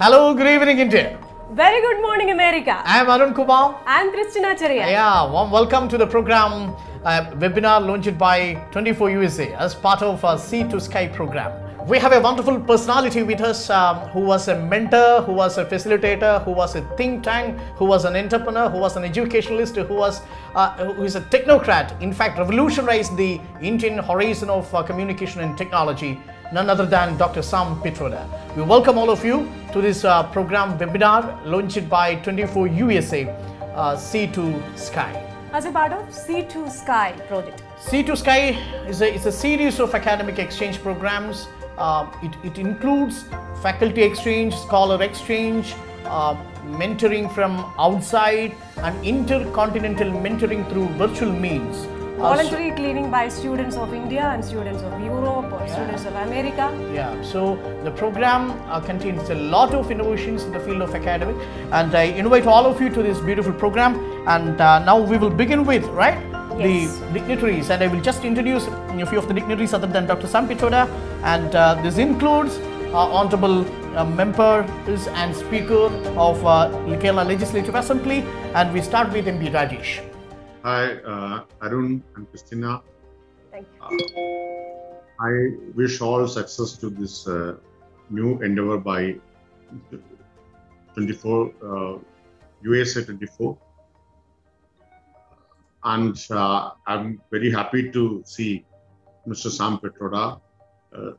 [0.00, 1.18] Hello, good evening, India.
[1.50, 2.80] Very good morning, America.
[2.84, 3.82] I am Arun Kumar.
[3.84, 4.88] I'm Christina Cherian.
[4.92, 10.24] Yeah, warm welcome to the program uh, webinar launched by 24 USA as part of
[10.24, 11.50] our Sea to Sky program.
[11.88, 15.64] We have a wonderful personality with us um, who was a mentor, who was a
[15.64, 19.94] facilitator, who was a think tank, who was an entrepreneur, who was an educationalist, who
[19.94, 20.20] was
[20.54, 22.00] uh, who is a technocrat.
[22.00, 26.20] In fact, revolutionized the Indian horizon of uh, communication and technology.
[26.50, 27.42] None other than Dr.
[27.42, 28.26] Sam Pitroda.
[28.56, 33.28] We welcome all of you to this uh, program webinar launched by 24 USA
[33.74, 35.12] uh, Sea to Sky.
[35.52, 37.62] As a part of Sea to Sky project.
[37.78, 38.56] Sea to Sky
[38.88, 41.48] is a, is a series of academic exchange programs.
[41.76, 43.24] Uh, it, it includes
[43.62, 45.74] faculty exchange, scholar exchange,
[46.06, 46.34] uh,
[46.64, 51.86] mentoring from outside, and intercontinental mentoring through virtual means.
[52.18, 56.66] Voluntary cleaning by students of India and students of Europe or students of America.
[56.92, 57.54] Yeah, so
[57.84, 61.36] the program uh, contains a lot of innovations in the field of academic,
[61.70, 63.94] and I invite all of you to this beautiful program.
[64.26, 66.18] And uh, now we will begin with right
[66.58, 66.98] Yes.
[66.98, 70.26] the dignitaries, and I will just introduce a few of the dignitaries other than Dr.
[70.26, 70.88] Sam Pitroda,
[71.22, 72.58] and uh, this includes
[72.92, 73.64] uh, honorable
[73.96, 75.86] uh, members and speaker
[76.18, 76.68] of uh,
[77.00, 80.07] Kerala Legislative Assembly, and we start with MB Rajesh.
[80.68, 82.82] Hi, uh, Arun and Christina.
[83.50, 84.98] Thank you.
[85.18, 85.32] I
[85.74, 87.54] wish all success to this uh,
[88.10, 89.16] new endeavor by
[90.92, 91.98] 24 uh,
[92.60, 93.56] USA 24.
[95.84, 98.66] And uh, I'm very happy to see
[99.26, 99.50] Mr.
[99.50, 100.38] Sam Pitroda,
[100.94, 101.12] uh,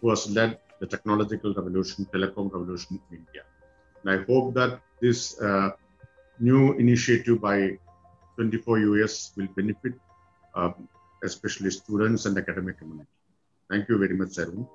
[0.00, 3.44] who has led the technological revolution, telecom revolution in India.
[4.02, 5.70] And I hope that this uh,
[6.40, 7.78] new initiative by
[8.38, 9.94] 24 US will benefit
[10.54, 10.88] um,
[11.24, 13.08] especially students and academic community.
[13.70, 14.66] Thank you very much, Arun.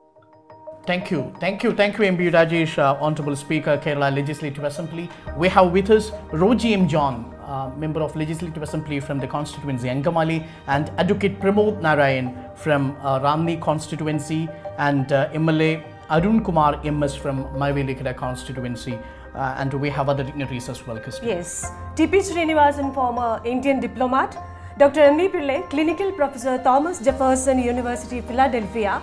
[0.85, 1.33] Thank you.
[1.39, 1.71] Thank you.
[1.73, 5.09] Thank you, MB Rajesh, uh, Honorable Speaker, Kerala Legislative Assembly.
[5.37, 6.89] We have with us Roji M.
[6.89, 12.97] John, uh, Member of Legislative Assembly from the constituency Angamali, and Advocate Pramod Narayan from
[12.99, 15.71] uh, Ranni constituency, and uh, MLA
[16.09, 18.99] Arun Kumar MS from Mavelikara constituency.
[19.35, 21.29] Uh, and we have other dignitaries as well, Christine.
[21.29, 21.71] Yes.
[21.95, 24.37] TP Srinivasan, former Indian diplomat.
[24.77, 25.01] Dr.
[25.01, 25.29] M.V.
[25.29, 29.01] Pillai, clinical professor, Thomas Jefferson University, Philadelphia.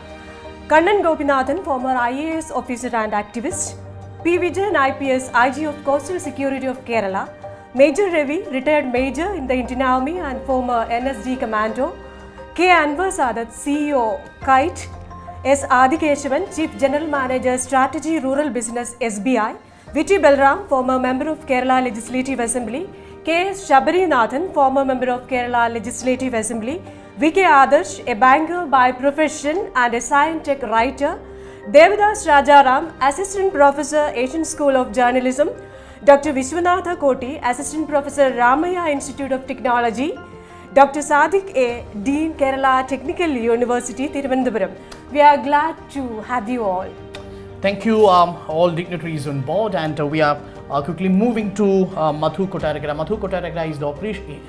[0.69, 3.75] Kannan Gopinathan, former IAS officer and activist.
[4.23, 4.37] P.
[4.39, 7.29] Vijayan, IPS, IG of Coastal Security of Kerala.
[7.75, 11.97] Major Ravi, retired major in the Indian Army and former NSG commando.
[12.55, 12.69] K.
[12.69, 14.89] Anwar Sadat, CEO, Kite.
[15.45, 15.65] S.
[15.65, 19.57] Adikeshavan, Chief General Manager, Strategy Rural Business, SBI.
[19.93, 20.05] V.
[20.05, 20.19] T.
[20.19, 22.89] Balram, former member of Kerala Legislative Assembly.
[23.25, 23.49] K.
[23.49, 23.69] S.
[23.69, 26.81] Shabarinathan, former member of Kerala Legislative Assembly.
[27.19, 27.33] V.
[27.33, 27.43] K.
[27.43, 31.19] Adarsh, a banker by profession and a science tech writer.
[31.73, 35.51] Devadas Rajaram, Assistant Professor, Asian School of Journalism.
[36.05, 36.35] Dr.
[36.35, 40.17] Vishwanatha Koti, Assistant Professor, Ramaiah Institute of Technology.
[40.73, 41.01] Dr.
[41.01, 44.71] Sadiq A, Dean Kerala Technical University, Thiruvananthapuram.
[45.11, 47.10] We are glad to have you all.
[47.61, 50.41] Thank you, um, all dignitaries on board, and uh, we are
[50.71, 52.97] uh, quickly moving to uh, Madhu Kottarakkara.
[52.97, 54.41] Madhu Kottarakkara is the operation.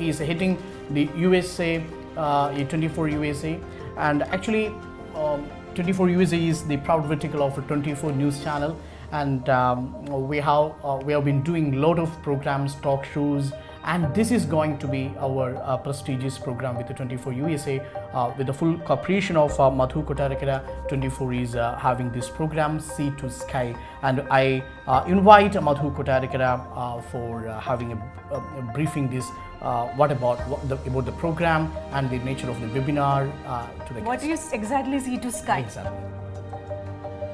[0.00, 0.58] He is heading
[0.90, 1.80] the USA,
[2.16, 3.60] uh, 24 USA,
[3.98, 4.74] and actually,
[5.14, 8.76] um, 24 USA is the proud vertical of a 24 news channel,
[9.12, 13.52] and um, we have uh, we have been doing a lot of programs, talk shows,
[13.86, 17.80] and this is going to be our uh, prestigious program with the 24 USA
[18.12, 22.80] uh, with the full cooperation of uh, Madhu Kottarakkara 24 is uh, having this program
[22.80, 27.98] Sea to Sky and I uh, invite Madhu Kottarakkara uh, for uh, having a,
[28.34, 29.26] a, a briefing this
[29.62, 33.66] uh, what about what the, about the program and the nature of the webinar uh,
[33.86, 34.48] to the What guests.
[34.48, 35.60] is exactly Sea to Sky?
[35.60, 35.98] exactly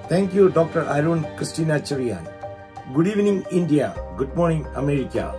[0.08, 0.82] Thank you, Dr.
[0.84, 2.28] Arun Christina Cherian.
[2.92, 3.94] Good evening, India.
[4.18, 5.34] Good morning, America.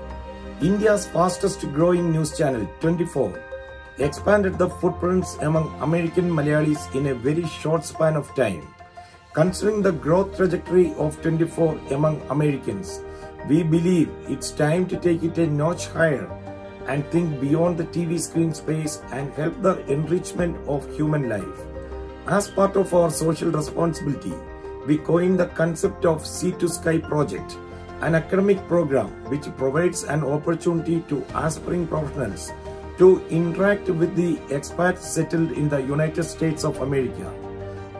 [0.62, 3.41] India's fastest growing news channel, 24,
[3.97, 8.68] expanded the footprints among American Malayalis in a very short span of time.
[9.34, 13.02] Considering the growth trajectory of 24 among Americans,
[13.50, 16.29] we believe it's time to take it a notch higher
[16.88, 21.59] and think beyond the TV screen space and help the enrichment of human life.
[22.28, 24.34] As part of our social responsibility,
[24.88, 27.58] we coined the concept of Sea to Sky project,
[28.05, 32.52] an academic program which provides an opportunity to aspiring professionals
[32.97, 37.34] to interact with the expats settled in the United States of America.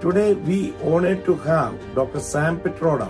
[0.02, 2.20] Today, we honored to have Dr.
[2.20, 3.10] Sam Pitroda,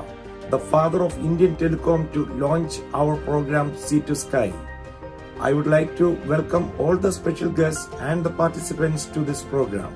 [0.51, 4.53] the father of Indian Telecom, to launch our program Sea to Sky.
[5.39, 9.93] I would like to welcome all the special guests and the participants to this program.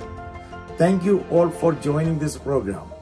[0.78, 2.97] Thank you all for joining this program.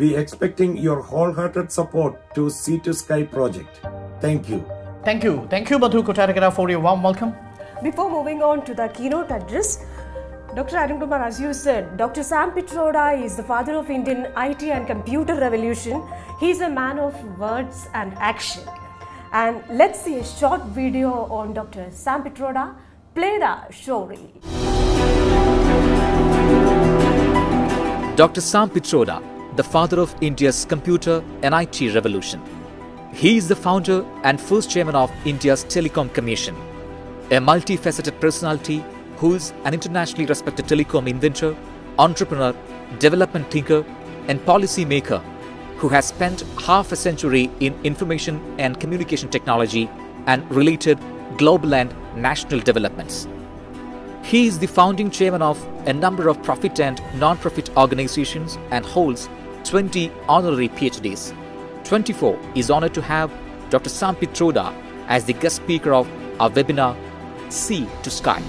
[0.00, 3.80] We expecting your wholehearted support to Sea to Sky project.
[4.20, 4.64] Thank you.
[5.04, 5.46] Thank you.
[5.50, 7.34] Thank you, Madhu Kottarakkara, for your warm welcome.
[7.82, 9.84] Before moving on to the keynote address,
[10.56, 10.78] Dr.
[10.78, 12.22] Arun Kumar, as you said, Dr.
[12.22, 16.02] Sam Pitroda is the father of Indian IT and computer revolution.
[16.38, 18.62] He's a man of words and action.
[19.32, 21.10] And let's see a short video
[21.40, 21.88] on Dr.
[21.90, 22.74] Sam Pitroda.
[23.14, 24.32] Play the show story.
[28.16, 28.40] Dr.
[28.40, 32.40] Sam Pitroda, the father of India's computer and IT revolution.
[33.12, 36.54] He is the founder and first chairman of India's Telecom Commission,
[37.30, 38.82] a multifaceted personality
[39.18, 41.54] who is an internationally respected telecom inventor,
[41.98, 42.54] entrepreneur,
[42.98, 43.84] development thinker,
[44.28, 45.18] and policy maker
[45.76, 49.90] who has spent half a century in information and communication technology
[50.26, 50.98] and related
[51.36, 53.28] global and national developments.
[54.22, 59.28] He is the founding chairman of a number of profit and non-profit organizations and holds
[59.70, 61.32] 20 honorary PhDs.
[61.84, 63.30] 24 is honored to have
[63.70, 63.88] Dr.
[63.88, 64.74] Sam Pitroda
[65.06, 66.96] as the guest speaker of our webinar
[67.52, 68.42] Sea to Sky.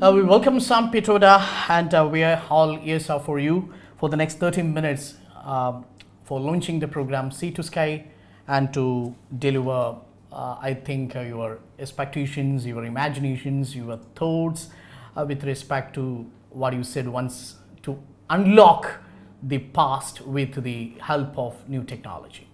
[0.00, 4.16] Uh, we welcome Sam Pitroda and uh, we are all ears for you for the
[4.16, 5.84] next 30 minutes um,
[6.24, 8.06] for launching the program Sea to Sky
[8.48, 9.96] and to deliver,
[10.32, 14.70] uh, I think, uh, your expectations, your imaginations, your thoughts
[15.14, 17.98] uh, with respect to what you said once to
[18.28, 19.00] unlock
[19.42, 22.46] the past with the help of new technology.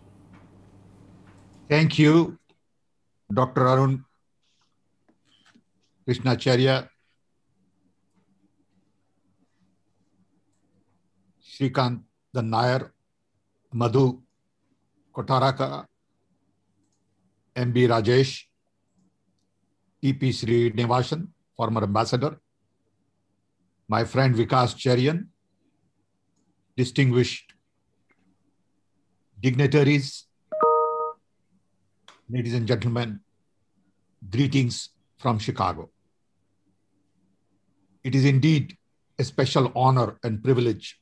[1.69, 2.39] Thank you,
[3.33, 3.67] Dr.
[3.67, 4.05] Arun
[6.05, 6.89] Christina Cherian,
[11.43, 12.03] Srikant
[12.35, 12.93] Nair,
[13.73, 14.21] Madhu
[15.13, 15.87] Kottarakkara,
[17.57, 18.45] MB Rajesh,
[20.03, 21.27] TP Srinivasan,
[21.57, 22.39] former ambassador,
[23.89, 25.27] my friend Vikas Cherian,
[26.77, 27.53] distinguished
[29.41, 30.27] dignitaries,
[32.29, 33.21] ladies and gentlemen,
[34.29, 35.91] greetings from Chicago.
[38.03, 38.77] It is indeed
[39.19, 40.99] a special honor and privilege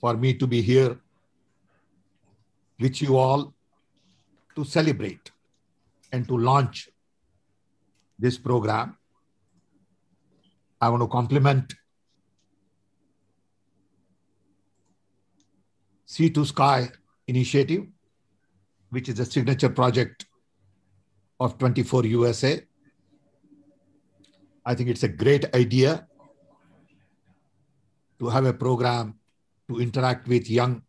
[0.00, 0.98] for me to be here
[2.78, 3.54] with you all
[4.54, 5.30] to celebrate
[6.12, 6.88] and to launch
[8.18, 8.96] this program.
[10.86, 11.74] I want to compliment
[16.04, 16.88] Sea to Sky
[17.26, 17.86] initiative,
[18.90, 20.26] which is a signature project
[21.40, 22.60] of 24 USA.
[24.64, 26.06] I think it's a great idea
[28.20, 29.18] to have a program
[29.68, 30.82] to interact with young,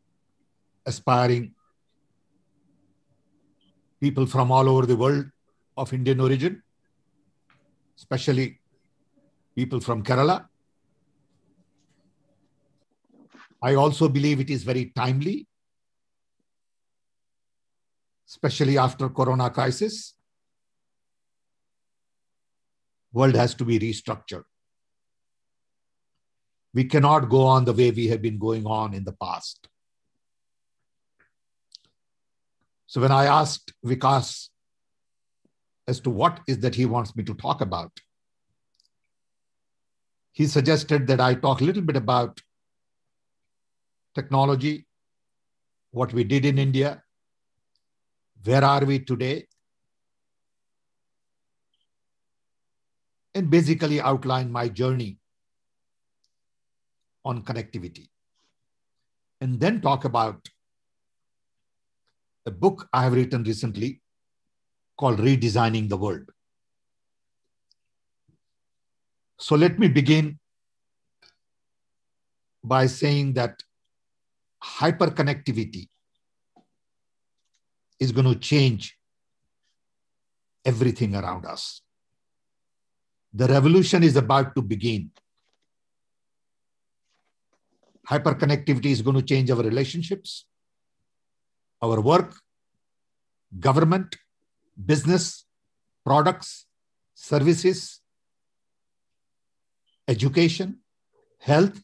[0.85, 1.55] aspiring
[3.99, 5.25] people from all over the world
[5.75, 6.61] of Indian origin,
[7.97, 8.59] especially
[9.57, 10.45] people from Kerala.
[13.59, 15.47] I also believe it is very timely,
[18.29, 20.13] especially after corona crisis.
[23.11, 24.43] World has to be restructured.
[26.75, 29.67] We cannot go on the way we have been going on in the past.
[32.85, 34.49] So when I asked Vikas
[35.87, 37.91] as to what is that he wants me to talk about,
[40.37, 42.39] he suggested that I talk a little bit about
[44.13, 44.85] technology,
[45.89, 47.01] what we did in India,
[48.43, 49.47] where are we today,
[53.33, 55.17] and basically outline my journey
[57.25, 58.07] on connectivity.
[59.41, 60.47] And then talk about
[62.45, 64.01] a book I have written recently
[64.99, 66.29] called Redesigning the World.
[69.39, 70.39] So let me begin
[72.63, 73.61] by saying that
[74.63, 75.87] hyperconnectivity
[77.99, 78.97] is going to change
[80.65, 81.81] everything around us.
[83.33, 85.11] The revolution is about to begin.
[88.09, 90.45] Hyperconnectivity is going to change our relationships,
[91.81, 92.35] our work,
[93.59, 94.15] government,
[94.83, 95.45] business,
[96.05, 96.65] products,
[97.13, 98.01] services,
[100.07, 100.79] education,
[101.39, 101.81] health.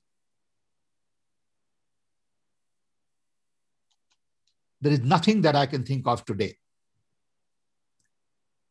[4.81, 6.57] There is nothing that I can think of today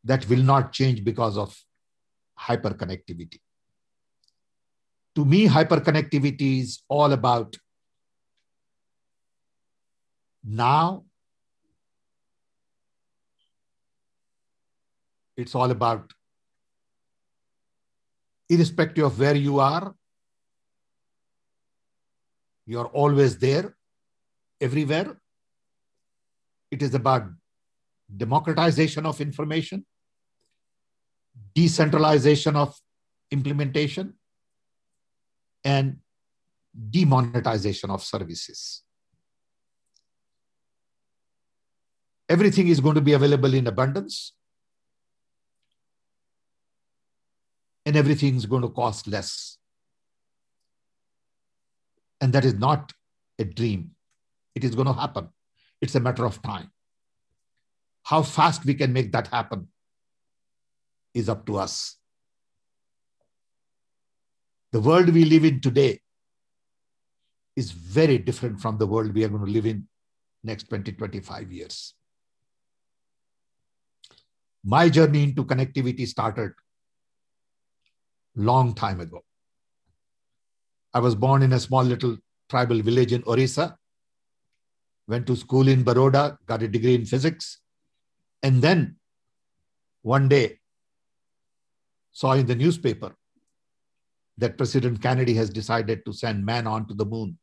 [0.03, 1.57] that will not change because of
[2.39, 3.39] hyperconnectivity.
[5.15, 7.55] To me, hyperconnectivity is all about
[10.43, 11.05] now.
[15.37, 16.11] It's all about,
[18.49, 19.95] irrespective of where you are,
[22.65, 23.75] You're always there,
[24.61, 25.19] everywhere.
[26.71, 27.27] It is about
[28.15, 29.85] democratization of information,
[31.53, 32.75] decentralization of
[33.31, 34.13] implementation,
[35.63, 35.97] and
[36.89, 38.83] demonetization of services.
[42.29, 44.33] Everything is going to be available in abundance,
[47.85, 49.57] and everything is going to cost less.
[52.21, 52.93] And that is not
[53.39, 53.91] a dream.
[54.55, 55.29] It is going to happen.
[55.81, 56.71] It's a matter of time.
[58.03, 59.67] How fast we can make that happen
[61.13, 61.97] is up to us.
[64.71, 65.99] The world we live in today
[67.55, 69.87] is very different from the world we are going to live in
[70.43, 71.93] next 20 25 years
[74.63, 76.51] my journey into connectivity started
[78.35, 79.23] long time ago
[80.93, 82.17] i was born in a small little
[82.49, 83.77] tribal village in orissa
[85.07, 87.59] went to school in baroda got a degree in physics
[88.41, 88.95] and then
[90.01, 90.59] one day
[92.11, 93.15] saw in the newspaper
[94.37, 97.37] that President Kennedy has decided to send man on to the moon.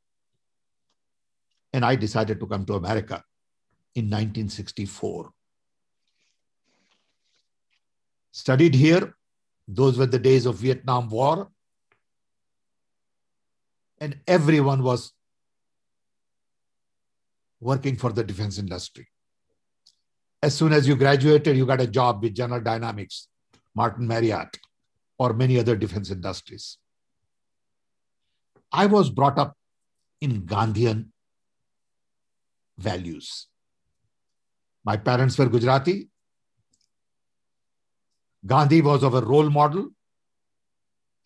[1.72, 3.22] And I decided to come to America
[3.94, 5.30] in 1964.
[8.32, 9.14] Studied here.
[9.66, 11.50] Those were the days of Vietnam War.
[14.00, 15.12] And everyone was
[17.60, 19.08] working for the defense industry.
[20.42, 23.28] As soon as you graduated, you got a job with General Dynamics,
[23.74, 24.58] Martin Marietta,
[25.18, 26.78] or many other defense industries.
[28.72, 29.56] I was brought up
[30.20, 31.08] in Gandhian
[32.78, 33.48] values.
[34.84, 36.09] My parents were Gujarati.
[38.46, 39.90] Gandhi was our role model.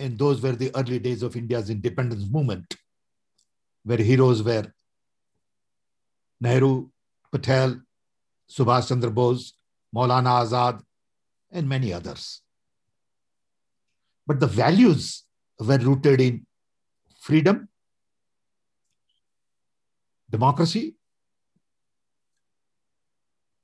[0.00, 2.76] And those were the early days of India's independence movement,
[3.84, 4.72] where heroes were
[6.40, 6.88] Nehru,
[7.30, 7.80] Patel,
[8.50, 9.54] Subhash Chandra Bose,
[9.94, 10.82] Maulana Azad,
[11.52, 12.42] and many others.
[14.26, 15.22] But the values
[15.60, 16.44] were rooted in
[17.20, 17.68] freedom,
[20.28, 20.96] democracy,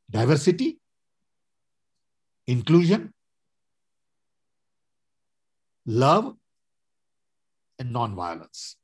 [0.08, 0.78] diversity,
[2.46, 3.12] inclusion,
[5.86, 6.34] love,
[7.78, 8.76] and nonviolence.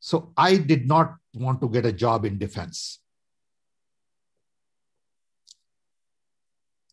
[0.00, 3.00] So I did not want to get a job in defense.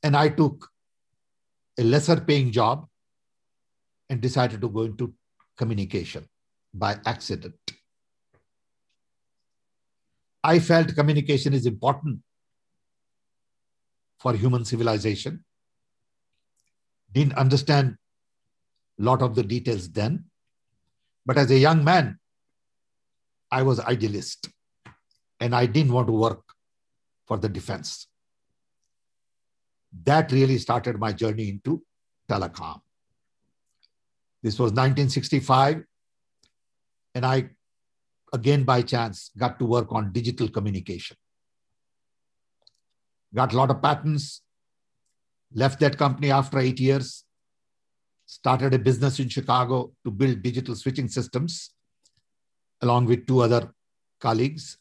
[0.01, 0.69] And I took
[1.77, 2.87] a lesser paying job
[4.09, 5.13] and decided to go into
[5.57, 6.27] communication
[6.73, 7.55] by accident.
[10.43, 12.19] I felt communication is important
[14.19, 15.43] for human civilization.
[17.13, 17.97] Didn't understand
[18.99, 20.25] a lot of the details then.
[21.25, 22.19] But as a young man,
[23.51, 24.49] I was idealist
[25.39, 26.41] and I didn't want to work
[27.27, 28.07] for the defense.
[30.05, 31.83] That really started my journey into
[32.29, 32.81] telecom.
[34.41, 35.83] This was 1965.
[37.15, 37.49] And I,
[38.33, 41.15] again by chance, got to work on digital communication.
[43.33, 44.42] Got a lot of patents,
[45.53, 47.23] left that company after eight years,
[48.25, 51.71] started a business in Chicago to build digital switching systems
[52.81, 53.73] along with two other
[54.19, 54.77] colleagues.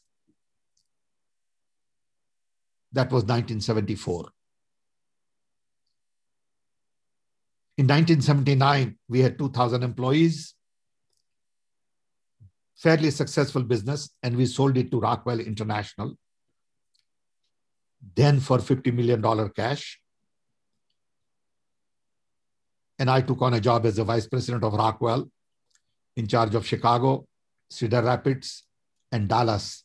[2.91, 4.29] That was 1974.
[7.77, 10.53] In 1979, we had 2,000 employees,
[12.75, 16.15] fairly successful business, and we sold it to Rockwell International,
[18.15, 19.99] then for $50 million cash.
[23.03, 25.29] And I took on a job as the vice president of Rockwell
[26.15, 27.27] in charge of Chicago,
[27.69, 28.63] Cedar Rapids,
[29.11, 29.83] and Dallas.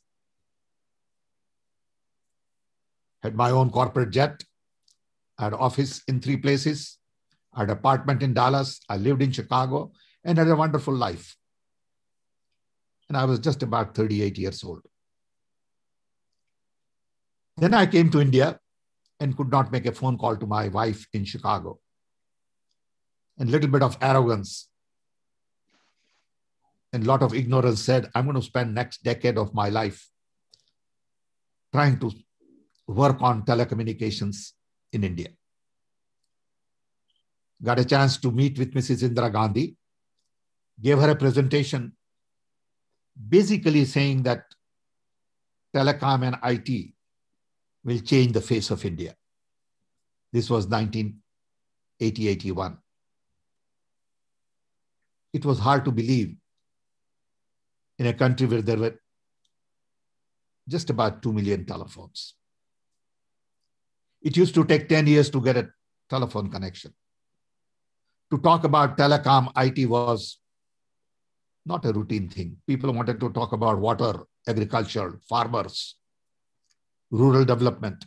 [3.25, 4.45] Had my own corporate jet,
[5.37, 6.99] I had office in three places
[7.53, 8.79] I had apartment in Dallas.
[8.89, 9.91] I lived in Chicago
[10.23, 11.37] and had a wonderful life.
[13.09, 14.83] And I was just about 38 years old.
[17.57, 18.61] Then I came to India
[19.19, 21.81] and could not make a phone call to my wife in Chicago.
[23.39, 24.69] And a little bit of arrogance
[26.93, 30.09] and a lot of ignorance said, I'm going to spend next decade of my life
[31.73, 32.11] trying to
[32.87, 34.53] work on telecommunications
[34.93, 35.29] in India
[37.63, 39.09] got a chance to meet with Mrs.
[39.09, 39.77] Indira Gandhi,
[40.81, 41.93] gave her a presentation
[43.29, 44.45] basically saying that
[45.75, 46.93] telecom and IT
[47.85, 49.15] will change the face of India.
[50.33, 52.79] This was 1980 81.
[55.33, 56.37] It was hard to believe
[57.99, 58.95] in a country where there were
[60.69, 62.35] just about 2 million telephones.
[64.23, 65.71] It used to take 10 years to get a
[66.09, 66.95] telephone connection.
[68.31, 70.39] To talk about telecom, IT was
[71.65, 72.57] not a routine thing.
[72.67, 75.97] People wanted to talk about water, agriculture, farmers,
[77.11, 78.05] rural development.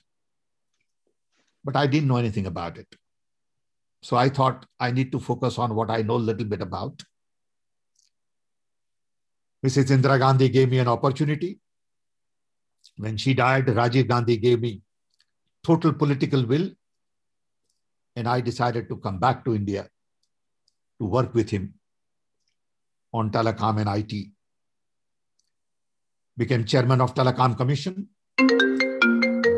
[1.63, 2.88] But I didn't know anything about it.
[4.04, 7.01] So I thought I need to focus on what I know a little bit about.
[9.65, 9.96] Mrs.
[9.96, 11.60] Indira Gandhi gave me an opportunity.
[12.98, 14.82] When she died, Rajiv Gandhi gave me
[15.63, 16.72] total political will.
[18.15, 19.88] And I decided to come back to India
[21.00, 21.75] to work with him
[23.13, 24.32] on telecom and IT.
[26.38, 28.08] Became chairman of Telecom Commission.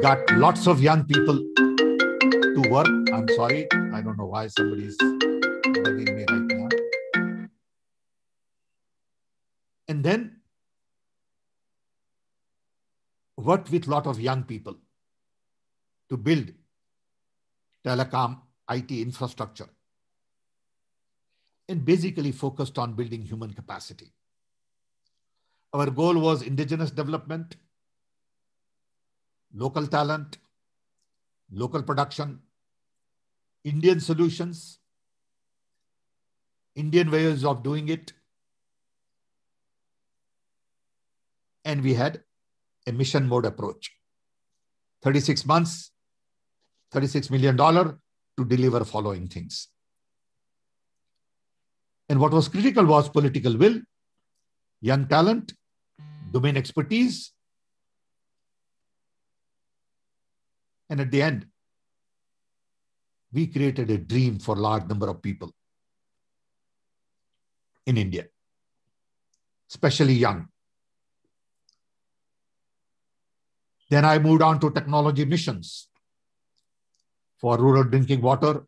[0.02, 2.88] Got lots of young people to work.
[3.14, 6.26] I'm sorry, I don't know why somebody's bugging me
[9.88, 10.38] And then
[13.38, 14.76] worked with lot of young people
[16.10, 16.52] to build
[17.86, 19.70] telecom IT infrastructure
[21.68, 24.12] and basically focused on building human capacity.
[25.74, 27.56] Our goal was indigenous development,
[29.54, 30.38] local talent,
[31.52, 32.40] local production,
[33.64, 34.80] Indian solutions,
[36.76, 38.14] Indian ways of doing it.
[41.66, 42.22] And we had
[42.88, 43.92] a mission mode approach
[45.04, 45.92] 36 months,
[46.94, 49.68] $36 million to deliver following things.
[52.10, 53.80] And what was critical was political will,
[54.82, 55.54] young talent,
[56.32, 57.32] domain expertise.
[60.90, 61.48] And at the end,
[63.32, 65.52] we created a dream for large number of people
[67.86, 68.28] in India,
[69.70, 70.48] especially young.
[73.94, 75.88] Then I moved on to technology missions
[77.38, 78.66] for rural drinking water,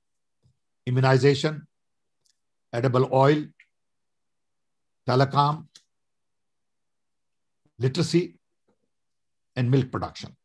[0.85, 1.65] immunization,
[2.71, 3.39] edible oil,
[5.09, 5.65] telecom,
[7.79, 8.35] literacy,
[9.55, 10.37] and milk production.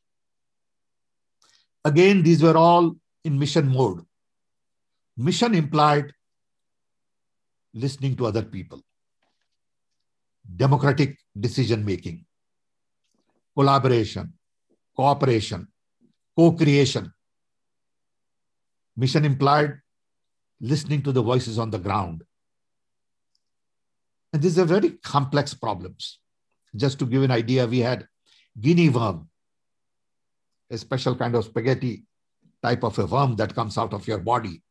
[1.85, 4.03] Again, these were all in mission mode.
[5.19, 6.11] Mission implied
[7.75, 8.81] listening to other people,
[10.57, 12.25] democratic decision making,
[13.55, 14.33] collaboration,
[14.97, 15.69] cooperation,
[16.37, 17.13] co creation.
[18.97, 19.81] Mission implied
[20.61, 22.23] listening to the voices on the ground.
[24.33, 26.19] And these are very complex problems.
[26.77, 28.07] Just to give an idea, we had
[28.61, 29.29] guinea worm,
[30.71, 32.05] a special kind of spaghetti
[32.63, 34.63] type of a worm that comes out of your body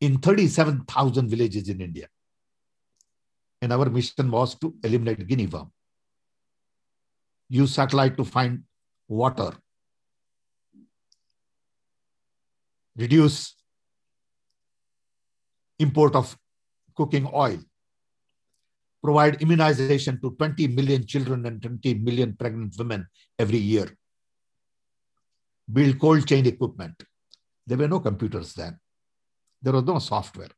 [0.00, 2.06] in 37,000 villages in India.
[3.60, 5.70] And our mission was to eliminate guinea worm.
[7.48, 8.62] Use satellite to find
[9.12, 9.52] water.
[12.96, 13.54] Reduce
[15.78, 16.36] import of
[16.96, 17.58] cooking oil,
[19.02, 23.06] provide immunization to 20 million children and 20 million pregnant women
[23.38, 23.96] every year,
[25.72, 27.02] build cold chain equipment.
[27.66, 28.78] There were no computers then.
[29.62, 30.50] There was no software.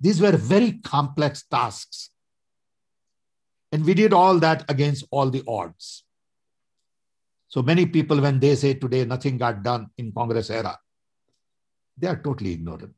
[0.00, 2.10] These were very complex tasks.
[3.70, 6.04] And we did all that against all the odds.
[7.52, 10.78] So many people, when they say today nothing got done in Congress era,
[11.98, 12.94] they are totally ignorant.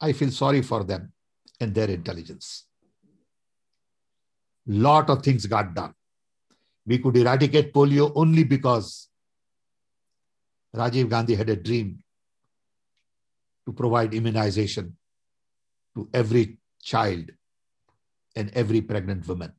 [0.00, 1.12] I feel sorry for them
[1.60, 2.66] and their intelligence.
[4.66, 5.94] Lot of things got done.
[6.86, 9.08] We could eradicate polio only because
[10.74, 12.02] Rajiv Gandhi had a dream
[13.64, 14.96] to provide immunization
[15.94, 17.30] to every child
[18.34, 19.52] and every pregnant woman.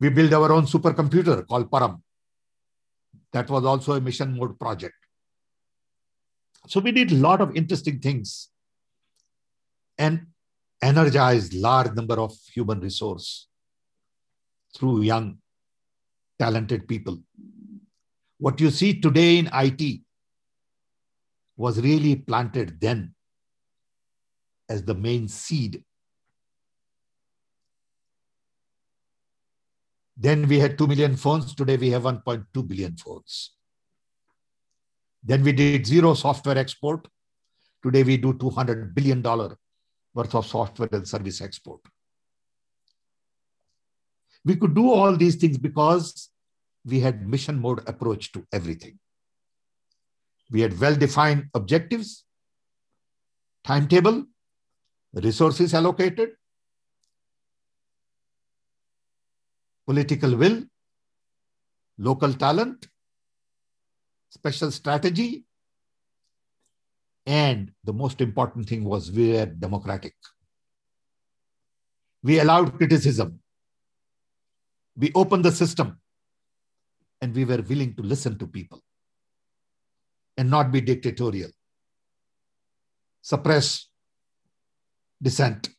[0.00, 2.00] We built our own supercomputer called Param.
[3.32, 4.94] That was also a mission mode project.
[6.66, 8.48] So we did a lot of interesting things
[9.96, 10.26] and
[10.82, 13.48] energized large number of human resource
[14.76, 15.38] through young,
[16.38, 17.18] talented people.
[18.38, 20.00] What you see today in IT
[21.56, 23.14] was really planted then
[24.68, 25.82] as the main seed.
[30.18, 31.54] Then we had 2 million phones.
[31.54, 33.52] Today we have 1.2 billion phones.
[35.22, 37.06] Then we did zero software export.
[37.84, 41.80] Today we do $200 billion worth of software and service export.
[44.44, 46.30] We could do all these things because
[46.84, 48.98] we had mission mode approach to everything.
[50.50, 52.24] We had well-defined objectives,
[53.62, 54.24] timetable,
[55.12, 56.30] resources allocated,
[59.88, 60.62] political will,
[61.96, 62.88] local talent,
[64.28, 65.44] special strategy,
[67.26, 70.14] and the most important thing was we were democratic.
[72.22, 73.40] We allowed criticism.
[74.96, 75.98] We opened the system
[77.22, 78.82] and we were willing to listen to people
[80.36, 81.50] and not be dictatorial,
[83.22, 83.88] suppress
[85.22, 85.70] dissent.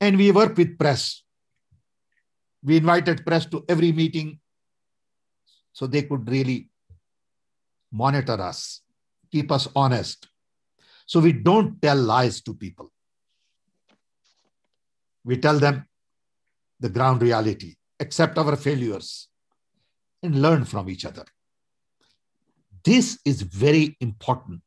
[0.00, 1.22] And we work with press.
[2.66, 4.40] We invited press to every meeting
[5.72, 6.68] so they could really
[7.92, 8.80] monitor us,
[9.30, 10.26] keep us honest.
[11.06, 12.90] So we don't tell lies to people.
[15.24, 15.86] We tell them
[16.80, 19.28] the ground reality, accept our failures,
[20.24, 21.24] and learn from each other.
[22.84, 24.60] This is very important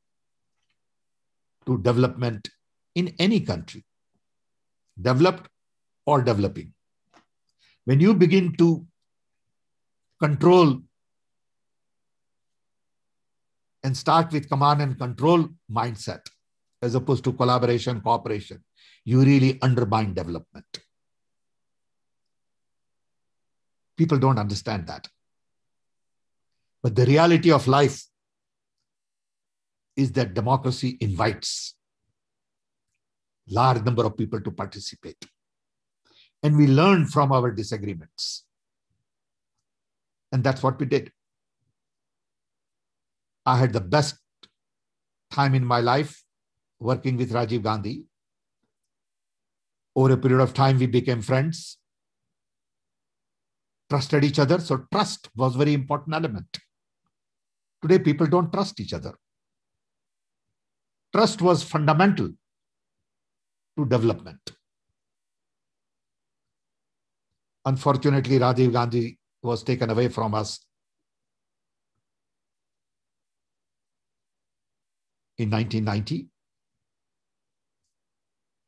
[1.65, 2.49] to development
[2.95, 3.85] in any country,
[5.01, 5.49] developed
[6.05, 6.73] or developing.
[7.89, 8.85] When you begin to
[10.21, 10.79] control
[13.83, 16.19] and start with command and control mindset
[16.83, 18.63] as opposed to collaboration, cooperation,
[19.05, 20.67] you really undermine development.
[23.97, 25.07] People don't understand that.
[26.83, 28.03] But the reality of life
[29.95, 31.73] is that democracy invites
[33.47, 35.25] large number of people to participate.
[36.41, 38.45] And we learn from our disagreements.
[40.31, 41.11] And that's what we did.
[43.45, 44.15] I had the best
[45.31, 46.23] time in my life
[46.79, 48.03] working with Rajiv Gandhi.
[49.95, 51.77] Over a period of time, we became friends,
[53.89, 54.59] trusted each other.
[54.59, 56.59] So, trust was very important element.
[57.81, 59.15] Today, people don't trust each other.
[61.13, 62.29] Trust was fundamental
[63.77, 64.39] to development.
[67.65, 70.59] Unfortunately, Rajiv Gandhi was taken away from us
[75.37, 76.27] in 1990.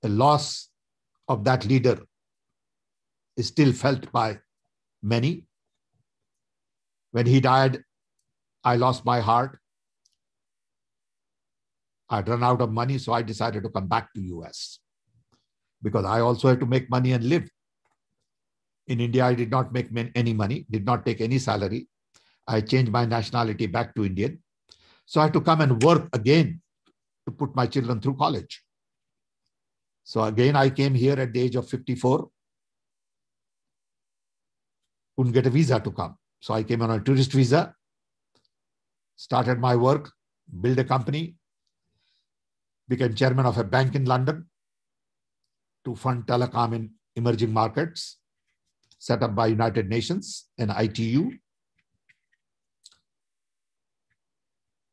[0.01, 0.69] The loss
[1.27, 1.99] of that leader
[3.37, 4.39] is still felt by
[5.01, 5.45] many.
[7.11, 7.83] When he died,
[8.63, 9.57] I lost my heart.
[12.09, 14.79] I'd run out of money, so I decided to come back to US
[15.81, 17.49] because I also had to make money and live.
[18.91, 19.87] In India, I did not make
[20.21, 21.87] any money, did not take any salary.
[22.47, 24.39] I changed my nationality back to Indian.
[25.05, 26.61] So I had to come and work again
[27.25, 28.61] to put my children through college.
[30.03, 32.29] So again, I came here at the age of 54.
[35.15, 36.17] Couldn't get a visa to come.
[36.41, 37.75] So I came on a tourist visa,
[39.15, 40.11] started my work,
[40.61, 41.35] built a company,
[42.89, 44.47] became chairman of a bank in London
[45.85, 48.17] to fund telecom in emerging markets,
[49.01, 51.31] set up by United Nations and ITU.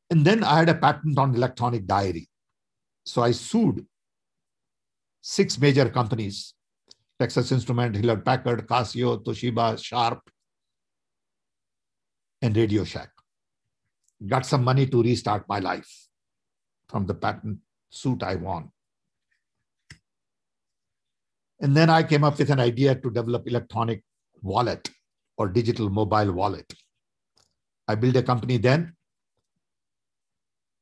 [0.09, 2.27] And then I had a patent on electronic diary.
[3.05, 3.85] So I sued
[5.21, 6.55] six major companies
[7.19, 10.31] Texas Instrument, Hewlett Packard, Casio, Toshiba, Sharp,
[12.41, 13.11] and Radio Shack.
[14.27, 16.07] Got some money to restart my life
[16.89, 17.59] from the patent
[17.91, 18.71] suit I won.
[21.61, 24.03] And then I came up with an idea to develop electronic
[24.43, 24.89] wallet
[25.37, 26.73] or digital mobile wallet.
[27.89, 28.95] I built a company then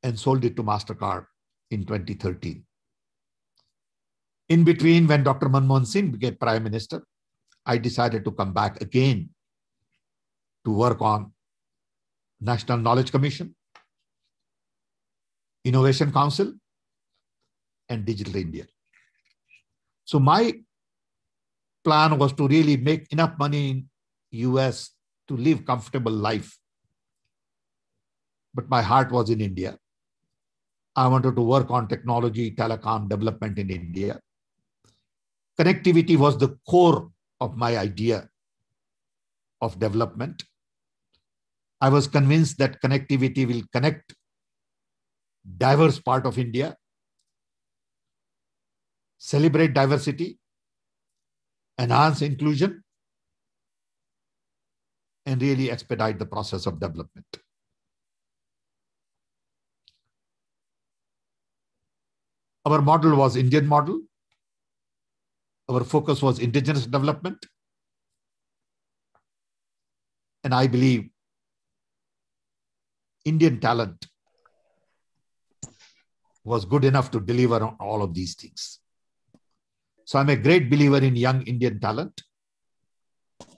[0.03, 1.25] and sold it to MasterCard
[1.71, 2.63] in 2013.
[4.49, 5.49] In between, when Dr.
[5.49, 7.03] Manmohan Singh became Prime Minister,
[7.65, 9.29] I decided to come back again
[10.63, 11.33] to work on
[12.39, 13.55] National Knowledge Commission,
[15.65, 16.53] Innovation Council,
[17.89, 18.65] and Digital India.
[20.05, 20.53] So my
[21.87, 23.89] plan was to really make enough money in
[24.45, 24.91] US
[25.27, 26.57] to live comfortable life.
[28.53, 29.77] But my heart was in India.
[30.95, 34.19] I wanted to work on technology, telecom development in India.
[35.59, 38.29] Connectivity was the core of my idea
[39.61, 40.43] of development.
[41.79, 44.15] I was convinced that connectivity will connect
[45.57, 46.75] diverse part of India
[49.17, 50.37] celebrate diversity,
[51.79, 52.83] enhance inclusion,
[55.25, 57.25] and really expedite the process of development.
[62.65, 64.01] Our model was Indian model.
[65.69, 67.45] Our focus was indigenous development.
[70.43, 71.09] And I believe
[73.25, 74.07] Indian talent
[76.45, 78.79] was good enough to deliver on all of these things.
[80.09, 82.21] So I'm a great believer in young Indian talent.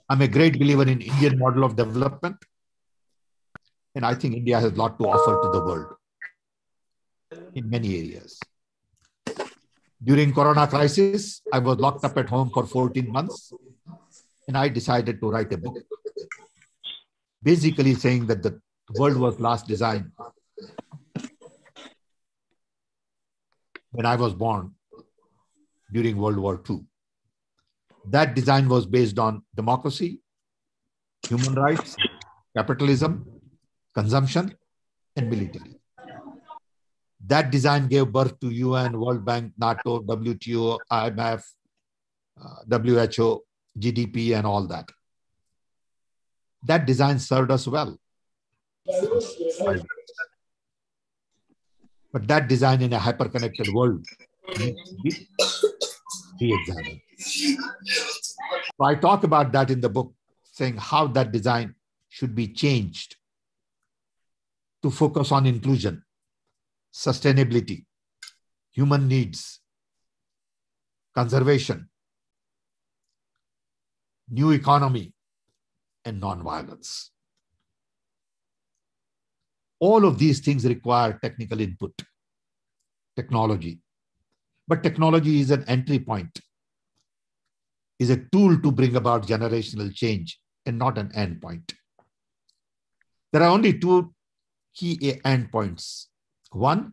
[0.08, 2.38] I'm a great believer in Indian model of development.
[3.94, 5.94] And I think India has a lot to offer to the world
[7.54, 8.40] in many areas.
[10.02, 13.52] During Corona crisis, I was locked up at home for 14 months
[14.48, 15.76] and I decided to write a book.
[17.44, 18.60] Basically saying that the
[18.98, 20.10] world was last designed
[23.92, 24.74] when I was born
[25.92, 26.80] during World War II.
[28.06, 30.20] That design was based on democracy,
[31.28, 31.96] human rights,
[32.56, 33.26] capitalism,
[33.94, 34.54] consumption,
[35.16, 35.76] and military.
[37.26, 41.44] That design gave birth to UN, World Bank, NATO, WTO, IMF,
[42.42, 43.44] uh, WHO,
[43.78, 44.88] GDP, and all that.
[46.62, 47.98] That design served us well.
[52.12, 54.04] But that design in a hyper-connected world
[56.40, 57.00] re-examined.
[57.18, 61.74] So I talk about that in the book, saying how that design
[62.08, 63.16] should be changed
[64.82, 66.02] to focus on inclusion,
[66.92, 67.84] sustainability,
[68.72, 69.60] human needs,
[71.14, 71.88] conservation,
[74.28, 75.12] new economy,
[76.04, 77.10] and non-violence.
[79.78, 81.92] All of these things require technical input,
[83.16, 83.80] technology.
[84.70, 86.38] But technology is an entry point,
[87.98, 91.72] is a tool to bring about generational change and not an end point.
[93.32, 94.14] There are only two
[94.72, 96.06] key endpoints.
[96.52, 96.92] One,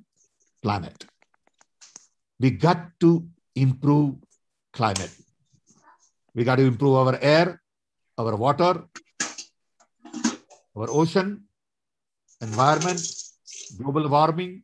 [0.63, 1.05] planet.
[2.39, 4.15] We got to improve
[4.73, 5.15] climate.
[6.33, 7.61] We got to improve our air,
[8.17, 8.85] our water,
[10.75, 11.43] our ocean,
[12.41, 13.01] environment,
[13.77, 14.63] global warming.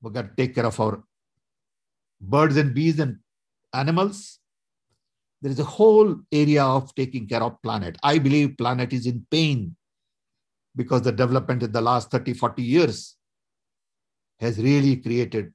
[0.00, 1.02] We got to take care of our
[2.22, 3.18] birds and bees and
[3.74, 4.38] animals.
[5.42, 7.98] There is a whole area of taking care of planet.
[8.02, 9.76] I believe planet is in pain
[10.76, 13.16] because the development in the last 30, 40 years
[14.38, 15.52] has really created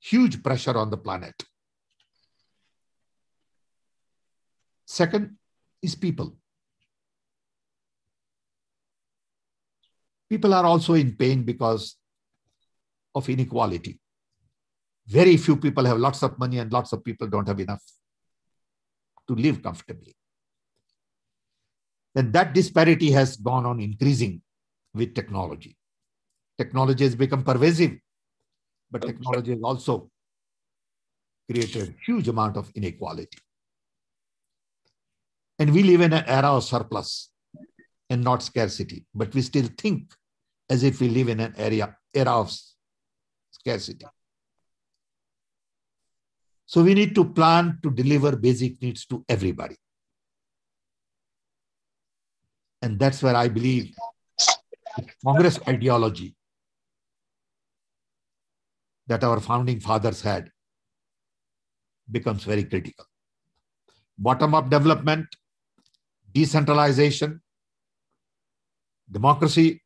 [0.00, 1.34] huge pressure on the planet.
[4.86, 5.36] Second
[5.82, 6.36] is people.
[10.30, 11.96] People are also in pain because
[13.14, 14.00] of inequality.
[15.06, 17.82] Very few people have lots of money and lots of people don't have enough
[19.28, 20.16] to live comfortably
[22.16, 24.40] then that disparity has gone on increasing
[24.94, 25.76] with technology.
[26.56, 27.98] Technology has become pervasive,
[28.90, 30.10] but technology has also
[31.46, 33.38] created a huge amount of inequality.
[35.58, 37.30] And we live in an era of surplus
[38.08, 40.10] and not scarcity, but we still think
[40.70, 42.50] as if we live in an area era of
[43.50, 44.06] scarcity.
[46.66, 49.76] So we need to plan to deliver basic needs to everybody.
[52.82, 53.94] And that's where I believe
[55.24, 56.34] Congress ideology
[59.06, 60.50] that our founding fathers had
[62.10, 63.04] becomes very critical.
[64.18, 65.26] Bottom up development,
[66.32, 67.40] decentralization,
[69.10, 69.82] democracy,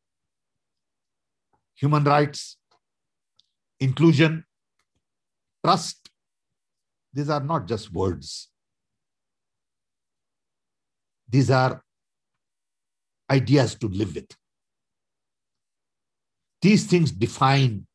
[1.75, 2.57] human rights,
[3.81, 4.45] inclusion,
[5.65, 6.00] trust.
[7.13, 8.49] These are not just words.
[11.29, 11.83] These are
[13.31, 14.37] ideas to live with.
[16.63, 17.87] These things define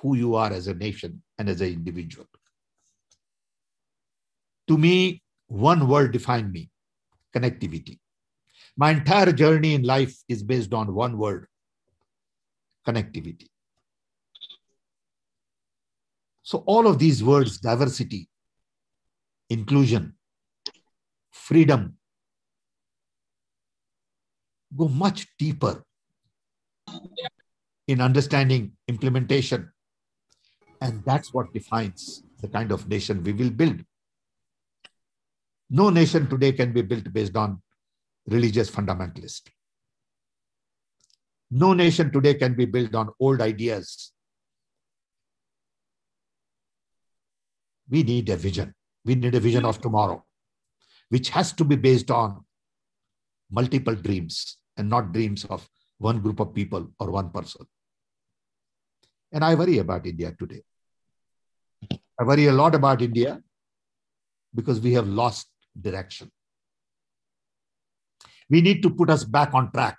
[0.00, 2.26] who you are as a nation and as an individual.
[4.68, 6.70] To me, one word defined me
[7.34, 7.98] connectivity.
[8.76, 11.46] My entire journey in life is based on one word
[12.86, 13.48] connectivity.
[16.44, 18.28] So, all of these words diversity,
[19.48, 20.14] inclusion,
[21.32, 21.96] freedom,
[24.76, 25.82] go much deeper
[27.88, 29.72] in understanding implementation.
[30.82, 33.82] And that's what defines the kind of nation we will build.
[35.70, 37.62] No nation today can be built based on
[38.26, 39.48] religious fundamentalist.
[41.50, 44.13] No nation today can be built on old ideas.
[47.90, 48.74] We need a vision.
[49.04, 50.24] We need a vision of tomorrow,
[51.10, 52.44] which has to be based on
[53.50, 55.68] multiple dreams and not dreams of
[55.98, 57.66] one group of people or one person.
[59.32, 60.62] And I worry about India today.
[62.18, 63.42] I worry a lot about India
[64.54, 65.48] because we have lost
[65.80, 66.30] direction.
[68.48, 69.96] We need to put us back on track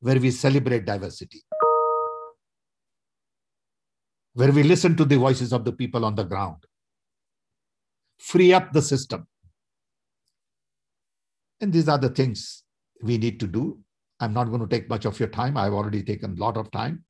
[0.00, 1.42] where we celebrate diversity,
[4.36, 6.58] where we listen to the voices of the people on the ground,
[8.18, 9.26] free up the system,
[11.60, 12.64] And these are the things
[13.02, 13.78] we need to do.
[14.20, 15.56] I'm not going to take much of your time.
[15.56, 17.04] I've already taken a lot of time.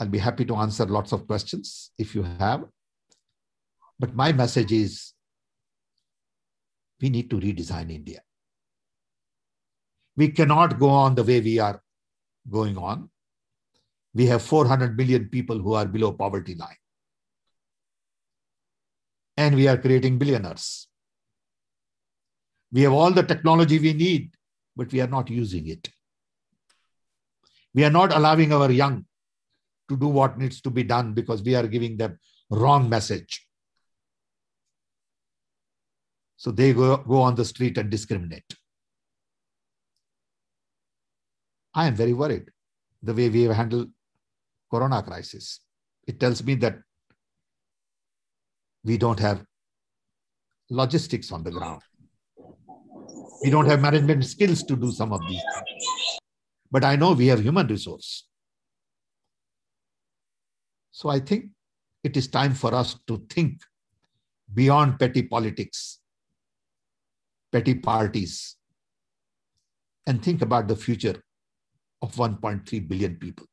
[0.00, 2.64] I'll be happy to answer lots of questions if you have.
[3.98, 5.12] But my message is
[7.00, 8.20] we need to redesign India.
[10.16, 11.82] We cannot go on the way we are
[12.50, 13.10] going on.
[14.16, 16.80] We have 400 million people who are below poverty line.
[19.36, 20.88] And we are creating billionaires.
[22.72, 24.30] We have all the technology we need,
[24.74, 25.90] but we are not using it.
[27.74, 29.04] We are not allowing our young
[29.90, 33.46] to do what needs to be done because we are giving them wrong message.
[36.38, 38.54] So they go, go on the street and discriminate.
[41.74, 42.50] I am very worried
[43.02, 43.90] the way we have handled
[44.76, 45.60] corona crisis.
[46.06, 46.78] It tells me that
[48.84, 49.44] we don't have
[50.70, 51.82] logistics on the ground.
[53.42, 56.20] We don't have management skills to do some of these things.
[56.70, 58.26] But I know we have human resource.
[60.90, 61.46] So I think
[62.02, 63.60] it is time for us to think
[64.54, 65.98] beyond petty politics,
[67.52, 68.56] petty parties,
[70.06, 71.22] and think about the future
[72.02, 73.46] of 1.3 billion people.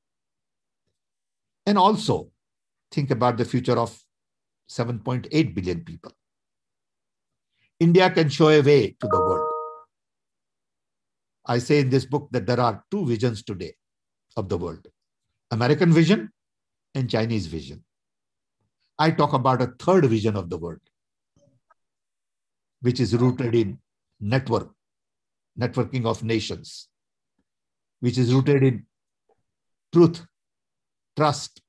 [1.65, 2.29] And also
[2.91, 3.97] think about the future of
[4.69, 6.11] 7.8 billion people.
[7.79, 9.49] India can show a way to the world.
[11.45, 13.73] I say in this book that there are two visions today
[14.37, 14.87] of the world
[15.51, 16.31] American vision
[16.95, 17.83] and Chinese vision.
[18.97, 20.79] I talk about a third vision of the world,
[22.81, 23.79] which is rooted in
[24.19, 24.71] network,
[25.59, 26.87] networking of nations,
[27.99, 28.85] which is rooted in
[29.91, 30.25] truth,
[31.15, 31.61] trust,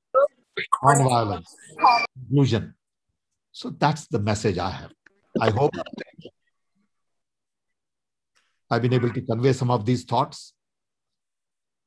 [0.83, 1.55] non-violence,
[2.21, 2.73] inclusion.
[3.51, 4.91] So that's the message I have.
[5.39, 5.71] I hope
[8.69, 10.53] I've been able to convey some of these thoughts.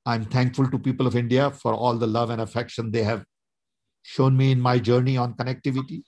[0.06, 3.24] I'm thankful to people of India for all the love and affection they have
[4.02, 6.02] shown me in my journey on connectivity.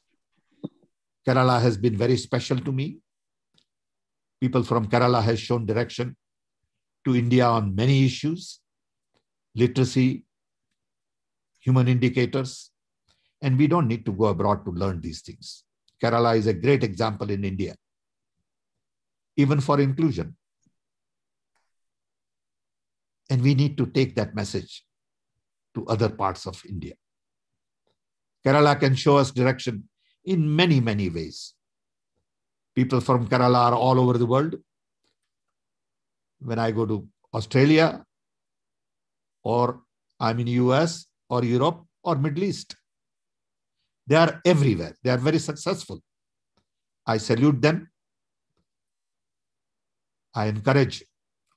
[1.26, 2.98] Kerala has been very special to me.
[4.40, 6.16] People from Kerala has shown direction
[7.04, 8.60] to India on many issues,
[9.54, 10.24] literacy,
[11.60, 12.70] human indicators,
[13.42, 15.64] and we don't need to go abroad to learn these things.
[16.02, 17.74] Kerala is a great example in India,
[19.36, 20.36] even for inclusion.
[23.28, 24.84] And we need to take that message
[25.74, 26.94] to other parts of India.
[28.44, 29.88] Kerala can show us direction
[30.24, 31.54] in many, many ways.
[32.74, 34.56] People from Kerala are all over the world.
[36.40, 38.04] When I go to Australia,
[39.42, 39.82] or
[40.18, 42.76] I'm in US or Europe or Middle East,
[44.06, 44.94] they are everywhere.
[45.02, 46.00] They are very successful.
[47.06, 47.88] I salute them.
[50.34, 51.02] I encourage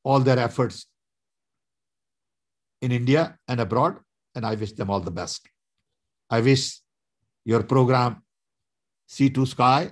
[0.04, 0.88] all their efforts
[2.82, 4.00] in India and abroad,
[4.36, 5.48] and I wish them all the best.
[6.30, 6.80] I wish
[7.46, 8.24] your program
[9.08, 9.92] Sea to Sky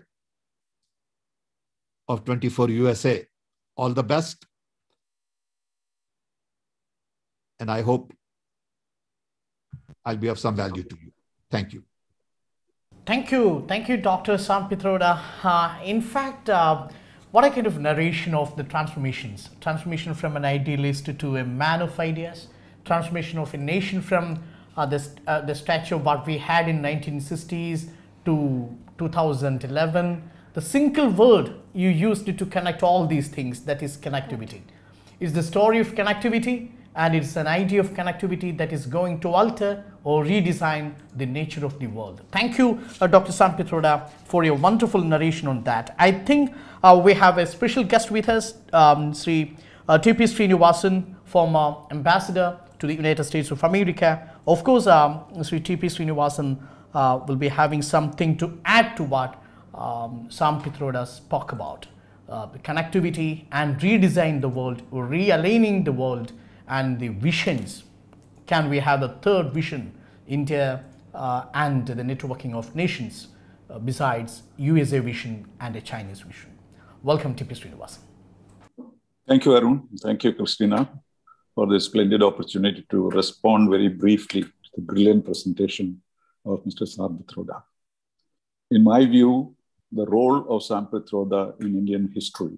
[2.08, 3.26] of 24 USA
[3.76, 4.46] all the best.
[7.60, 8.13] And I hope
[10.06, 11.12] I'll be of some value to you.
[11.50, 11.84] Thank you.
[13.06, 13.66] Thank you.
[13.68, 14.38] Thank you, Dr.
[14.38, 15.20] Sam Pitroda.
[15.44, 16.88] Uh, in fact, uh,
[17.32, 19.50] what a kind of narration of the transformations.
[19.60, 22.48] Transformation from an idealist to a man of ideas.
[22.86, 24.44] Transformation of a nation from
[24.78, 27.90] uh, the, uh, the stature of what we had in 1960s
[28.26, 30.30] to 2011.
[30.54, 34.62] The single word you used to connect all these things, that is connectivity.
[35.20, 39.30] Is the story of connectivity and it's an idea of connectivity that is going to
[39.30, 42.21] alter or redesign the nature of the world.
[42.32, 43.32] Thank you, uh, Dr.
[43.32, 45.95] Sam Pitroda, for your wonderful narration on that.
[45.97, 49.56] I think uh, we have a special guest with us, um, Sri
[49.88, 50.23] uh, T.P.
[50.25, 54.30] Srinivasan, former ambassador to the United States of America.
[54.47, 55.88] Of course, um, Sri T.P.
[55.88, 56.61] Srinivasan
[56.93, 59.41] uh, will be having something to add to what
[59.74, 61.88] um, Sam Pitroda spoke about.
[62.28, 66.32] Uh, connectivity and redesign the world, or realigning the world
[66.72, 67.84] and the visions.
[68.47, 69.93] Can we have a third vision,
[70.28, 73.28] India uh, and the networking of nations,
[73.69, 76.51] uh, besides USA vision and a Chinese vision?
[77.03, 77.53] Welcome, T.P.
[77.55, 77.99] Srinivasan.
[79.28, 79.88] Thank you, Arun.
[80.01, 80.89] Thank you, Christina,
[81.53, 86.01] for this splendid opportunity to respond very briefly to the brilliant presentation
[86.45, 86.88] of Mr.
[87.17, 87.63] Pitroda.
[88.72, 89.55] In my view,
[89.91, 92.57] the role of Sam Pitroda in Indian history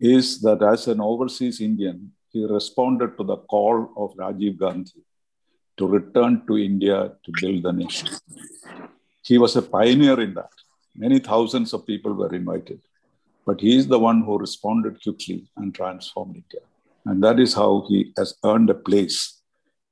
[0.00, 5.02] is that as an overseas Indian, he responded to the call of Rajiv Gandhi
[5.78, 8.08] to return to India to build the nation.
[9.28, 10.54] He was a pioneer in that.
[11.04, 12.80] Many thousands of people were invited.
[13.48, 16.64] but he is the one who responded quickly and transformed India.
[17.08, 19.18] And that is how he has earned a place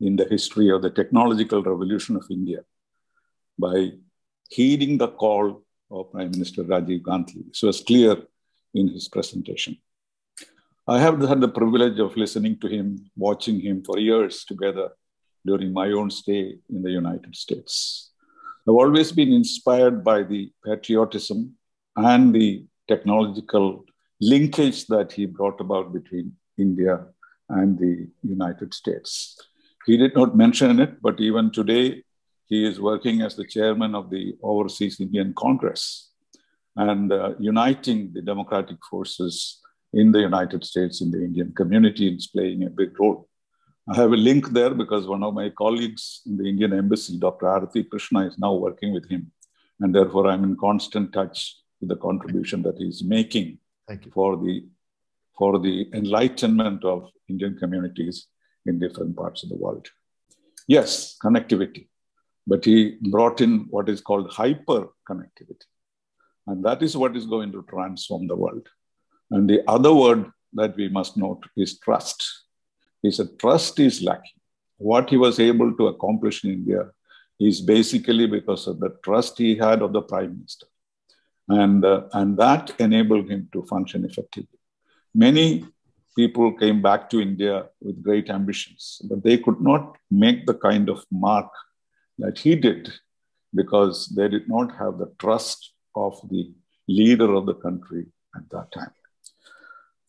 [0.01, 2.63] in the history of the technological revolution of India
[3.67, 3.93] by
[4.51, 7.45] heeding the call of Prime Minister Rajiv Gandhi.
[7.49, 8.17] This was clear
[8.75, 9.79] in his presentation.
[10.87, 14.91] I have had the privilege of listening to him, watching him for years together
[15.47, 18.11] during my own stay in the United States.
[18.69, 21.55] I've always been inspired by the patriotism
[21.97, 23.87] and the technological
[24.21, 27.07] linkage that he brought about between India
[27.49, 29.39] and the United States.
[29.87, 32.03] He did not mention it, but even today,
[32.47, 36.11] he is working as the chairman of the Overseas Indian Congress
[36.77, 39.63] and uh, uniting the democratic forces
[39.95, 43.29] in the United States, in the Indian community, is playing a big role.
[43.89, 47.47] I have a link there because one of my colleagues in the Indian embassy, Dr.
[47.47, 49.31] Arati Krishna, is now working with him.
[49.81, 53.59] And therefore, I'm in constant touch with the contribution that he's making
[54.13, 54.67] for the
[55.39, 58.29] for the enlightenment of Indian communities
[58.67, 59.89] in different parts of the world.
[60.69, 61.89] Yes, connectivity,
[62.47, 65.67] but he brought in what is called hyper connectivity.
[66.47, 68.69] And that is what is going to transform the world.
[69.31, 72.25] And the other word that we must note is trust.
[73.03, 74.41] He said, trust is lacking.
[74.79, 76.91] What he was able to accomplish in India
[77.41, 80.67] is basically because of the trust he had of the prime minister.
[81.49, 84.59] And, uh, and that enabled him to function effectively.
[85.15, 85.65] Many
[86.17, 90.89] people came back to India with great ambitions, but they could not make the kind
[90.89, 91.51] of mark
[92.19, 92.93] that he did
[93.55, 96.53] because they did not have the trust of the
[96.89, 98.07] leader of the country
[98.37, 98.93] at that time.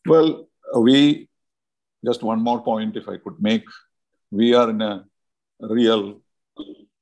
[0.06, 0.48] Well,
[0.78, 1.30] we,
[2.06, 3.66] just one more point, if I could make,
[4.32, 5.06] we are in a
[5.60, 6.22] real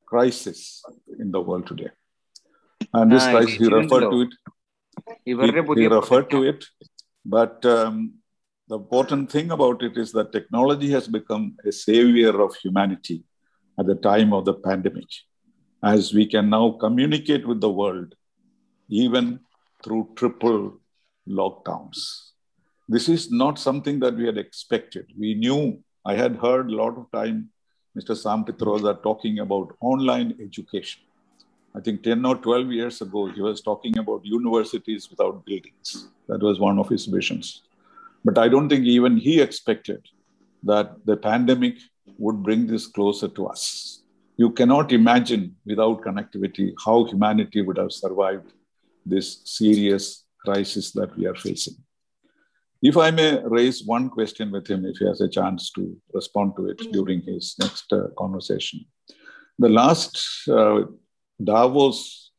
[0.05, 0.83] crisis
[1.19, 1.89] in the world today.
[2.93, 4.29] And this crisis, he referred to it.
[5.25, 6.65] He, he referred to it,
[7.25, 8.13] but um,
[8.67, 13.23] the important thing about it is that technology has become a savior of humanity
[13.79, 15.07] at the time of the pandemic,
[15.83, 18.13] as we can now communicate with the world
[18.89, 19.39] even
[19.83, 20.79] through triple
[21.27, 22.32] lockdowns.
[22.89, 25.07] This is not something that we had expected.
[25.17, 27.49] We knew, I had heard a lot of time
[27.97, 28.17] Mr.
[28.17, 31.01] Sam Pitroda talking about online education.
[31.75, 36.09] I think 10 or 12 years ago, he was talking about universities without buildings.
[36.27, 37.61] That was one of his visions.
[38.25, 40.07] But I don't think even he expected
[40.63, 41.77] that the pandemic
[42.17, 44.01] would bring this closer to us.
[44.37, 48.53] You cannot imagine without connectivity how humanity would have survived
[49.05, 51.75] this serious crisis that we are facing.
[52.83, 56.57] If I may raise one question with him, if he has a chance to respond
[56.57, 58.81] to it during his next uh, conversation.
[59.57, 60.81] The last uh,
[61.41, 62.31] Davos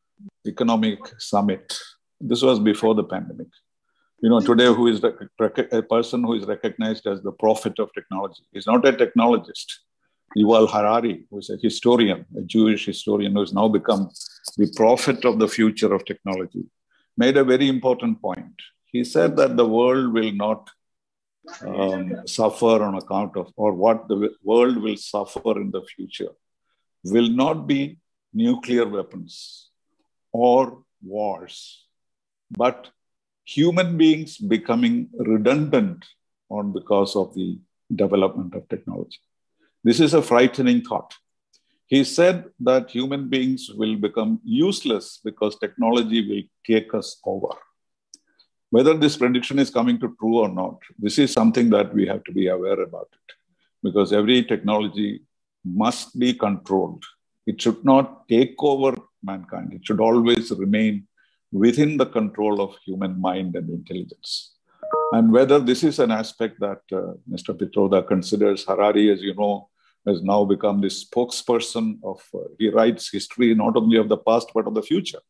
[0.46, 1.74] Economic Summit,
[2.20, 3.46] this was before the pandemic.
[4.20, 8.42] You know, today, who is a person who is recognized as the prophet of technology?
[8.52, 9.68] He's not a technologist.
[10.36, 14.10] Yuval Harari, who is a historian, a Jewish historian who has now become
[14.58, 16.64] the prophet of the future of technology,
[17.16, 18.60] made a very important point.
[18.94, 20.70] He said that the world will not
[21.66, 26.32] um, suffer on account of, or what the world will suffer in the future
[27.02, 27.98] will not be
[28.32, 29.70] nuclear weapons
[30.32, 31.86] or wars,
[32.50, 32.88] but
[33.44, 36.04] human beings becoming redundant
[36.48, 37.58] on because of the
[37.94, 39.18] development of technology.
[39.82, 41.12] This is a frightening thought.
[41.86, 47.54] He said that human beings will become useless because technology will take us over.
[48.74, 52.24] Whether this prediction is coming to true or not, this is something that we have
[52.24, 53.34] to be aware about it
[53.84, 55.22] because every technology
[55.64, 57.04] must be controlled.
[57.46, 59.74] It should not take over mankind.
[59.74, 61.06] It should always remain
[61.52, 64.56] within the control of human mind and intelligence.
[65.12, 67.56] And whether this is an aspect that uh, Mr.
[67.56, 69.68] Pitroda considers, Harari, as you know,
[70.04, 74.48] has now become the spokesperson of, uh, he writes history not only of the past,
[74.52, 75.20] but of the future.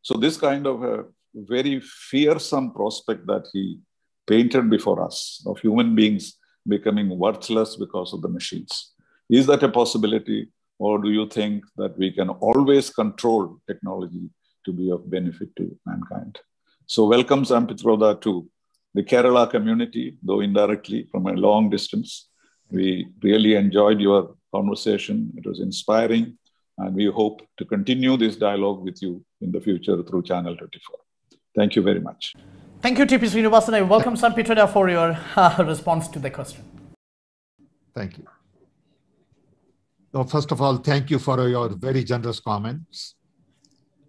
[0.00, 1.04] So, this kind of a
[1.34, 3.78] very fearsome prospect that he
[4.26, 8.92] painted before us of human beings becoming worthless because of the machines.
[9.28, 10.48] Is that a possibility?
[10.78, 14.30] Or do you think that we can always control technology
[14.64, 16.38] to be of benefit to mankind?
[16.86, 18.48] So, welcome Sam Pitroda to
[18.94, 22.28] the Kerala community, though indirectly from a long distance.
[22.70, 25.32] We really enjoyed your conversation.
[25.36, 26.38] It was inspiring.
[26.78, 30.96] And we hope to continue this dialogue with you in the future through Channel 24.
[31.54, 32.34] Thank you very much.
[32.80, 33.74] Thank you, TP Srinivasan.
[33.74, 36.64] I welcome Sam Pitroda for your uh, response to the question.
[37.94, 38.26] Thank you.
[40.12, 43.14] Well, first of all, thank you for your very generous comments.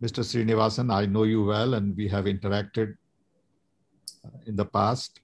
[0.02, 0.24] Mr.
[0.24, 2.96] Srinivasan, I know you well and we have interacted
[4.46, 5.20] in the past.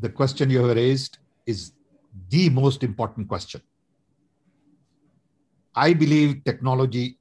[0.00, 1.72] The question you have raised is
[2.30, 3.60] the most important question.
[5.74, 7.18] I believe technology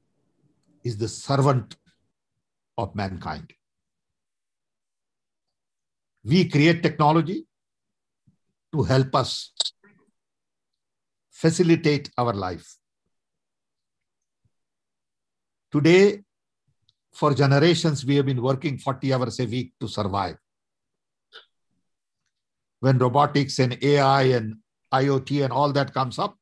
[0.83, 1.77] is the servant
[2.77, 3.53] of mankind.
[6.27, 7.45] We create technology
[8.73, 9.53] to help us
[11.31, 12.67] facilitate our life.
[15.71, 16.23] Today,
[17.13, 20.35] for generations, we have been working 40 hours a week to survive.
[22.81, 24.57] When robotics and AI and
[24.93, 26.35] IoT and all that comes up,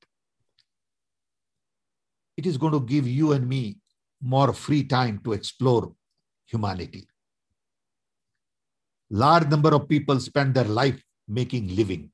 [2.36, 3.77] it is going to give you and me
[4.19, 5.93] more free time to explore
[6.47, 7.07] humanity.
[9.24, 12.11] Large number of people spend their life making living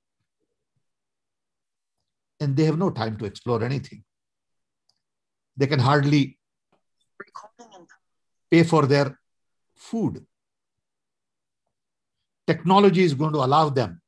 [2.40, 4.04] and they have no time to explore anything.
[5.58, 6.38] They can hardly
[8.52, 9.20] pay for their
[9.76, 10.26] food.
[12.46, 14.00] Technology is going to allow them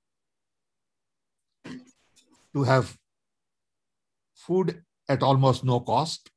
[2.53, 2.95] to have
[4.35, 6.29] food at almost no cost.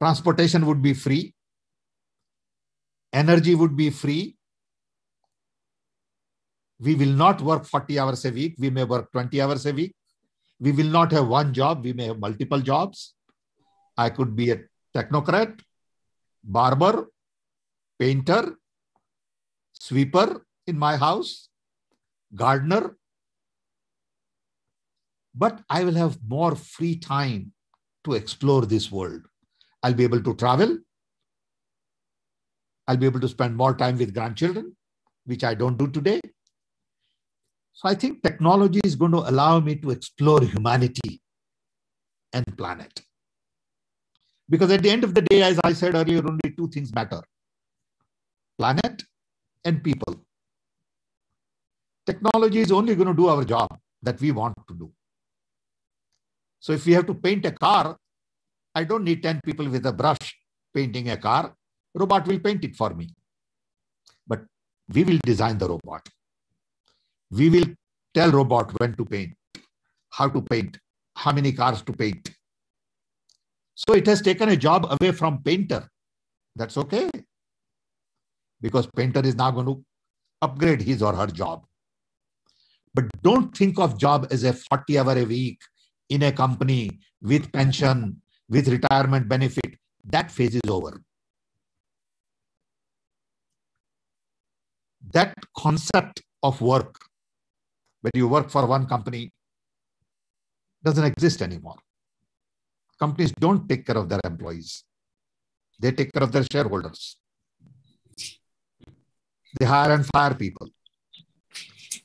[0.00, 1.34] Transportation would be free.
[3.12, 4.36] Energy would be free.
[6.84, 8.56] We will not work 40 hours a week.
[8.58, 9.94] We may work 20 hours a week.
[10.60, 13.14] We will not have one job, we may have multiple jobs.
[13.96, 14.60] I could be a
[14.94, 15.60] technocrat,
[16.42, 17.08] barber,
[17.98, 18.56] painter,
[19.72, 21.48] sweeper in my house,
[22.34, 22.96] gardener.
[25.34, 27.52] But I will have more free time
[28.04, 29.22] to explore this world.
[29.82, 30.78] I'll be able to travel.
[32.86, 34.76] I'll be able to spend more time with grandchildren,
[35.24, 36.20] which I don't do today.
[37.74, 41.20] So I think technology is going to allow me to explore humanity
[42.32, 43.00] and planet.
[44.48, 47.20] Because at the end of the day, as I said earlier, only two things matter
[48.58, 49.02] planet
[49.64, 50.14] and people.
[52.06, 53.68] Technology is only going to do our job
[54.02, 54.92] that we want to do.
[56.60, 57.96] So if we have to paint a car,
[58.74, 60.36] I don't need 10 people with a brush
[60.74, 61.54] painting a car.
[61.94, 63.14] Robot will paint it for me.
[64.26, 64.44] But
[64.92, 66.08] we will design the robot.
[67.36, 67.66] We will
[68.14, 69.34] tell robot when to paint,
[70.10, 70.78] how to paint,
[71.16, 72.30] how many cars to paint.
[73.74, 75.88] So it has taken a job away from painter.
[76.54, 77.10] That's okay.
[78.60, 79.84] Because painter is now going to
[80.42, 81.66] upgrade his or her job.
[82.94, 85.60] But don't think of job as a 40 hour a week
[86.10, 89.76] in a company with pension, with retirement benefit.
[90.04, 91.02] That phase is over.
[95.12, 97.03] That concept of work
[98.04, 99.32] when you work for one company
[100.84, 101.78] doesn't exist anymore.
[102.98, 104.84] Companies don't take care of their employees.
[105.80, 107.16] They take care of their shareholders.
[109.58, 110.68] They hire and fire people.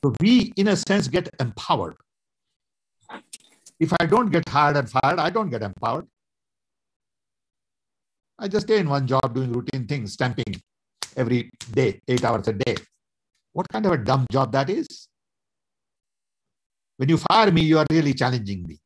[0.02, 1.96] So we, in a sense, get empowered.
[3.78, 6.06] If I don't get hired and fired, I don't get empowered.
[8.38, 10.62] I just stay in one job doing routine things, stamping
[11.14, 12.76] every day, eight hours a day.
[13.52, 15.09] What kind of a dumb job that is?
[17.00, 18.78] When you fire me, you are really challenging me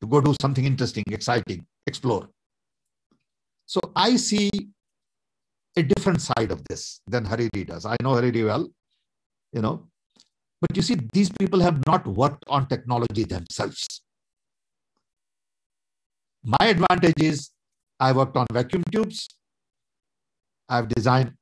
[0.00, 2.28] to go do something interesting, exciting, explore.
[3.66, 4.50] So I see
[5.76, 7.84] a different side of this than Hariri does.
[7.84, 8.68] I know Hariri well,
[9.52, 9.88] you know,
[10.60, 13.84] but you see, these people have not worked on technology themselves.
[16.44, 17.50] My advantage is
[17.98, 19.28] I worked on vacuum tubes.
[20.68, 21.32] I've designed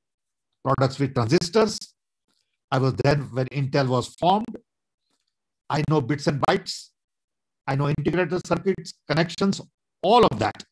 [0.64, 1.76] products with transistors.
[2.70, 4.56] I was then, when Intel was formed,
[5.70, 6.90] I know bits and bytes.
[7.66, 9.60] I know integrated circuits, connections,
[10.02, 10.64] all of that.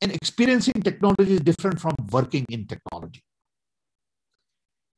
[0.00, 3.22] And experiencing technology is different from working in technology.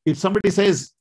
[0.05, 0.93] If somebody says,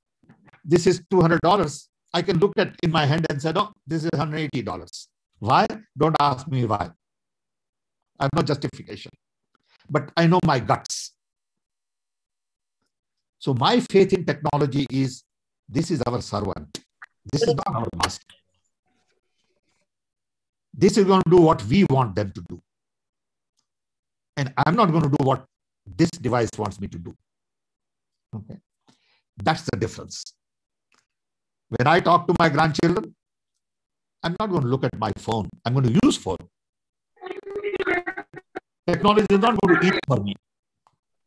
[0.63, 4.11] this is $200, I can look at in my hand and say, no, this is
[4.11, 5.07] $180.
[5.39, 5.65] Why?
[5.97, 6.91] Don't ask me why.
[8.19, 9.11] I have no justification.
[9.89, 11.11] But I know my guts.
[13.39, 15.23] So my faith in technology is
[15.67, 16.79] this is our servant.
[17.31, 18.25] This is not our master.
[20.73, 22.61] This is going to do what we want them to do.
[24.37, 25.45] And I'm not going to do what
[25.85, 27.15] this device wants me to do.
[28.35, 28.57] Okay.
[29.37, 30.33] That's the difference.
[31.69, 33.15] When I talk to my grandchildren,
[34.23, 35.49] I'm not going to look at my phone.
[35.65, 36.37] I'm going to use phone.
[38.87, 40.35] Technology is not going to eat for me.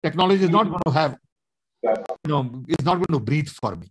[0.02, 1.16] Technology is not going to have,
[1.82, 3.88] you know, it's not going to breathe for me.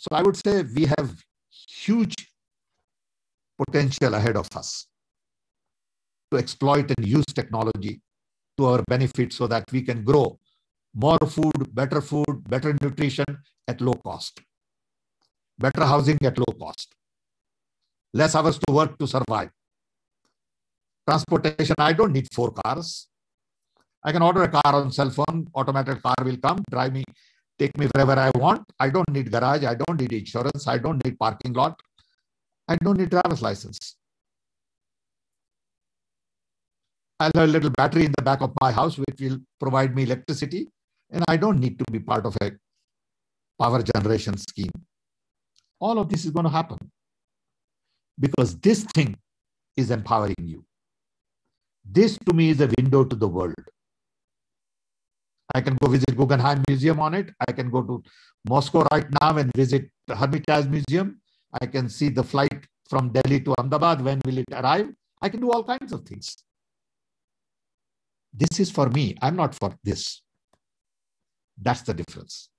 [0.00, 1.10] So I would say we have
[1.50, 2.14] huge
[3.58, 4.86] potential ahead of us
[6.30, 8.00] to exploit and use technology
[8.56, 10.38] to our benefit so that we can grow
[10.94, 13.26] more food, better food, better nutrition
[13.66, 14.40] at low cost,
[15.58, 16.94] better housing at low cost,
[18.14, 19.50] less hours to work to survive.
[21.08, 23.08] Transportation, I don't need four cars.
[24.04, 27.02] I can order a car on cell phone, automated car will come, drive me,
[27.58, 28.64] take me wherever I want.
[28.78, 31.80] I don't need garage, I don't need insurance, I don't need parking lot,
[32.68, 33.96] I don't need driver's license.
[37.20, 40.04] I'll have a little battery in the back of my house, which will provide me
[40.04, 40.68] electricity,
[41.10, 42.52] and I don't need to be part of a
[43.60, 44.70] power generation scheme.
[45.80, 46.78] All of this is going to happen
[48.20, 49.16] because this thing
[49.76, 50.64] is empowering you.
[51.84, 53.54] This to me is a window to the world.
[55.54, 57.30] I can go visit Guggenheim Museum on it.
[57.46, 58.02] I can go to
[58.48, 61.20] Moscow right now and visit the Hermitage Museum.
[61.60, 64.02] I can see the flight from Delhi to Ahmedabad.
[64.02, 64.88] When will it arrive?
[65.22, 66.36] I can do all kinds of things.
[68.32, 69.16] This is for me.
[69.22, 70.22] I'm not for this.
[71.60, 72.50] That's the difference.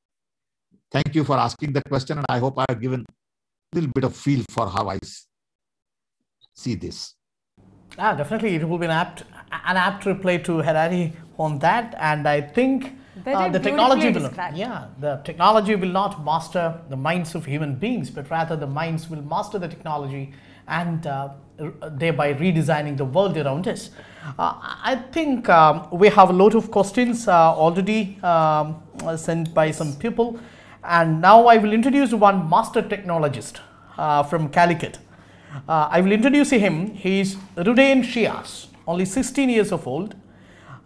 [0.92, 4.16] Thank you for asking the question, and I hope I've given a little bit of
[4.16, 4.98] feel for how I
[6.56, 7.14] see this.
[7.98, 12.28] Ah, definitely, it will be an apt an apt reply to Harari on that, and
[12.28, 12.94] I think
[13.26, 14.58] uh, the technology will described.
[14.58, 19.10] yeah the technology will not master the minds of human beings, but rather the minds
[19.10, 20.34] will master the technology
[20.68, 21.30] and uh,
[21.92, 23.90] thereby redesigning the world around us.
[24.38, 28.82] Uh, I think um, we have a lot of questions uh, already um,
[29.18, 30.40] sent by some people,
[30.84, 33.60] and now I will introduce one master technologist
[33.98, 35.00] uh, from Calicut.
[35.68, 36.94] Uh, I will introduce him.
[36.94, 40.16] He is Rudain Shias, only 16 years of old.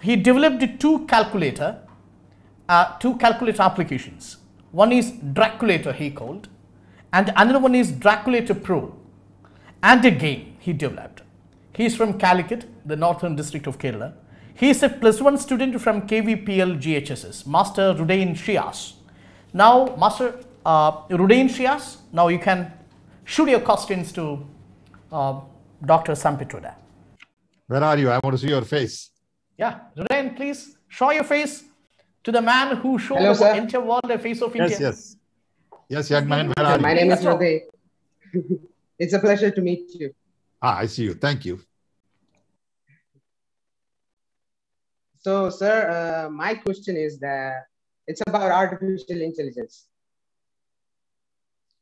[0.04, 1.78] He developed two calculator,
[2.68, 4.36] uh, two calculator applications.
[4.72, 6.49] One is Draculator, he called,
[7.14, 8.93] and another one is Draculator Pro,
[9.82, 11.22] and a game he developed.
[11.74, 14.14] He is from Calicut, the northern district of Kerala.
[14.54, 18.95] He is a plus one student from KVPL GHSS, Master Rudain Shias.
[19.54, 22.74] Now, Master uh, Rudain Shias, now you can
[23.24, 24.45] shoot your questions to
[25.14, 25.39] uh,
[25.86, 26.14] Dr.
[26.16, 26.76] Sam Pitroda.
[27.68, 28.10] Where are you?
[28.10, 29.12] I want to see your face.
[29.58, 31.64] Yeah, Rudain, please show your face
[32.24, 33.56] to the man who showed Hello, the sir.
[33.56, 34.80] entire world the face of Yes, India.
[34.80, 35.16] yes.
[35.89, 36.95] Yes, Yes, young man, where are My you?
[36.95, 37.62] name is Yes,
[38.99, 40.12] it's a pleasure to meet you.
[40.62, 41.14] Ah, I see you.
[41.14, 41.60] Thank you.
[45.20, 47.64] So, sir, uh, my question is that
[48.08, 49.88] it's about artificial intelligence.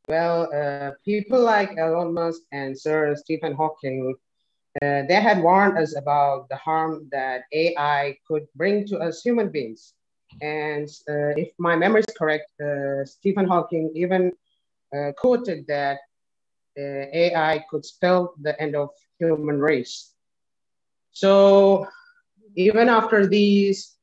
[0.07, 4.13] Well, uh, people like Elon Musk and Sir Stephen Hawking,
[4.79, 9.49] uh, they had warned us about the harm that AI could bring to us human
[9.49, 9.93] beings.
[10.41, 14.31] And uh, if my memory is correct, uh, Stephen Hawking even
[14.95, 15.99] uh, quoted that
[16.79, 20.13] uh, AI could spell the end of human race.
[21.11, 21.87] So
[22.55, 23.97] even after these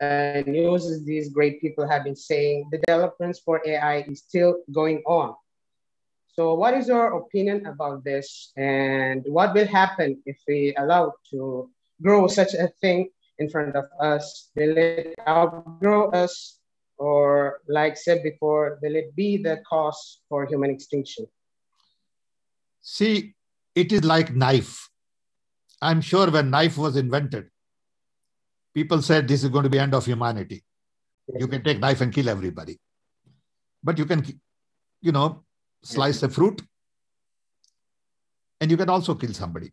[0.00, 5.02] uh, news, these great people have been saying the developments for AI is still going
[5.06, 5.34] on.
[6.34, 11.70] So, what is your opinion about this, and what will happen if we allow to
[12.02, 14.50] grow such a thing in front of us?
[14.56, 16.58] Will it outgrow us,
[16.98, 21.26] or like said before, will it be the cause for human extinction?
[22.82, 23.34] See,
[23.76, 24.90] it is like knife.
[25.80, 27.48] I'm sure when knife was invented,
[28.74, 30.64] people said this is going to be end of humanity.
[31.38, 32.80] You can take knife and kill everybody.
[33.84, 34.26] But you can,
[35.00, 35.43] you know,
[35.84, 36.62] slice a fruit
[38.60, 39.72] and you can also kill somebody.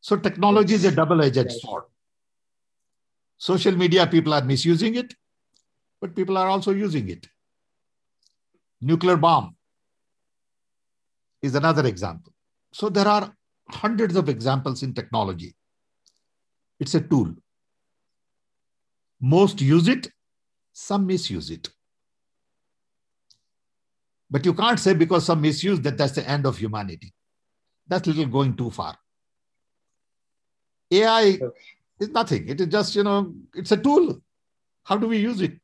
[0.00, 1.84] So technology is a double-edged sword.
[3.38, 5.14] Social media, people are misusing it,
[6.00, 7.28] but people are also using it.
[8.80, 9.56] Nuclear bomb
[11.42, 12.32] is another example.
[12.72, 13.34] So there are
[13.70, 15.54] hundreds of examples in technology.
[16.78, 17.34] It's a tool.
[19.20, 20.08] Most use it,
[20.72, 21.68] some misuse it.
[24.30, 27.12] But you can't say because some misuse that that's the end of humanity.
[27.88, 28.96] That's little going too far.
[30.92, 31.38] AI
[31.98, 32.48] is nothing.
[32.48, 34.20] It is just, you know, it's a tool.
[34.84, 35.58] How do we use it?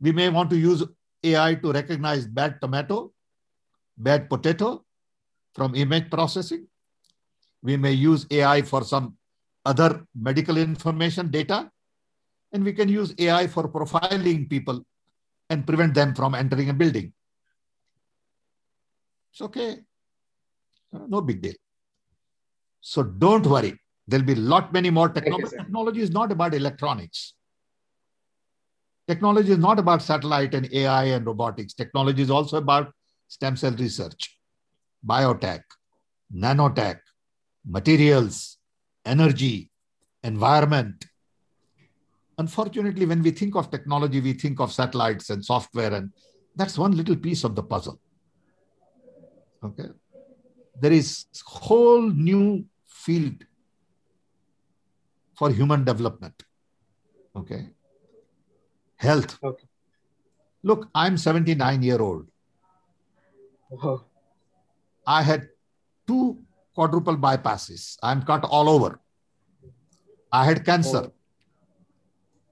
[0.00, 0.84] We may want to use
[1.24, 3.12] AI to recognize bad tomato,
[3.98, 4.84] bad potato
[5.54, 6.66] from image processing.
[7.62, 9.16] We may use AI for some
[9.66, 11.70] other medical information data.
[12.52, 14.84] And we can use AI for profiling people
[15.50, 17.12] and prevent them from entering a building.
[19.32, 19.78] It's okay.
[20.92, 21.54] No big deal.
[22.80, 23.78] So don't worry.
[24.06, 25.56] There'll be a lot many more you, technology.
[25.56, 27.34] Technology is not about electronics.
[29.06, 31.74] Technology is not about satellite and AI and robotics.
[31.74, 32.92] Technology is also about
[33.28, 34.38] stem cell research,
[35.06, 35.62] biotech,
[36.34, 36.98] nanotech,
[37.64, 38.58] materials,
[39.04, 39.70] energy,
[40.22, 41.04] environment,
[42.40, 46.10] Unfortunately, when we think of technology, we think of satellites and software, and
[46.56, 48.00] that's one little piece of the puzzle.
[49.62, 49.88] Okay.
[50.80, 53.44] There is whole new field
[55.36, 56.42] for human development.
[57.36, 57.68] Okay.
[58.96, 59.38] Health.
[59.42, 59.66] Okay.
[60.62, 62.26] Look, I'm 79 year old.
[63.82, 64.04] Oh,
[65.06, 65.48] I had
[66.06, 66.42] two
[66.74, 67.96] quadruple bypasses.
[68.02, 69.00] I'm cut all over.
[70.32, 71.04] I had cancer.
[71.06, 71.12] Oh.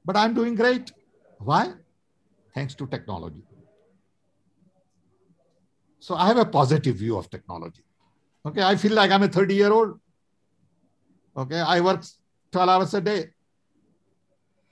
[0.04, 0.92] But I'm doing great.
[1.38, 1.72] Why?
[2.54, 3.42] Thanks to technology.
[6.00, 7.82] So I have a positive view of technology.
[8.46, 8.62] Okay.
[8.62, 9.98] I feel like I'm a 30 year old.
[11.36, 11.60] Okay.
[11.60, 12.04] I work
[12.52, 13.26] 12 hours a day.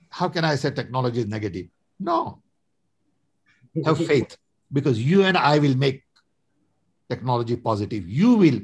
[0.09, 1.67] How can I say technology is negative?
[1.99, 2.41] No.
[3.85, 4.37] Have faith
[4.71, 6.03] because you and I will make
[7.09, 8.07] technology positive.
[8.07, 8.59] You will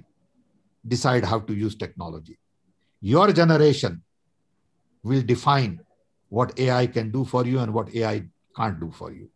[0.87, 2.39] decide how to use technology.
[3.01, 4.01] Your generation
[5.03, 5.79] will define
[6.29, 8.23] what AI can do for you and what AI
[8.55, 9.29] can't do for you.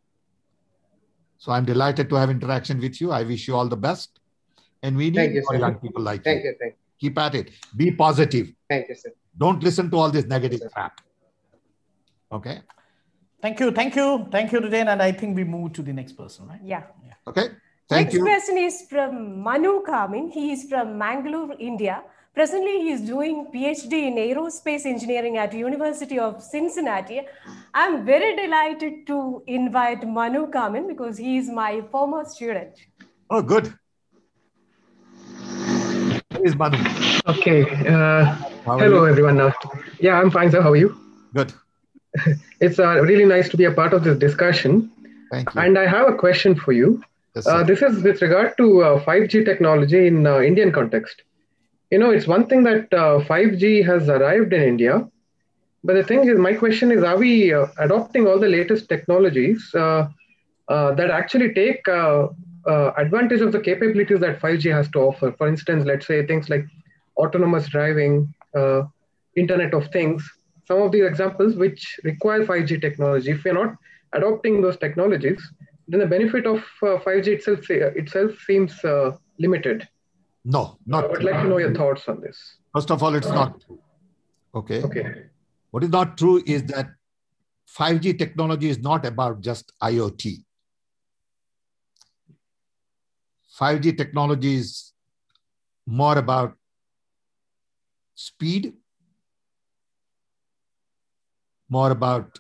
[1.38, 3.12] So I'm delighted to have interaction with you.
[3.12, 4.20] I wish you all the best.
[4.84, 6.50] And we need you, more young people like thank you.
[6.52, 7.52] you, thank, Keep at it.
[7.76, 8.54] Be positive.
[8.70, 9.12] thank you, sir.
[9.38, 11.02] Don't listen to all this negative Yes, crap.
[12.32, 12.62] Okay.
[13.42, 14.88] Thank you, thank you, thank you, Riten.
[14.88, 16.60] And I think we move to the next person, right?
[16.64, 16.84] Yeah.
[17.28, 17.50] Okay.
[17.90, 18.24] Thank you.
[18.24, 18.54] Next you.
[18.54, 20.32] question is from Manu Kamin.
[20.32, 22.04] He is from Mangalore, India.
[22.38, 27.22] Presently, he is doing PhD in aerospace engineering at University of Cincinnati.
[27.74, 32.76] I'm very delighted to invite Manu Kamin because he is my former student.
[33.32, 33.74] Oh, good.
[36.30, 36.78] Where is Manu?
[37.26, 37.64] Okay.
[37.64, 38.26] Uh,
[38.66, 39.10] How are hello, you?
[39.10, 39.42] everyone.
[39.42, 39.52] Uh,
[40.00, 40.62] yeah, I'm fine, sir.
[40.62, 40.96] How are you?
[41.34, 41.54] Good.
[42.62, 44.92] It's uh, really nice to be a part of this discussion.
[45.32, 45.62] Thank you.
[45.62, 47.02] And I have a question for you.
[47.36, 51.24] Yes, Uh, this is with regard to uh, 5G technology in uh, Indian context.
[51.90, 55.08] You know, it's one thing that uh, 5G has arrived in India,
[55.84, 59.74] but the thing is, my question is, are we uh, adopting all the latest technologies
[59.74, 60.10] uh,
[60.68, 62.28] uh, that actually take uh,
[62.68, 65.32] uh, advantage of the capabilities that 5G has to offer?
[65.38, 66.66] For instance, let's say things like
[67.18, 68.34] autonomous driving,
[69.38, 70.28] Internet of Things,
[70.68, 73.32] some of these examples which require 5G technology.
[73.32, 73.76] If we're not
[74.14, 75.40] adopting those technologies,
[75.88, 78.74] then the benefit of uh, 5G itself itself seems
[79.40, 79.88] limited.
[80.50, 81.04] No, not.
[81.04, 81.30] I would true.
[81.30, 82.56] like to know your thoughts on this.
[82.74, 83.80] First of all, it's not uh, true.
[84.56, 84.82] Okay.
[84.82, 85.24] Okay.
[85.72, 86.88] What is not true is that
[87.78, 90.46] 5G technology is not about just IoT.
[93.60, 94.94] 5G technology is
[95.86, 96.56] more about
[98.16, 98.74] speed,
[101.68, 102.40] more about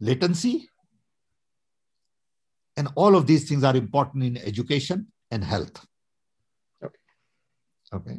[0.00, 0.68] latency.
[2.76, 5.87] And all of these things are important in education and health.
[7.92, 8.18] Okay.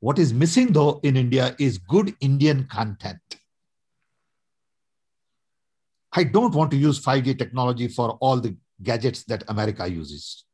[0.00, 3.20] What is missing though in India is good Indian content.
[6.12, 10.44] I don't want to use 5G technology for all the gadgets that America uses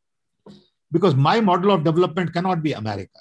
[0.91, 3.19] because my model of development cannot be America.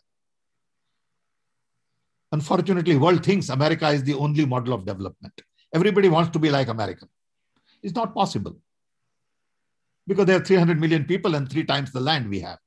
[2.32, 5.34] Unfortunately, world thinks America is the only model of development.
[5.74, 7.08] Everybody wants to be like America.
[7.84, 8.56] It's not possible
[10.08, 12.60] because there are 300 million people and three times the land we have.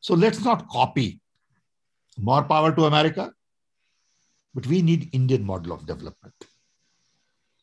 [0.00, 1.20] So let's not copy
[2.18, 3.32] more power to America,
[4.54, 6.34] but we need Indian model of development.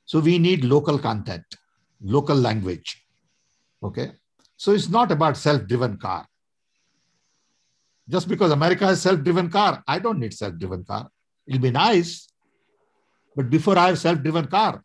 [0.06, 1.44] So we need local content,
[2.02, 3.04] local language.
[3.82, 4.12] Okay.
[4.58, 6.28] So it's not about self-driven car.
[8.08, 11.10] Just because America has self-driven car, I don't need self-driven car.
[11.48, 12.28] It'll be nice.
[13.36, 14.84] But before I have self-driven car,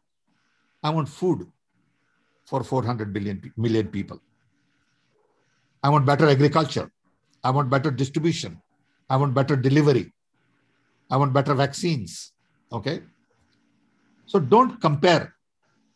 [0.82, 1.46] I want food
[2.46, 4.20] for 400 billion people.
[5.82, 6.90] I want better agriculture.
[7.42, 8.60] I want better distribution.
[9.08, 10.12] I want better delivery.
[11.10, 12.32] I want better vaccines.
[12.72, 13.00] Okay.
[14.26, 15.34] So don't compare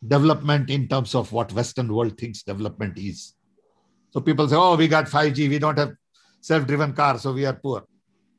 [0.06, 3.34] development in terms of what Western world thinks development is.
[4.10, 5.92] So people say, oh, we got 5G, we don't have
[6.40, 7.84] self-driven car, so we are poor.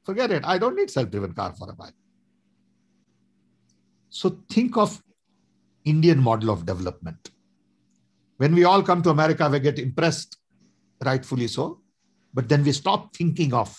[0.03, 0.45] Forget it.
[0.45, 1.91] I don't need self-driven car for a while.
[4.09, 5.01] So think of
[5.83, 7.31] Indian model of development.
[8.37, 10.37] When we all come to America, we get impressed,
[11.03, 11.81] rightfully so,
[12.35, 13.73] but then we stop thinking of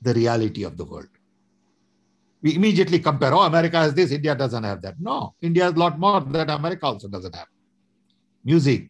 [0.00, 1.08] the reality of the world.
[2.40, 4.94] We immediately compare, oh, America has this, India doesn't have that.
[5.00, 7.48] No, India has a lot more that America also doesn't have.
[8.44, 8.88] Music,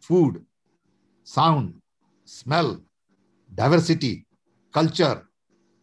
[0.00, 0.44] food,
[1.22, 1.74] sound,
[2.24, 2.80] smell,
[3.54, 4.26] diversity,
[4.72, 5.28] culture,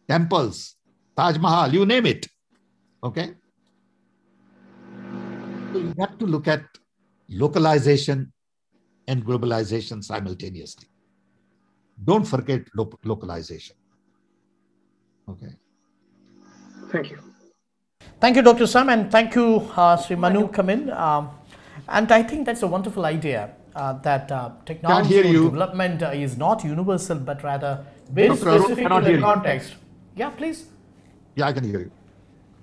[0.06, 0.76] temples,
[1.16, 2.26] Taj Mahal, you name it.
[3.02, 3.30] Okay?
[5.72, 6.64] So you have to look at
[7.30, 8.30] localization
[9.08, 10.88] and globalization simultaneously.
[12.04, 13.76] Don't forget lo- localization.
[15.28, 15.52] Okay.
[16.90, 17.18] Thank you.
[18.20, 18.66] Thank you, Dr.
[18.66, 20.90] Sam, and thank you, uh, Sri Manu, come in.
[20.90, 21.30] Um,
[21.88, 26.36] and I think that's a wonderful idea uh, that uh, technology hear development uh, is
[26.36, 28.48] not universal, but rather very Dr.
[28.48, 29.22] Arun, specific to the hear you.
[29.22, 29.74] context.
[30.16, 30.66] Yeah, please.
[31.36, 31.90] Yeah, I can hear you.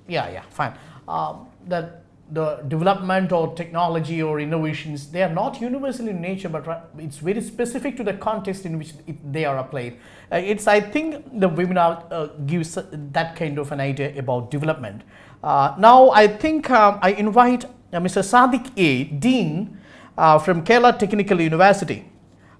[0.08, 0.74] Yeah, yeah, fine.
[1.08, 6.90] Um, that the development or technology or innovations, they are not universal in nature, but
[6.98, 9.98] it's very specific to the context in which it, they are applied.
[10.32, 14.52] Uh, it's, I think, the webinar uh, gives uh, that kind of an idea about
[14.52, 15.04] development.
[15.44, 18.22] Uh, now, I think um, I invite uh, Mr.
[18.22, 19.80] Sadiq A, Dean
[20.18, 22.12] uh, from Kerala Technical University.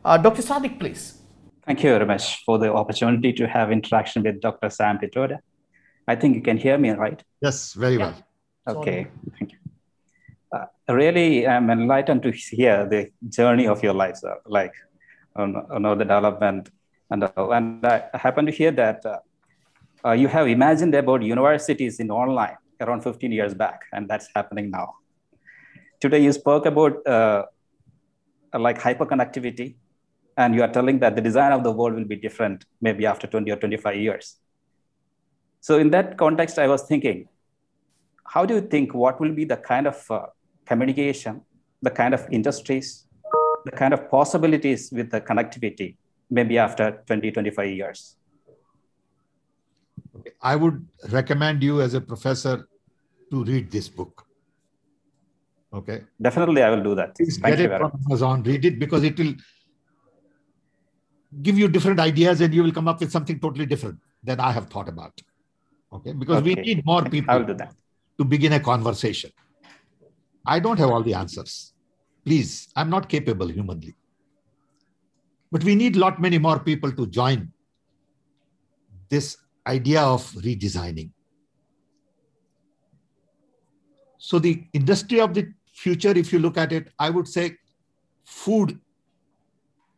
[0.06, 0.42] Uh, Dr.
[0.42, 1.18] Sadiq, please.
[1.66, 4.70] Thank you very much for the opportunity to have interaction with Dr.
[4.70, 5.40] Sam Pitroda.
[6.08, 7.22] I think you can hear me, right?
[7.42, 8.16] Yes, very well.
[8.68, 9.08] Okay,
[9.38, 9.57] thank you.
[10.90, 14.74] Really, I'm enlightened to hear the journey of your life, sir, like
[15.36, 16.70] on, on all the development.
[17.10, 19.20] And, and I happen to hear that uh,
[20.06, 24.70] uh, you have imagined about universities in online around 15 years back, and that's happening
[24.72, 24.96] now.
[26.00, 27.46] Today, you spoke about uh,
[28.54, 29.76] like hyperconnectivity,
[30.38, 33.28] and you are telling that the design of the world will be different maybe after
[33.28, 34.38] 20 or 25 years.
[35.60, 37.28] So, in that context, I was thinking,
[38.24, 40.28] how do you think what will be the kind of uh,
[40.68, 41.42] communication,
[41.82, 43.08] the kind of industries,
[43.66, 45.96] the kind of possibilities with the connectivity
[46.30, 48.16] maybe after 20, 25 years?
[50.42, 52.68] I would recommend you as a professor
[53.32, 54.26] to read this book.
[55.74, 56.04] Okay.
[56.22, 57.16] Definitely, I will do that.
[57.16, 57.92] Please Thank get you it from.
[58.08, 59.34] Amazon, read it because it will
[61.42, 64.52] give you different ideas and you will come up with something totally different than I
[64.52, 65.20] have thought about.
[65.92, 66.14] Okay.
[66.14, 67.74] Because we need more people I will do that.
[68.18, 69.32] to begin a conversation.
[70.48, 71.74] I don't have all the answers.
[72.26, 73.96] Please, I'm not capable humanly.
[75.52, 77.52] But we need lot many more people to join
[79.10, 81.12] this idea of redesigning.
[84.18, 87.58] So the industry of the future, if you look at it, I would say
[88.26, 88.80] food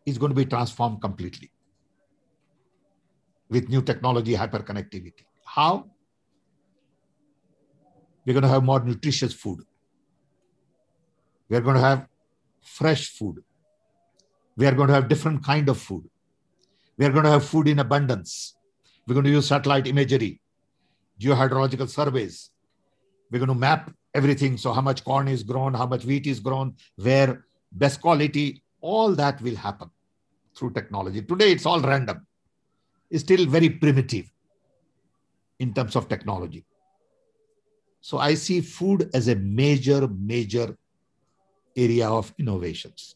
[0.05, 1.51] is going to be transformed completely
[3.49, 5.25] with new technology, hyperconnectivity.
[5.45, 5.89] How?
[8.25, 9.63] We're going to have more nutritious food.
[11.49, 12.07] We're going to have
[12.61, 13.43] fresh food.
[14.55, 16.07] We are going to have different kind of food.
[16.97, 18.55] We are going to have food in abundance.
[19.07, 20.41] We're going to use satellite imagery,
[21.19, 22.51] geohydrological surveys.
[23.31, 24.57] We're going to map everything.
[24.57, 29.15] So how much corn is grown, how much wheat is grown, where best quality, all
[29.15, 29.89] that will happen
[30.55, 31.21] through technology.
[31.21, 32.25] Today it's all random.
[33.09, 34.31] It's still very primitive
[35.59, 36.65] in terms of technology.
[38.01, 40.77] So I see food as a major, major
[41.85, 43.15] area of innovations.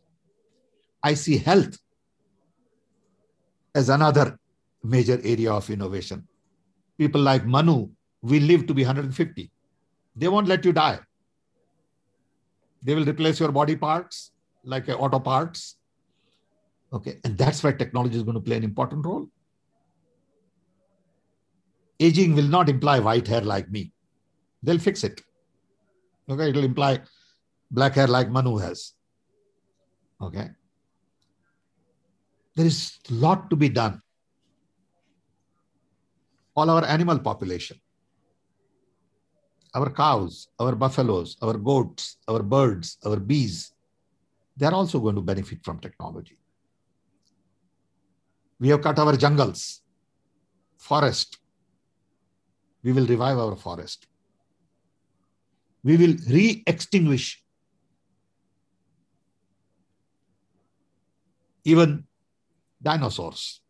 [1.04, 1.78] I see health
[3.76, 4.40] as another
[4.84, 6.28] major area of innovation.
[6.98, 7.90] People like Manu
[8.22, 9.52] will live to be 150.
[10.16, 11.00] They won't let you die.
[12.82, 14.32] They will replace your body parts
[14.64, 15.78] like auto parts.
[16.92, 17.20] Okay.
[17.24, 19.28] And that's where technology is going to play an important role.
[22.00, 23.92] Aging will not imply white hair like me.
[24.62, 25.22] They'll fix it.
[26.30, 26.50] Okay.
[26.50, 27.02] It'll imply
[27.74, 28.94] black hair like Manu has.
[30.22, 30.50] Okay.
[32.56, 34.00] There is a lot to be done.
[36.56, 37.78] All our animal population,
[39.74, 43.72] our cows, our buffaloes, our goats, our birds, our bees,
[44.56, 46.38] they're also going to benefit from technology.
[48.60, 49.82] We have cut our jungles,
[50.78, 51.40] forest.
[52.84, 54.06] We will revive our forest.
[55.84, 57.43] We will re extinguish
[61.64, 62.04] even
[62.82, 63.62] dinosaurs.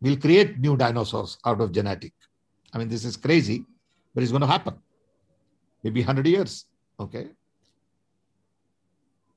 [0.00, 2.12] We'll create new dinosaurs out of genetic.
[2.72, 3.64] I mean, this is crazy,
[4.14, 4.74] but it's going to happen.
[5.82, 6.66] Maybe 100 years.
[6.98, 7.28] Okay.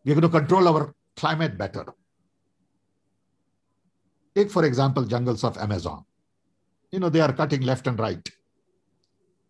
[0.04, 1.86] We're going to control our climate better.
[4.36, 6.06] Take, for example, jungles of Amazon.
[6.92, 8.30] You know, they are cutting left and right.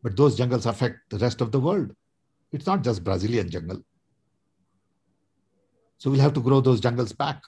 [0.01, 1.93] But those jungles affect the rest of the world.
[2.51, 3.81] It's not just Brazilian jungle.
[5.97, 7.41] So we'll have to grow those jungles back.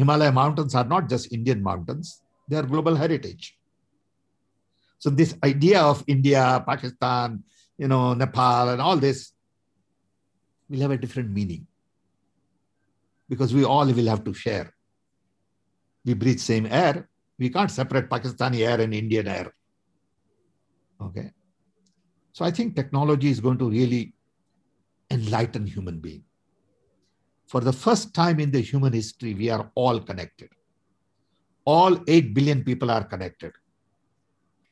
[0.00, 3.56] Himalaya mountains are not just Indian mountains, they are global heritage.
[4.98, 7.42] So this idea of India, Pakistan,
[7.78, 9.32] you know, Nepal and all this
[10.68, 11.66] will have a different meaning
[13.28, 14.72] because we all will have to share.
[16.04, 17.08] We breathe same air.
[17.38, 19.54] We can't separate Pakistani air and Indian air.
[21.00, 21.30] Okay.
[22.32, 24.14] So I think technology is going to really
[25.10, 26.24] enlighten human being.
[27.50, 30.50] For the first time in the human history, we are all connected.
[31.64, 33.50] All 8 billion people are connected.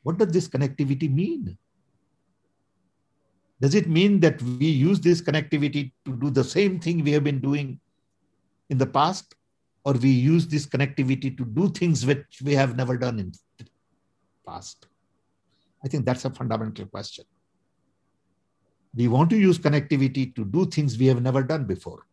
[0.03, 1.57] What does this connectivity mean?
[3.59, 7.25] Does it mean that we use this connectivity to do the same thing we have
[7.25, 7.81] been doing
[8.69, 9.35] in the past?
[9.83, 13.65] Or we use this connectivity to do things which we have never done in the
[14.47, 14.87] past?
[15.83, 17.25] I think that's a fundamental question.
[18.95, 22.05] We want to use connectivity to do things we have never done before.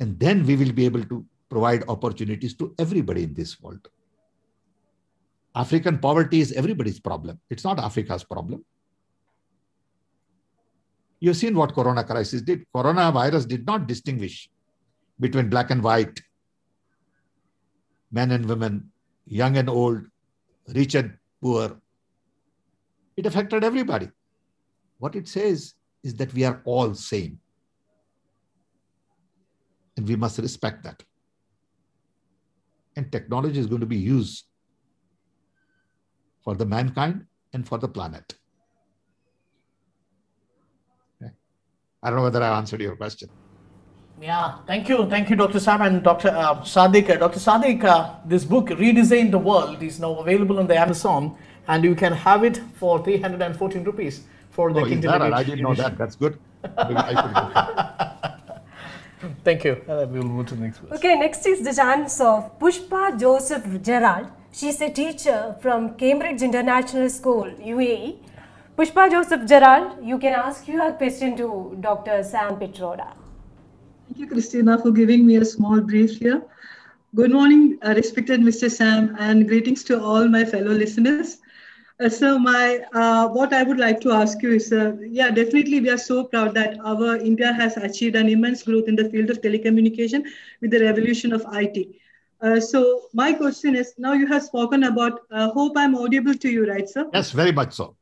[0.00, 3.86] And then we will be able to provide opportunities to everybody in this world.
[5.54, 7.38] African poverty is everybody's problem.
[7.50, 8.64] It's not Africa's problem.
[11.18, 12.64] You've seen what corona crisis did.
[12.74, 14.48] Coronavirus did not distinguish
[15.18, 16.18] between black and white,
[18.10, 18.90] men and women,
[19.26, 20.02] young and old,
[20.68, 21.78] rich and poor.
[23.16, 24.08] It affected everybody.
[24.98, 27.38] What it says is that we are all same.
[29.96, 31.02] And we must respect that.
[32.96, 34.44] And technology is going to be used
[36.42, 38.34] for the mankind and for the planet.
[41.22, 41.32] Okay.
[42.02, 43.28] I don't know whether I answered your question.
[44.20, 45.08] Yeah, thank you.
[45.08, 45.60] Thank you, Dr.
[45.60, 46.28] Sam and Dr.
[46.28, 47.18] Uh, Sadiq.
[47.18, 47.38] Dr.
[47.38, 51.36] Sadiq, uh, this book, Redesign the World, is now available on the Amazon
[51.68, 55.32] and you can have it for 314 rupees for the oh, Kindle that?
[55.32, 55.96] I didn't know that.
[55.96, 56.38] That's good.
[59.44, 59.82] Thank you.
[59.88, 60.96] Uh, we will move to the next question.
[60.96, 64.28] Okay, next is the chance of Pushpa Joseph Gerald.
[64.52, 68.18] She's a teacher from Cambridge International School, UAE.
[68.76, 72.22] Pushpa Joseph Gerald, you can ask your question to Dr.
[72.22, 73.12] Sam Pitroda.
[74.06, 76.42] Thank you, Christina, for giving me a small brief here.
[77.14, 78.70] Good morning, uh, respected Mr.
[78.70, 81.38] Sam, and greetings to all my fellow listeners.
[82.00, 85.80] Uh, so, my uh, what I would like to ask you is, uh, yeah, definitely
[85.80, 89.28] we are so proud that our India has achieved an immense growth in the field
[89.28, 90.24] of telecommunication
[90.62, 92.00] with the revolution of IT.
[92.40, 95.20] Uh, so, my question is, now you have spoken about.
[95.30, 97.06] Uh, hope I'm audible to you, right, sir?
[97.12, 97.96] Yes, very much so.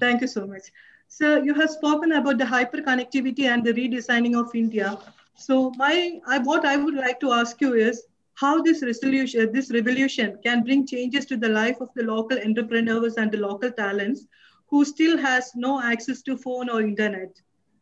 [0.00, 0.72] Thank you so much.
[1.06, 4.98] So, you have spoken about the hyperconnectivity and the redesigning of India.
[5.36, 8.02] So, my I, what I would like to ask you is
[8.36, 13.16] how this resolution, this revolution can bring changes to the life of the local entrepreneurs
[13.16, 14.26] and the local talents
[14.68, 17.30] who still has no access to phone or internet.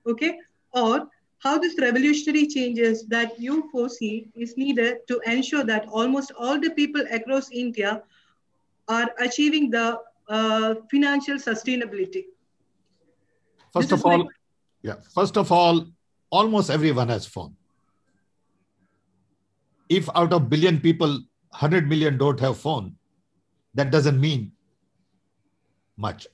[0.06, 0.38] Okay,
[0.72, 6.60] or how this revolutionary changes that you foresee is needed to ensure that almost all
[6.60, 8.02] the people across India
[8.88, 9.98] are achieving the
[10.28, 12.24] uh, financial sustainability.
[13.72, 14.28] First This of is my all,
[14.82, 14.96] yeah.
[15.14, 15.86] First of all,
[16.30, 17.56] almost everyone has phone.
[19.88, 21.08] If out of billion people,
[21.50, 22.96] 100 million don't have phone,
[23.74, 24.52] that doesn't mean
[25.96, 26.26] much.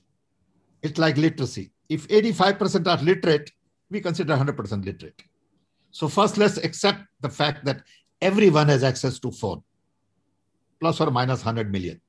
[0.81, 1.71] It's like literacy.
[1.89, 3.51] If 85% are literate,
[3.89, 5.21] we consider 100% literate.
[5.91, 7.83] So first, let's accept the fact that
[8.21, 9.61] everyone has access to phone,
[10.79, 11.99] plus or minus 100 million.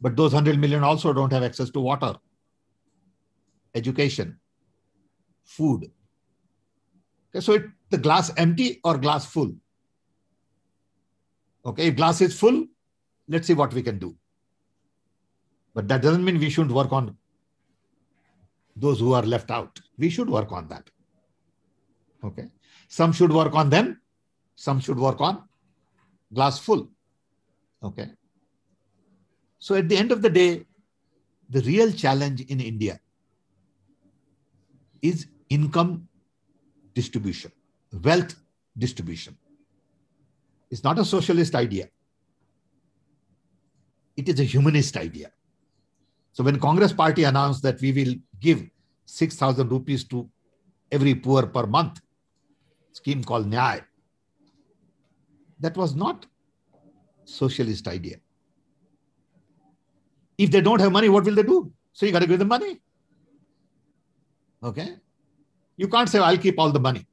[0.00, 2.14] But those 100 million also don't have access to water,
[3.74, 4.38] education,
[5.44, 5.90] food.
[7.30, 9.52] Okay, so it, the glass empty or glass full?
[11.64, 12.66] Okay, if glass is full,
[13.28, 14.16] let's see what we can do.
[15.74, 17.16] But that doesn't mean we shouldn't work on
[18.76, 19.78] those who are left out.
[19.98, 20.88] We should work on that.
[22.24, 22.48] Okay.
[22.88, 24.00] Some should work on them,
[24.56, 25.42] some should work on
[26.32, 26.88] glass full.
[27.82, 28.10] Okay.
[29.58, 30.66] So at the end of the day,
[31.50, 33.00] the real challenge in India
[35.02, 36.08] is income
[36.94, 37.52] distribution,
[38.02, 38.34] wealth
[38.78, 39.36] distribution.
[40.70, 41.88] It's not a socialist idea.
[44.16, 45.30] It is a humanist idea.
[46.32, 48.68] So when Congress party announced that we will give
[49.06, 50.28] 6,000 rupees to
[50.92, 52.00] every poor per month,
[52.92, 53.82] scheme called Nyay,
[55.58, 56.26] that was not
[57.24, 58.16] socialist idea.
[60.38, 61.72] If they don't have money, what will they do?
[61.92, 62.80] So you got to give them money.
[64.62, 64.96] Okay.
[65.76, 67.06] You can't say, I'll keep all the money.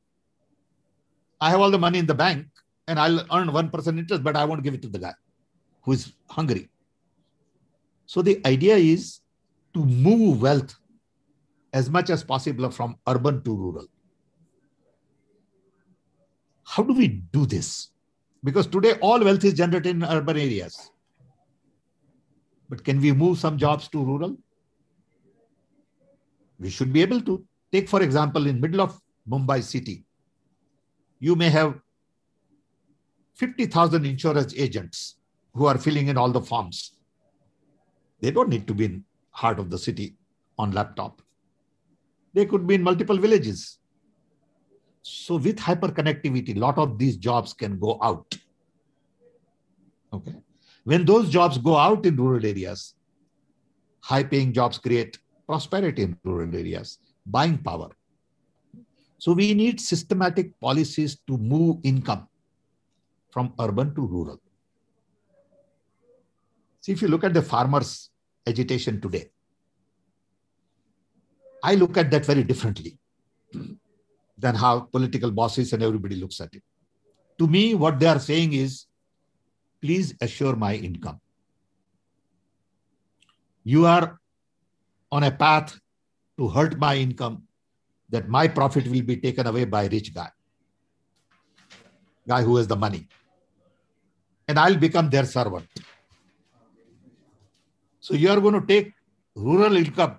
[1.42, 2.48] I have all the money in the bank
[2.88, 5.14] and I'll earn 1% interest, but I won't give it to the guy
[5.84, 6.70] who is hungry.
[8.06, 9.20] So the idea is
[9.74, 10.76] to move wealth
[11.74, 13.88] as much as possible from urban to rural.
[16.64, 17.90] How do we do this?
[18.44, 20.92] Because today all wealth is generated in urban areas.
[22.70, 24.38] But can we move some jobs to rural?
[26.60, 27.44] We should be able to.
[27.72, 30.06] Take, for example, in middle of Mumbai city,
[31.20, 31.80] you may have
[33.38, 35.18] 50,000 insurance agents
[35.54, 36.94] who are filling in all the forms.
[38.20, 40.16] They don't need to be in heart of the city
[40.58, 41.22] on laptop.
[42.34, 43.80] They could be in multiple villages.
[45.04, 48.36] So with hyperconnectivity, a lot of these jobs can go out.
[50.12, 50.36] Okay.
[50.84, 52.96] When those jobs go out in rural areas,
[54.02, 57.90] high paying jobs create prosperity in rural areas, buying power.
[59.20, 62.27] So we need systematic policies to move income
[63.30, 64.42] from urban to rural.
[66.82, 68.10] See, if you look at the farmers'
[68.46, 69.30] agitation today,
[71.64, 72.98] I look at that very differently
[74.38, 76.64] than how political bosses and everybody looks at it.
[77.40, 78.86] To me, what they are saying is,
[79.82, 81.20] please assure my income.
[83.64, 84.20] You are
[85.12, 85.80] on a path
[86.38, 87.44] to hurt my income,
[88.10, 90.30] that my profit will be taken away by rich guy,
[92.28, 93.08] guy who has the money.
[94.48, 95.68] And I'll become their servant.
[98.00, 98.94] So you are going to take
[99.36, 100.18] rural income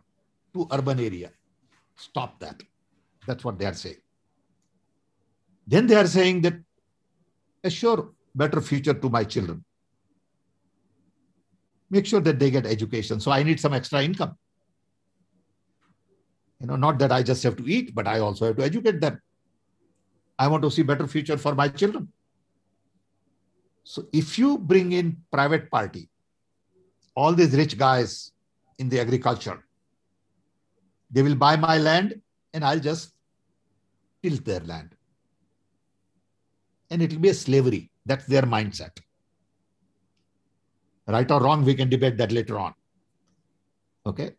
[0.54, 1.30] to urban area.
[1.96, 2.62] Stop that.
[3.26, 4.02] That's what they are saying.
[5.66, 6.54] Then they are saying that
[7.62, 9.64] assure better future to my children.
[11.90, 13.20] Make sure that they get education.
[13.20, 14.36] So I need some extra income.
[16.60, 19.00] You know, not that I just have to eat, but I also have to educate
[19.00, 19.20] them.
[20.38, 22.08] I want to see better future for my children.
[23.84, 26.08] So if you bring in private party,
[27.14, 28.32] all these rich guys
[28.78, 29.64] in the agriculture,
[31.10, 32.20] they will buy my land
[32.52, 33.14] and I'll just
[34.22, 34.94] tilt their land.
[36.90, 37.90] And it will be a slavery.
[38.06, 38.98] That's their mindset.
[41.06, 42.74] Right or wrong, we can debate that later on.
[44.06, 44.32] Okay.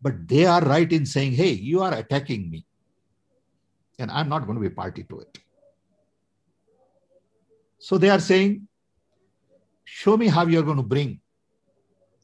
[0.00, 2.66] But they are right in saying, hey, you are attacking me.
[4.02, 5.38] And I'm not going to be party to it.
[7.78, 8.66] So they are saying,
[9.84, 11.20] show me how you're going to bring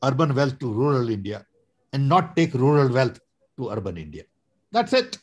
[0.03, 1.47] urban wealth to rural India
[1.93, 3.21] and not take rural wealth
[3.57, 4.25] to urban India.
[4.73, 5.19] That's it.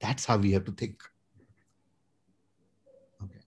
[0.00, 1.02] That's how we have to think.
[3.24, 3.40] Okay.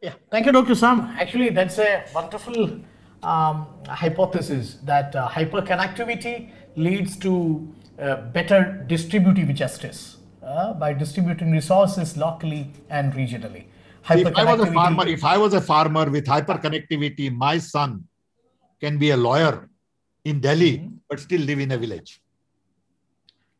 [0.00, 0.14] Yeah.
[0.30, 0.74] Thank you, Dr.
[0.74, 1.00] Sam.
[1.20, 2.80] Actually, that's a wonderful
[3.22, 12.70] um, hypothesis that uh, hyperconnectivity leads to better distributive justice uh, by distributing resources locally
[12.90, 13.64] and regionally.
[14.08, 18.04] If I was a farmer, if I was a farmer with hyperconnectivity, my son
[18.80, 19.68] can be a lawyer
[20.24, 20.96] in Delhi, mm-hmm.
[21.08, 22.20] but still live in a village.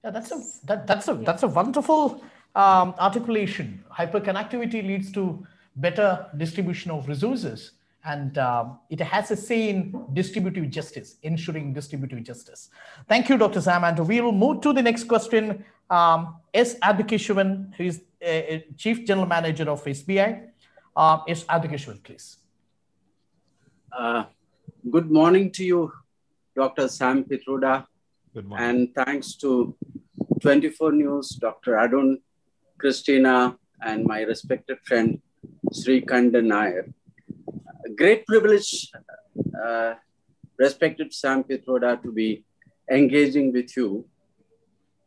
[0.05, 2.23] Yeah, that's a that, that's a that's a wonderful
[2.55, 3.85] um, articulation.
[3.91, 5.45] Hyperconnectivity leads to
[5.77, 7.73] better distribution of resources
[8.07, 12.71] and um, it has a say in distributive justice, ensuring distributive justice.
[13.09, 13.61] Thank you, Dr.
[13.61, 13.83] Sam.
[13.85, 15.65] And we will move to the next question.
[15.91, 16.77] Um, S.
[16.77, 20.49] Adhikeshwan, who is uh, Chief General Manager of SBI.
[20.95, 21.45] Uh, S.
[21.45, 22.37] Adhikeshwan, please.
[23.93, 24.25] Uh,
[24.91, 25.93] good morning to you,
[26.55, 26.89] Dr.
[26.89, 27.87] Sam Pitroda.
[28.35, 28.69] Good morning.
[28.69, 29.77] And thanks to
[30.41, 31.77] 24 News, Dr.
[31.77, 32.21] Arun,
[32.79, 35.21] Christina, and my respected friend,
[35.73, 36.87] Sreekandan Nair
[37.95, 38.91] great privilege,
[39.65, 39.95] uh,
[40.59, 42.45] respected Sam Pitroda, to be
[42.91, 44.07] engaging with you.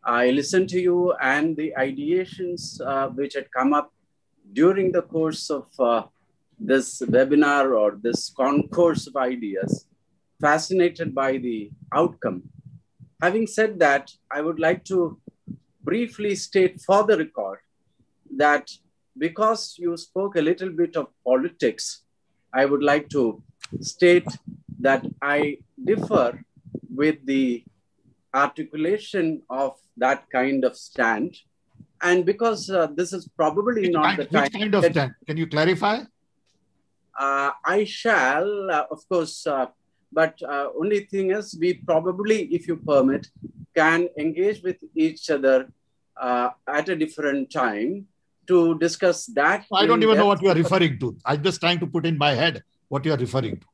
[0.03, 3.93] I listened to you and the ideations uh, which had come up
[4.53, 6.03] during the course of uh,
[6.59, 9.85] this webinar or this concourse of ideas,
[10.41, 12.43] fascinated by the outcome.
[13.21, 15.19] Having said that, I would like to
[15.83, 17.59] briefly state for the record
[18.37, 18.69] that
[19.17, 22.03] because you spoke a little bit of politics,
[22.53, 23.41] I would like to
[23.81, 24.27] state
[24.79, 26.43] that I differ
[26.93, 27.63] with the
[28.33, 31.35] articulation of that kind of stand.
[32.01, 34.43] And because uh, this is probably which not kind, the time.
[34.43, 35.15] Which kind of that, stand?
[35.27, 35.99] Can you clarify?
[37.17, 39.67] Uh, I shall, uh, of course, uh,
[40.11, 43.27] but uh, only thing is, we probably, if you permit,
[43.75, 45.67] can engage with each other
[46.19, 48.07] uh, at a different time
[48.49, 49.65] to discuss that.
[49.81, 51.15] I don't even know what you are referring to.
[51.25, 53.67] I'm just trying to put in my head what you are referring to.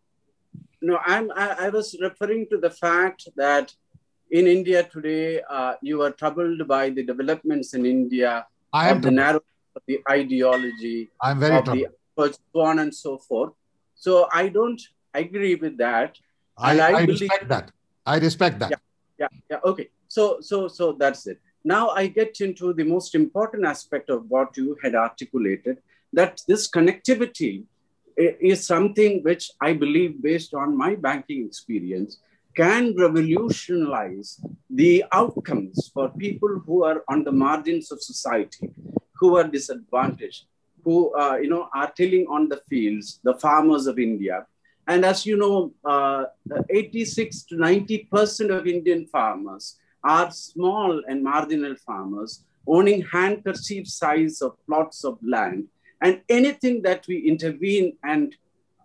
[0.82, 3.74] No, I'm, I, I was referring to the fact that
[4.32, 9.04] in India today, uh, you are troubled by the developments in India I am of
[9.04, 9.42] the narrow
[9.78, 11.88] of the ideology, I'm very of troubled.
[12.18, 13.54] the so on and so forth.
[13.96, 14.82] So I don't
[15.14, 16.18] agree with that.
[16.58, 17.72] I, I, believe- respect that.
[18.06, 18.72] I respect that.
[18.72, 18.82] Yeah,
[19.20, 19.70] yeah, yeah.
[19.72, 19.90] Okay.
[20.08, 21.40] So, so, so that's it.
[21.68, 25.80] Now I get into the most important aspect of what you had articulated.
[26.14, 27.64] That this connectivity
[28.16, 32.20] is something which I believe, based on my banking experience,
[32.56, 34.40] can revolutionize
[34.70, 38.70] the outcomes for people who are on the margins of society,
[39.20, 40.46] who are disadvantaged,
[40.84, 44.46] who uh, you know are tilling on the fields, the farmers of India.
[44.88, 46.26] And as you know, uh,
[46.70, 54.42] 86 to 90 percent of Indian farmers are small and marginal farmers owning handkerchief size
[54.42, 55.68] of plots of land.
[56.02, 58.36] And anything that we intervene and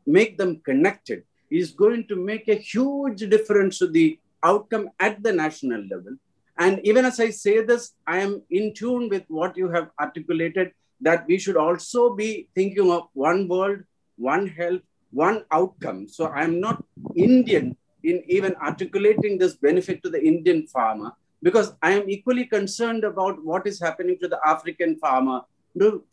[0.06, 5.32] make them connected is going to make a huge difference to the outcome at the
[5.32, 6.16] national level.
[6.58, 10.72] And even as I say this, I am in tune with what you have articulated
[11.00, 13.80] that we should also be thinking of one world,
[14.16, 16.06] one health, one outcome.
[16.08, 16.84] So I'm not
[17.16, 21.12] Indian in even articulating this benefit to the Indian farmer
[21.42, 25.42] because I am equally concerned about what is happening to the African farmer,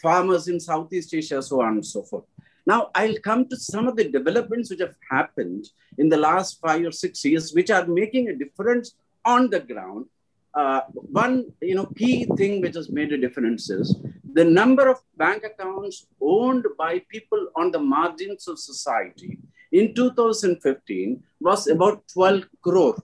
[0.02, 2.24] farmers in Southeast Asia, so on and so forth.
[2.66, 6.86] Now, I'll come to some of the developments which have happened in the last five
[6.86, 10.06] or six years, which are making a difference on the ground.
[10.54, 13.96] Uh, one you know, key thing which has made a difference is
[14.34, 19.40] the number of bank accounts owned by people on the margins of society
[19.72, 22.96] in 2015 was about 12 crore,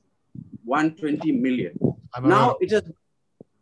[0.64, 1.78] 120 million.
[2.22, 2.82] Now it is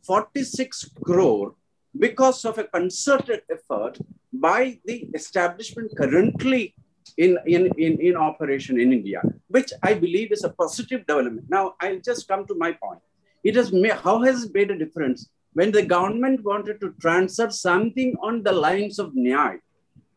[0.04, 1.56] 46 crore
[1.98, 3.98] because of a concerted effort
[4.34, 6.74] by the establishment currently
[7.18, 11.50] in, in, in, in operation in India, which I believe is a positive development.
[11.50, 13.00] Now, I'll just come to my point.
[13.44, 15.30] It has made, how has it made a difference?
[15.54, 19.60] When the government wanted to transfer something on the lines of Nyay,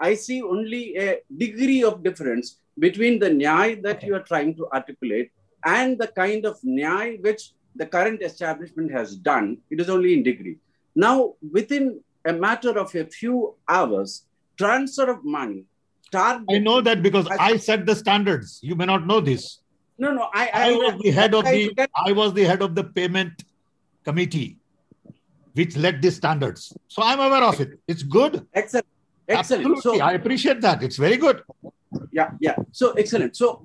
[0.00, 4.68] I see only a degree of difference between the Nyay that you are trying to
[4.72, 5.30] articulate
[5.64, 9.58] and the kind of Nyay which the current establishment has done.
[9.70, 10.58] It is only in degree.
[10.94, 14.26] Now, within a matter of a few hours,
[14.56, 15.64] transfer of money.
[16.12, 18.60] Target, I know that because I set the standards.
[18.62, 19.60] You may not know this.
[19.98, 22.74] No, no, I, I, I was the head of the I was the head of
[22.74, 23.44] the payment
[24.04, 24.58] committee,
[25.54, 26.76] which led the standards.
[26.88, 27.80] So I'm aware of it.
[27.88, 28.46] It's good.
[28.54, 28.86] Excellent.
[29.28, 29.66] Excellent.
[29.66, 29.80] Absolutely.
[29.80, 30.82] So I appreciate that.
[30.82, 31.42] It's very good.
[32.12, 32.56] Yeah, yeah.
[32.72, 33.36] So excellent.
[33.36, 33.62] So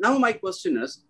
[0.00, 1.04] now my question is,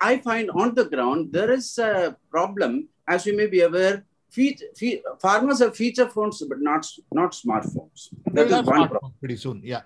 [0.00, 4.62] I find on the ground there is a problem, as you may be aware, feet,
[4.76, 8.08] feet, farmers have feature phones, but not not smartphones.
[8.32, 9.12] That is one problem.
[9.18, 9.82] Pretty soon, yeah.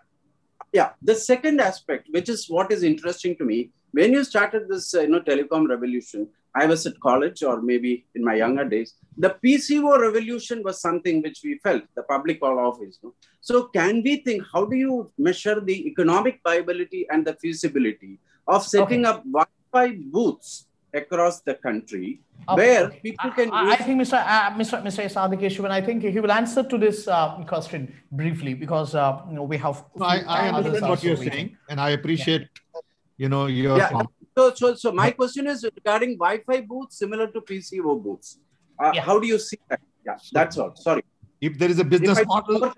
[0.73, 0.91] Yeah.
[1.03, 5.01] The second aspect, which is what is interesting to me, when you started this, uh,
[5.01, 8.95] you know, telecom revolution, I was at college or maybe in my younger days.
[9.19, 12.99] The PCO revolution was something which we felt, the public call office.
[13.03, 13.15] No?
[13.41, 18.65] So, can we think how do you measure the economic viability and the feasibility of
[18.65, 19.19] setting okay.
[19.19, 22.57] up Wi Fi booths across the country okay.
[22.57, 23.53] where people can.
[23.53, 24.15] I, I think Mr.
[24.15, 24.83] Uh, Mr.
[24.83, 25.05] Mr.
[25.17, 29.43] Sadikeshavan, I think he will answer to this uh, question briefly because uh, you know,
[29.43, 29.85] we have.
[29.95, 31.33] No, I, I understand what you're waiting.
[31.33, 32.81] saying, and I appreciate yeah.
[33.19, 33.79] you know your.
[33.79, 34.03] Yeah.
[34.37, 38.39] So, so, so my question is regarding Wi-Fi booths similar to PCO booths.
[38.79, 39.01] Uh, yeah.
[39.01, 39.81] How do you see that?
[40.05, 40.77] Yeah, that's all.
[40.77, 41.03] Sorry.
[41.41, 42.71] If there is a business model,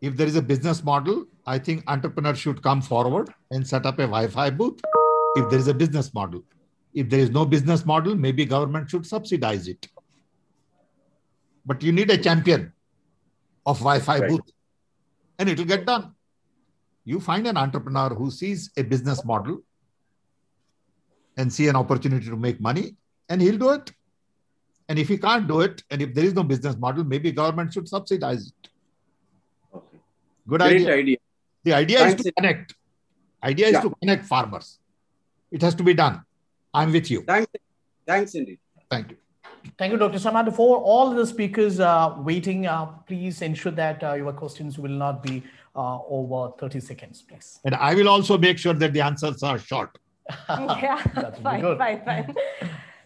[0.00, 3.98] if there is a business model, I think entrepreneurs should come forward and set up
[3.98, 4.80] a Wi-Fi booth.
[5.34, 6.44] If there is a business model,
[6.94, 9.88] if there is no business model, maybe government should subsidize it.
[11.66, 12.72] But you need a champion
[13.66, 14.28] of Wi-Fi right.
[14.28, 14.52] booth,
[15.40, 16.14] and it will get done.
[17.04, 19.62] You find an entrepreneur who sees a business model
[21.36, 22.96] and see an opportunity to make money,
[23.28, 23.90] and he'll do it.
[24.88, 27.72] And if he can't do it, and if there is no business model, maybe government
[27.72, 28.68] should subsidize it.
[29.74, 29.98] Okay.
[30.48, 30.94] Good Great idea.
[30.94, 31.16] idea.
[31.64, 32.74] The idea Thanks is to connect.
[33.42, 34.78] Idea is to connect farmers.
[35.50, 36.22] It has to be done.
[36.74, 37.22] I'm with you.
[37.22, 37.50] Thanks.
[38.06, 38.58] Thanks indeed.
[38.90, 39.16] Thank you.
[39.78, 40.18] Thank you, Dr.
[40.18, 40.54] Samad.
[40.54, 45.22] For all the speakers uh, waiting, uh, please ensure that uh, your questions will not
[45.22, 45.42] be
[45.76, 47.60] uh, over 30 seconds, please.
[47.64, 49.96] And I will also make sure that the answers are short.
[50.48, 51.02] yeah,
[51.42, 52.34] fine, fine, fine.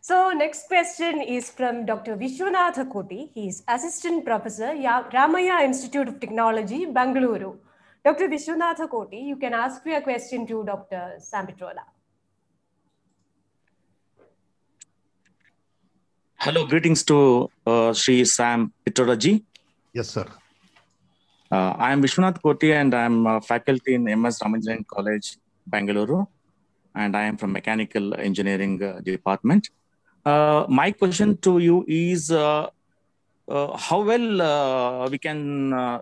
[0.01, 2.17] So next question is from Dr.
[2.17, 3.31] Vishwanatha Koti.
[3.35, 4.73] He is Assistant Professor,
[5.13, 7.57] Ramaiah Institute of Technology, Bangalore.
[8.05, 8.29] Dr.
[8.29, 11.15] Vishwanatha Koti, you can ask your question to Dr.
[11.19, 11.85] Sam Pitroda.
[16.37, 19.43] Hello, greetings to uh, Sri Sam Pitrodaji.
[19.93, 20.27] Yes, sir.
[21.51, 26.29] Uh, I am Vishwanath Koti and I am a faculty in MS Ramanujan College, Bangalore
[26.97, 29.69] and I am from Mechanical Engineering uh, Department.
[30.25, 32.69] Uh, my question to you is uh,
[33.49, 36.01] uh how well uh, we can uh,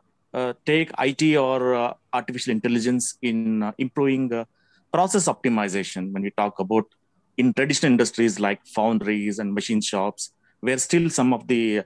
[0.64, 4.30] take IT or artificial intelligence in improving
[4.92, 6.86] process optimization when we talk about
[7.36, 11.82] in traditional industries like foundries and machine shops, where still some of the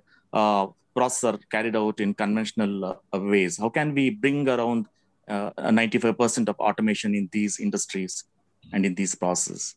[0.94, 3.58] process are carried out in conventional ways.
[3.58, 4.86] How can we bring around
[5.28, 8.24] 95% of automation in these industries
[8.72, 9.76] and in these processes?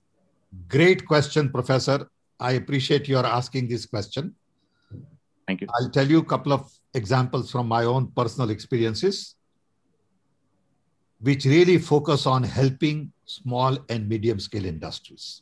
[0.67, 2.09] Great question, Professor.
[2.39, 4.35] I appreciate your asking this question.
[5.47, 5.67] Thank you.
[5.79, 9.35] I'll tell you a couple of examples from my own personal experiences,
[11.19, 15.41] which really focus on helping small and medium scale industries.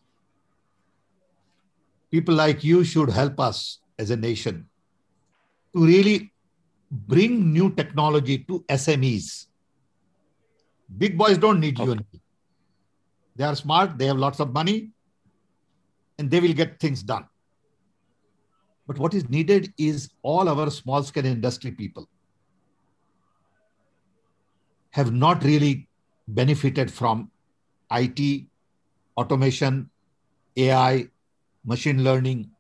[2.12, 4.68] People like you should help us as a nation
[5.76, 6.32] to really
[6.92, 9.48] bring new technology to SMEs.
[10.98, 11.92] Big boys don't need okay.
[11.92, 12.20] you
[13.40, 14.91] They are smart, they have lots of money,
[16.18, 17.26] and they will get things done.
[18.86, 22.10] But what is needed is all our small scale industry people
[24.91, 25.88] have not really
[26.28, 27.32] benefited from
[27.91, 28.48] IT,
[29.16, 29.90] automation,
[30.57, 31.07] AI,
[31.64, 32.52] machine learning,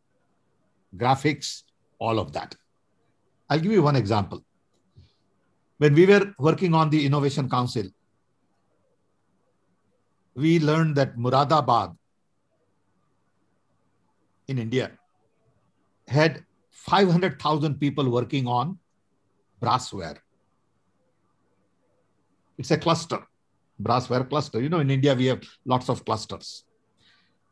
[0.95, 1.63] graphics,
[1.99, 2.55] all of that.
[3.49, 4.45] I'll give you one example.
[5.79, 7.83] When we were working on the Innovation Council,
[10.35, 11.95] we learned that Moradabad
[14.47, 14.91] in India
[16.07, 18.79] had 500,000 people working on
[19.61, 20.17] brassware.
[22.57, 23.25] It's a cluster,
[23.81, 24.61] brassware cluster.
[24.61, 26.63] You know, in India, we have lots of clusters.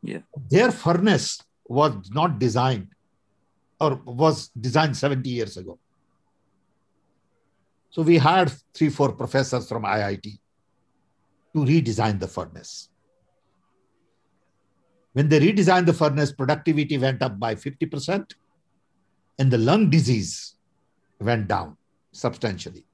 [0.02, 0.20] Yeah.
[0.50, 2.88] Their furnace was not designed
[3.80, 5.78] or was designed 70 years ago.
[7.90, 10.40] So we hired three, four professors from IIT
[11.54, 12.90] to redesign the furnace.
[15.14, 18.34] When they redesigned the furnace, productivity went up by 50%,
[19.40, 20.56] and the lung disease
[21.20, 21.78] went down
[22.12, 22.86] substantially.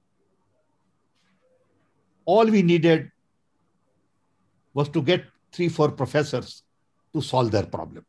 [2.25, 3.11] All we needed
[4.73, 6.63] was to get three, four professors
[7.13, 8.05] to solve their problem.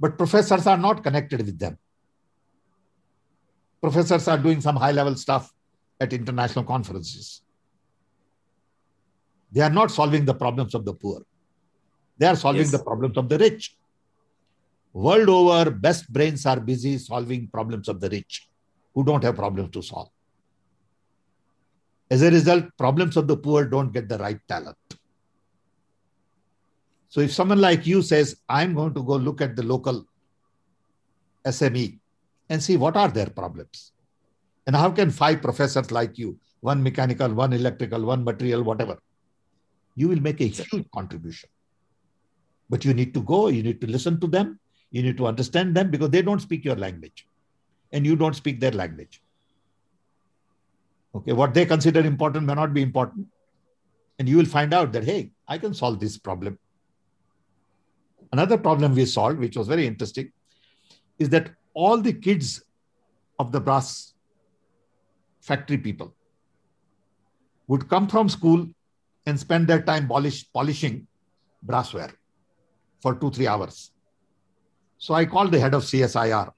[0.00, 1.78] But professors are not connected with them.
[3.80, 5.52] Professors are doing some high level stuff
[6.00, 7.42] at international conferences.
[9.54, 11.18] They are not solving the problems of the poor.
[12.18, 12.72] They are solving Yes.
[12.72, 13.76] the problems of the rich.
[14.92, 18.48] World over, best brains are busy solving problems of the rich
[18.94, 20.10] who don't have problems to solve.
[22.10, 24.76] As a result, problems of the poor don't get the right talent.
[27.08, 30.04] So if someone like you says, I'm going to go look at the local
[31.44, 31.98] SME
[32.50, 33.92] and see what are their problems.
[34.66, 38.98] And how can five professors like you, one mechanical, one electrical, one material, whatever,
[39.94, 41.48] you will make a huge contribution.
[42.70, 44.58] But you need to go, you need to listen to them,
[44.90, 47.26] you need to understand them because they don't speak your language
[47.92, 49.22] and you don't speak their language.
[51.14, 53.28] Okay, what they consider important may not be important.
[54.18, 56.58] And you will find out that, hey, I can solve this problem.
[58.32, 60.32] Another problem we solved, which was very interesting,
[61.18, 62.64] is that all the kids
[63.38, 64.14] of the brass
[65.40, 66.14] factory people
[67.68, 68.68] would come from school
[69.26, 71.06] and spend their time polish, polishing
[71.66, 72.12] brassware
[73.00, 73.90] for two, three hours.
[74.98, 76.52] So I called the head of CSIR.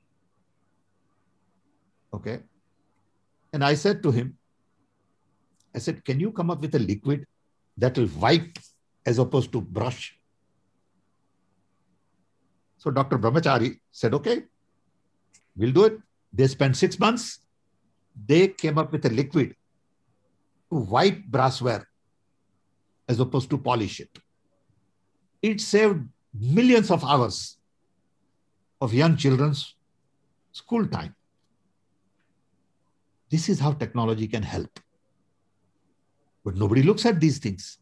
[2.14, 2.40] Okay.
[3.52, 4.36] And I said to him,
[5.74, 7.26] I said, can you come up with a liquid
[7.76, 8.58] that will wipe
[9.04, 10.18] as opposed to brush?
[12.78, 13.18] So Dr.
[13.18, 14.44] Brahmachari said, okay,
[15.56, 15.98] we'll do it.
[16.32, 17.40] They spent six months.
[18.26, 19.54] They came up with a liquid
[20.70, 21.84] to wipe brassware
[23.08, 24.18] as opposed to polish it.
[25.42, 26.04] It saved
[26.38, 27.56] millions of hours
[28.80, 29.74] of young children's
[30.52, 31.14] school time.
[33.30, 34.80] This is how technology can help.
[36.44, 37.78] But nobody looks at these things.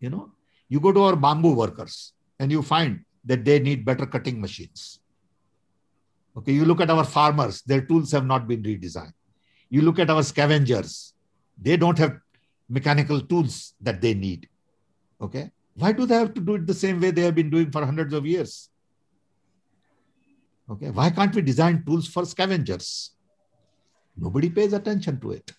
[0.00, 0.32] You know,
[0.68, 5.00] you go to our bamboo workers and you find that they need better cutting machines.
[6.36, 9.12] Okay, you look at our farmers, their tools have not been redesigned.
[9.70, 11.14] You look at our scavengers,
[11.60, 12.18] they don't have
[12.68, 14.48] mechanical tools that they need.
[15.20, 17.70] Okay, why do they have to do it the same way they have been doing
[17.70, 18.70] for hundreds of years?
[20.70, 23.10] Okay, why can't we design tools for scavengers?
[24.16, 25.52] Nobody pays attention to it.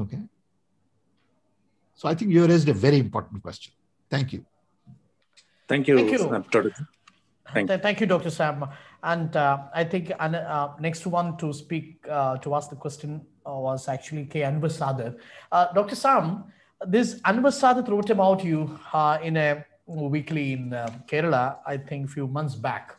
[0.00, 0.20] Okay.
[1.94, 3.72] So I think you raised a very important question.
[4.10, 4.44] Thank you.
[5.68, 6.18] Thank you, Thank you.
[6.18, 6.72] Dr.
[7.52, 8.30] Thank Th- Thank you, Dr.
[8.30, 8.64] Sam.
[9.02, 13.24] And uh, I think an- uh, next one to speak uh, to ask the question
[13.46, 14.40] was actually K.
[14.40, 15.18] Anwar Sadat.
[15.52, 15.94] Uh, Dr.
[15.94, 16.44] Sam,
[16.86, 22.08] this Anwar Sadat wrote about you uh, in a weekly in uh, Kerala, I think
[22.08, 22.96] a few months back,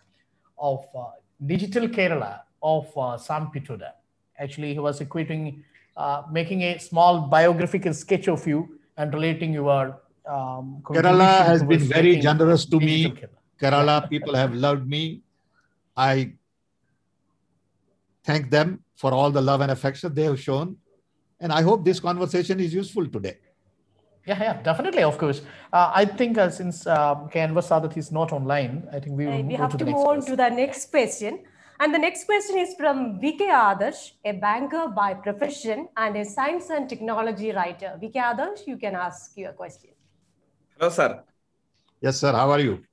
[0.58, 1.12] of uh,
[1.46, 3.92] Digital Kerala of uh, Sam Pitroda.
[4.40, 5.64] Actually, he was equating,
[5.96, 11.80] uh, making a small biographical sketch of you and relating your um, Kerala has been
[11.80, 13.06] very generous to me.
[13.06, 13.30] Kerala.
[13.60, 15.22] Kerala people have loved me.
[15.96, 16.34] I
[18.24, 20.76] thank them for all the love and affection they have shown.
[21.40, 23.38] And I hope this conversation is useful today.
[24.26, 25.42] Yeah, yeah, definitely, of course.
[25.72, 27.40] Uh, I think uh, since um, K.
[27.40, 30.00] Anwar Sadat is not online, I think we will we have to to the move
[30.00, 30.32] next on question.
[30.32, 31.40] to the next question.
[31.80, 36.72] And the next question is from VK Adarsh, a banker by profession and a science
[36.72, 37.98] and technology writer.
[38.02, 39.92] VK Adarsh, you can ask your question.
[40.78, 41.24] Hello, sir.
[42.02, 42.34] Yes, sir.
[42.34, 42.84] How are you?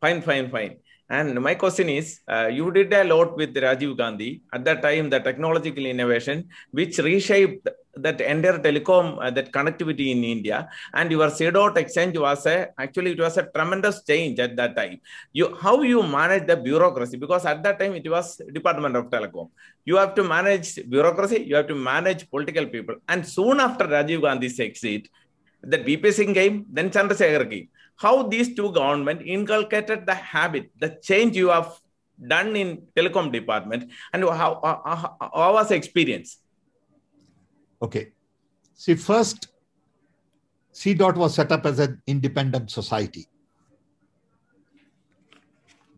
[0.00, 0.76] Fine, fine, fine.
[1.08, 5.08] And my question is, uh, you did a lot with Rajiv Gandhi at that time,
[5.08, 10.68] the technological innovation which reshaped that entire telecom, uh, that connectivity in India.
[10.92, 15.00] And your CDOT exchange was a, actually it was a tremendous change at that time.
[15.32, 17.16] You How you manage the bureaucracy?
[17.16, 19.50] Because at that time it was Department of Telecom.
[19.84, 22.96] You have to manage bureaucracy, you have to manage political people.
[23.08, 25.08] And soon after Rajiv Gandhi's exit,
[25.62, 27.68] the VP Singh came, then Chandrasekhar came.
[27.96, 31.80] How these two government inculcated the habit, the change you have
[32.28, 36.38] done in telecom department, and how, how, how was experience?
[37.80, 38.12] Okay.
[38.74, 39.48] See, first,
[40.74, 43.26] CDOT was set up as an independent society.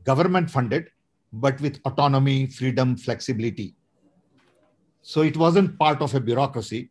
[0.05, 0.91] Government funded,
[1.33, 3.75] but with autonomy, freedom, flexibility.
[5.03, 6.91] So it wasn't part of a bureaucracy.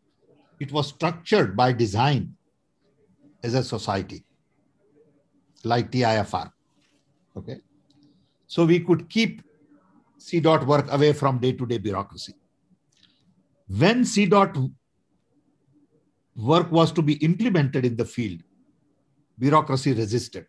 [0.59, 2.35] It was structured by design
[3.43, 4.25] as a society,
[5.63, 6.51] like TIFR.
[7.35, 7.59] Okay.
[8.47, 9.41] So we could keep
[10.19, 12.33] CDOT work away from day to day bureaucracy.
[13.67, 14.71] When CDOT
[16.35, 18.41] work was to be implemented in the field,
[19.37, 20.45] bureaucracy resisted.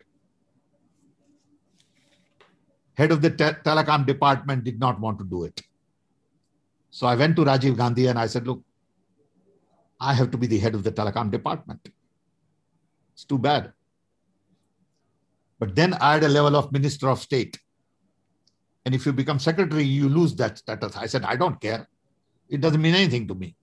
[2.93, 5.61] Head of the te telecom department did not want to do it.
[6.89, 8.63] So I went to Rajiv Gandhi and I said, look,
[9.99, 11.87] I have to be the head of the telecom department.
[13.13, 13.73] It's too bad.
[15.59, 17.59] But then I had a level of minister of state.
[18.85, 20.95] And if you become secretary, you lose that status.
[20.95, 21.87] I said, I don't care.
[22.47, 23.55] It doesn't mean anything to me.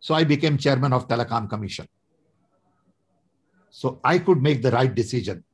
[0.00, 1.86] So I became chairman of Telecom Commission.
[3.70, 5.44] So I could make the right decision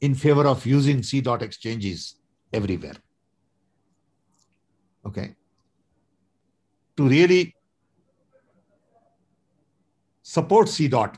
[0.00, 2.16] in favor of using CDOT exchanges
[2.52, 2.96] everywhere.
[5.04, 5.34] Okay.
[6.96, 7.54] To really
[10.22, 11.16] support CDOT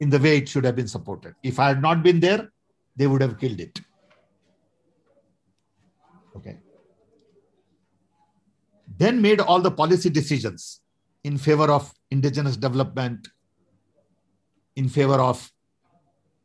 [0.00, 1.34] in the way it should have been supported.
[1.42, 2.50] If I had not been there,
[2.96, 3.80] they would have killed it.
[6.36, 6.58] Okay
[9.00, 10.82] then made all the policy decisions
[11.24, 13.28] in favor of indigenous development,
[14.76, 15.50] in favor of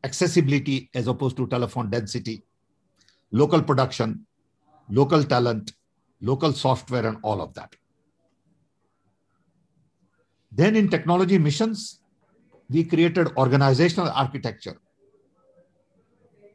[0.04, 2.42] accessibility as opposed to telephone density,
[3.30, 4.26] local production,
[4.88, 5.74] local talent,
[6.22, 7.76] local software, and all of that.
[10.50, 12.00] Then in technology missions,
[12.68, 14.76] we created organizational architecture,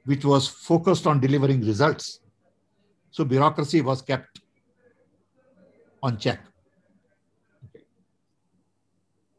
[0.05, 2.19] which was focused on delivering results.
[3.11, 4.41] So bureaucracy was kept
[6.03, 6.39] on check.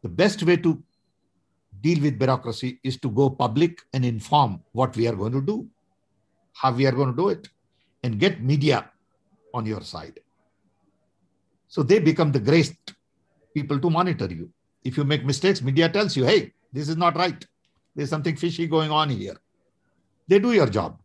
[0.03, 0.83] The best way to
[1.81, 5.67] deal with bureaucracy is to go public and inform what we are going to do,
[6.55, 7.49] how we are going to do it,
[8.03, 8.91] and get media
[9.55, 10.21] on your side.
[11.69, 12.95] So they become the greatest
[13.55, 14.51] people to monitor you.
[14.85, 17.47] If you make mistakes, media tells you, hey, this is not right.
[17.95, 19.37] There's something fishy going on here.
[20.29, 20.99] They do your job.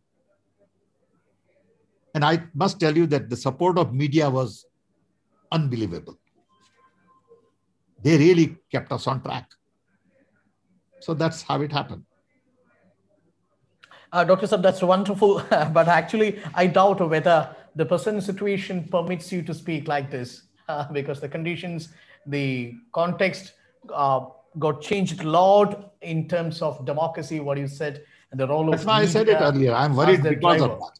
[2.14, 4.64] And I must tell you that the support of media was
[5.52, 6.18] unbelievable.
[8.02, 9.50] They really kept us on track.
[11.00, 12.04] So that's how it happened.
[14.12, 14.46] Uh, Dr.
[14.46, 15.42] Sab, that's wonderful.
[15.50, 20.90] but actually, I doubt whether the present situation permits you to speak like this uh,
[20.92, 21.90] because the conditions,
[22.26, 23.52] the context
[23.92, 24.26] uh,
[24.58, 28.82] got changed a lot in terms of democracy, what you said, and the role That's
[28.82, 28.88] of.
[28.88, 29.72] why I said it earlier.
[29.72, 30.72] I'm worried because driver.
[30.72, 30.98] of that.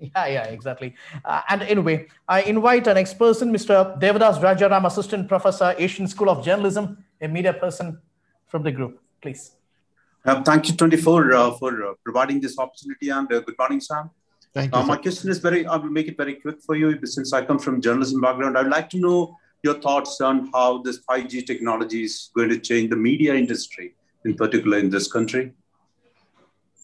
[0.00, 0.94] Yeah, yeah, exactly.
[1.24, 4.00] Uh, and anyway, I invite our next person, Mr.
[4.00, 8.00] Devadas Rajaram, Assistant Professor, Asian School of Journalism, a media person
[8.46, 9.00] from the group.
[9.20, 9.52] Please.
[10.24, 13.08] Uh, thank you, 24, uh, for uh, providing this opportunity.
[13.08, 14.10] And uh, good morning, Sam.
[14.54, 14.80] Thank you.
[14.80, 17.44] Uh, my question is very, I will make it very quick for you since I
[17.44, 18.56] come from journalism background.
[18.56, 22.90] I'd like to know your thoughts on how this 5G technology is going to change
[22.90, 23.94] the media industry,
[24.24, 25.52] in particular in this country.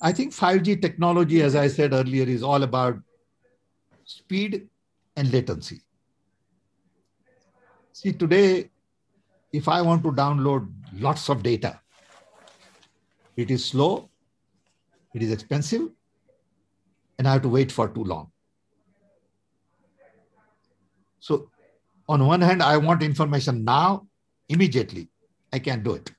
[0.00, 2.98] I think 5G technology, as I said earlier, is all about
[4.04, 4.68] speed
[5.16, 5.82] and latency.
[7.92, 8.70] See, today,
[9.52, 11.80] if I want to download lots of data,
[13.36, 14.10] it is slow,
[15.14, 15.88] it is expensive,
[17.18, 18.32] and I have to wait for too long.
[21.20, 21.50] So,
[22.08, 24.06] on one hand, I want information now,
[24.48, 25.08] immediately.
[25.52, 26.12] I can't do it.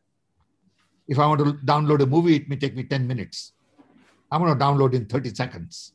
[1.07, 3.53] If I want to download a movie, it may take me 10 minutes.
[4.32, 5.94] I'm going to download in 30 seconds.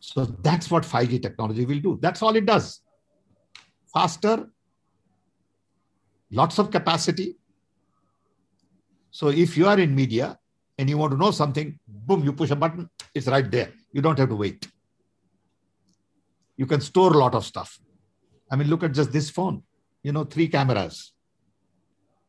[0.00, 1.98] So that's what 5G technology will do.
[2.02, 2.80] That's all it does.
[3.94, 4.50] Faster,
[6.32, 7.36] lots of capacity.
[9.12, 10.38] So if you are in media
[10.78, 13.70] and you want to know something, boom, you push a button, it's right there.
[13.92, 14.66] You don't have to wait.
[16.56, 17.78] You can store a lot of stuff.
[18.52, 19.62] I mean, look at just this phone,
[20.02, 21.12] you know, three cameras,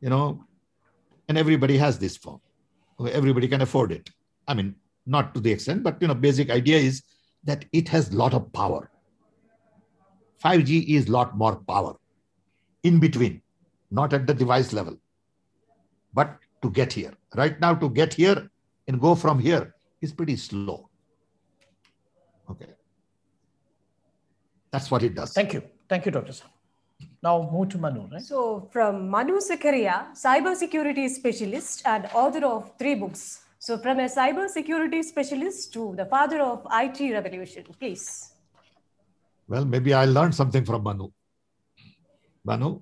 [0.00, 0.42] you know,
[1.28, 2.40] and everybody has this phone.
[3.12, 4.08] Everybody can afford it.
[4.48, 4.74] I mean,
[5.04, 7.02] not to the extent, but, you know, basic idea is
[7.44, 8.90] that it has a lot of power.
[10.42, 11.94] 5G is lot more power
[12.84, 13.42] in between,
[13.90, 14.96] not at the device level,
[16.14, 17.12] but to get here.
[17.36, 18.50] Right now, to get here
[18.88, 20.88] and go from here is pretty slow.
[22.50, 22.70] Okay.
[24.70, 25.32] That's what it does.
[25.32, 25.62] Thank you.
[25.88, 26.32] Thank you, Dr.
[26.32, 26.48] Sam.
[27.22, 28.22] Now move to Manu, right?
[28.22, 33.40] So from Manu Zakaria, cybersecurity specialist and author of three books.
[33.58, 38.30] So from a cybersecurity specialist to the father of IT revolution, please.
[39.48, 41.08] Well, maybe I learned something from Manu.
[42.44, 42.80] Manu?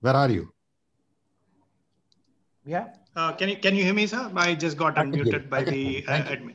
[0.00, 0.52] Where are you?
[2.64, 2.88] Yeah.
[3.14, 4.30] Uh, can you can you hear me, sir?
[4.34, 6.54] I just got unmuted by the uh, admin.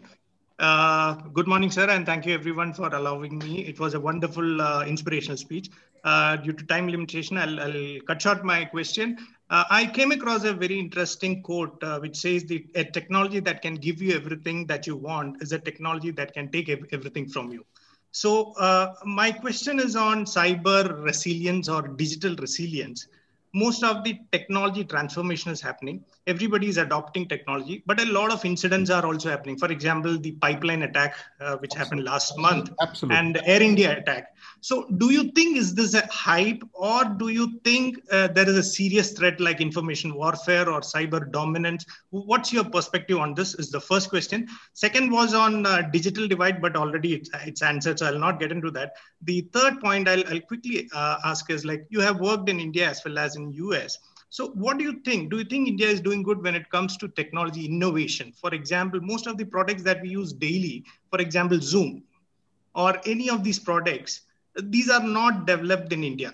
[0.62, 3.66] Uh, good morning, sir, and thank you everyone for allowing me.
[3.66, 5.72] It was a wonderful, uh, inspirational speech.
[6.04, 9.18] Uh, due to time limitation, I'll, I'll, cut short my question.
[9.50, 13.64] Uh, I came across a very interesting quote uh, which says that a technology that
[13.64, 17.52] can give you everything that you want is a technology that can take everything from
[17.52, 17.66] you.
[18.12, 18.54] So
[19.04, 23.08] my question is on cyber resilience or digital resilience
[23.54, 26.04] most of the technology transformation is happening.
[26.28, 29.58] Everybody is adopting technology, but a lot of incidents are also happening.
[29.58, 33.18] For example, the pipeline attack, uh, which happened last month, Absolutely.
[33.18, 34.28] and Air India attack.
[34.64, 38.56] So, do you think is this a hype, or do you think uh, there is
[38.56, 41.84] a serious threat like information warfare or cyber dominance?
[42.12, 43.56] What's your perspective on this?
[43.56, 44.48] Is the first question.
[44.74, 48.52] Second was on uh, digital divide, but already it's, it's answered, so I'll not get
[48.52, 48.94] into that.
[49.24, 52.88] The third point I'll, I'll quickly uh, ask is like you have worked in India
[52.88, 53.98] as well as in US.
[54.30, 55.32] So what do you think?
[55.32, 58.32] Do you think India is doing good when it comes to technology innovation?
[58.40, 62.04] For example, most of the products that we use daily, for example, Zoom
[62.76, 64.22] or any of these products,
[64.64, 66.34] these are not developed in India.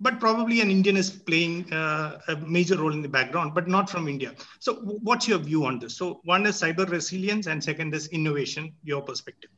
[0.00, 3.88] But probably an Indian is playing uh, a major role in the background, but not
[3.88, 4.34] from India.
[4.58, 5.96] So, what's your view on this?
[5.96, 8.72] So, one is cyber resilience, and second is innovation.
[8.82, 9.50] Your perspective.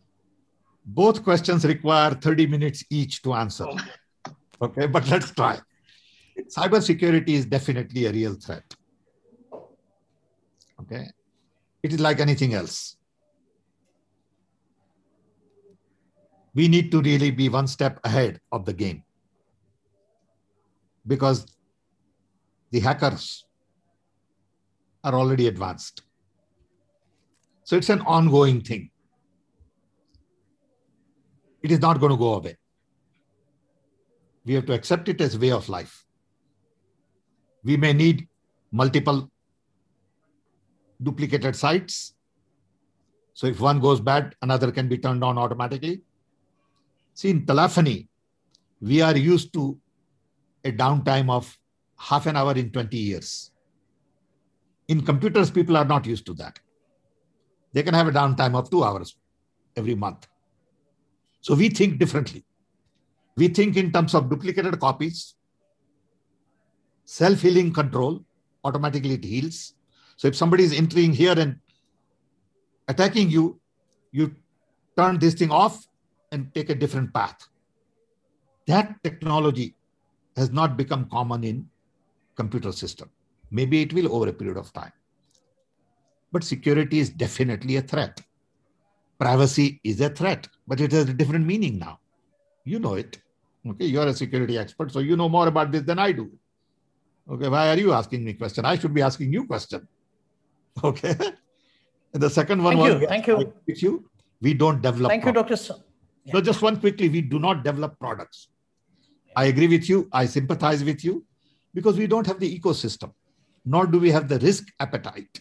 [0.85, 3.67] Both questions require 30 minutes each to answer.
[3.67, 3.79] Oh.
[4.61, 5.59] Okay, but let's try
[6.45, 8.65] cybersecurity is definitely a real threat.
[10.81, 11.09] Okay.
[11.83, 12.97] It is like anything else.
[16.57, 19.05] We need to really be one step ahead of the game
[21.07, 21.47] because
[22.71, 23.45] the hackers
[25.05, 26.03] are already advanced.
[27.63, 28.91] So it's an ongoing thing.
[31.63, 32.57] It is not going to go away.
[34.45, 36.07] We have to accept it as way of life
[37.67, 38.29] we may need
[38.71, 39.29] multiple
[41.03, 42.15] duplicated sites.
[43.35, 46.03] So if one goes bad, another can be turned on automatically.
[47.17, 48.11] See, in telephony,
[48.79, 49.79] we are used to
[50.63, 51.57] a downtime of
[51.99, 53.51] half an hour in 20 years.
[54.89, 56.61] In computers, people are not used to that.
[57.73, 59.17] They can have a downtime of two hours
[59.77, 60.29] every month.
[61.41, 62.45] So we think differently.
[63.35, 65.37] We think in terms of duplicated copies,
[67.07, 68.23] self-healing control,
[68.63, 69.73] automatically it heals.
[70.19, 71.57] So if somebody is entering here and
[72.89, 73.59] attacking you,
[74.13, 74.37] you
[74.99, 75.87] turn this thing off
[76.33, 77.37] and take a different path.
[78.67, 79.75] That technology
[80.37, 81.69] has not become common in
[82.37, 83.11] computer system.
[83.51, 84.93] Maybe it will over a period of time.
[86.33, 88.21] But security is definitely a threat.
[89.19, 92.01] Privacy is a threat, but it has a different meaning now.
[92.65, 93.19] You know it.
[93.67, 96.31] Okay, you're a security expert, so you know more about this than I do.
[97.29, 98.65] Okay, why are you asking me question?
[98.65, 99.87] I should be asking you question.
[100.85, 101.17] Okay.
[102.13, 103.09] And the second one Thank was you.
[103.09, 103.53] Thank you.
[103.67, 104.11] you.
[104.43, 105.11] We don't develop.
[105.11, 105.71] Thank you, products.
[106.33, 108.49] So just one quickly, we do not develop products.
[109.37, 110.09] I agree with you.
[110.13, 111.25] I sympathize with you
[111.75, 113.13] because we don't have the ecosystem,
[113.65, 115.41] nor do we have the risk appetite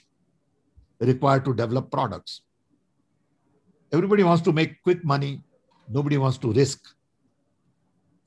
[0.99, 2.41] required to develop products.
[3.91, 5.41] Everybody wants to make quick money.
[5.89, 6.81] Nobody wants to risk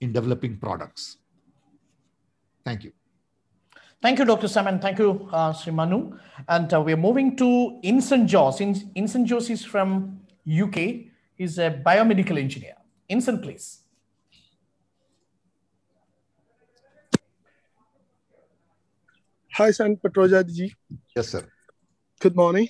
[0.01, 1.18] in developing products.
[2.64, 2.93] Thank you.
[4.01, 4.47] Thank you, Dr.
[4.47, 6.16] Sam, and thank you, uh, Sri Manu.
[6.48, 8.60] And uh, we're moving to Inson Joss.
[8.60, 11.07] In, Joss is from UK.
[11.39, 12.74] He's a biomedical engineer.
[13.09, 13.85] Inson, please.
[19.55, 20.74] Hi, Sam Pitroda ji.
[21.15, 21.48] Yes, sir.
[22.19, 22.69] Good morning.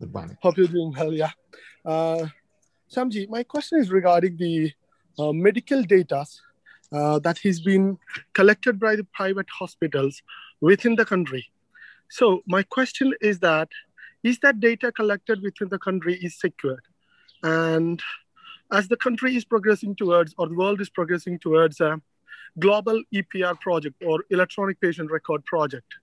[0.00, 0.36] Good morning.
[0.42, 1.12] Hope you're doing well.
[1.12, 1.30] Yeah.
[1.84, 2.26] Uh,
[2.90, 4.72] Samji, my question is regarding the
[5.18, 6.26] uh, medical data
[6.92, 7.98] uh, that has been
[8.34, 10.22] collected by the private hospitals
[10.60, 11.46] within the country.
[12.10, 13.68] So my question is that,
[14.24, 16.82] is that data collected within the country is secured?
[17.42, 18.02] And
[18.72, 22.00] as the country is progressing towards, or the world is progressing towards a
[22.58, 25.94] global EPR project or electronic patient record project,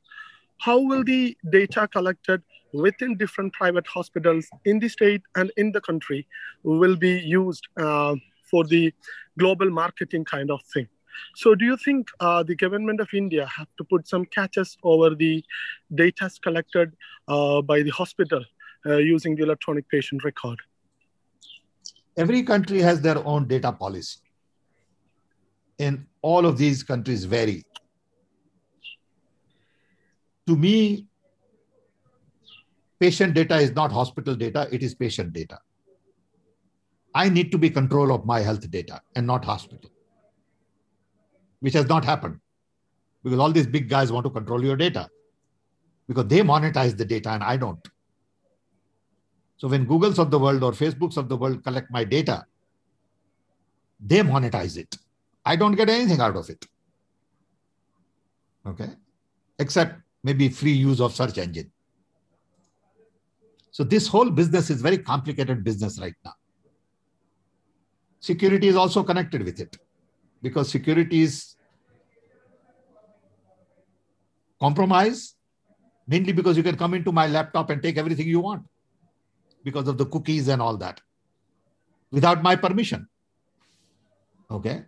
[0.60, 2.42] how will the data collected
[2.74, 6.28] within different private hospitals in the state and in the country
[6.64, 8.94] will be used uh, for the
[9.38, 10.88] global marketing kind of thing.
[11.36, 15.16] So, do you think uh, the government of India have to put some catches over
[15.16, 15.44] the
[15.94, 16.94] data collected
[17.28, 18.44] uh, by the hospital
[18.86, 20.60] uh, using the electronic patient record?
[22.18, 24.20] Every country has their own data policy.
[25.80, 27.64] And all of these countries vary.
[30.48, 31.08] To me,
[33.00, 35.60] patient data is not hospital data, it is patient data.
[37.14, 39.90] I need to be control of my health data and not hospital,
[41.60, 42.40] which has not happened
[43.24, 45.10] because all these big guys want to control your data
[46.08, 47.80] because they monetize the data and I don't.
[49.58, 52.46] So when Googles of the world or Facebooks of the world collect my data,
[54.00, 54.98] they monetize it.
[55.46, 56.66] I don't get anything out of it.
[58.68, 58.90] Okay.
[59.60, 61.72] Except maybe free use of search engine.
[63.72, 66.34] So this whole business is very complicated business right now.
[68.20, 69.78] Security is also connected with it
[70.42, 71.56] because security is
[74.60, 75.36] compromise
[76.08, 78.66] mainly because you can come into my laptop and take everything you want
[79.66, 81.02] because of the cookies and all that
[82.12, 83.08] without my permission.
[84.50, 84.84] Okay.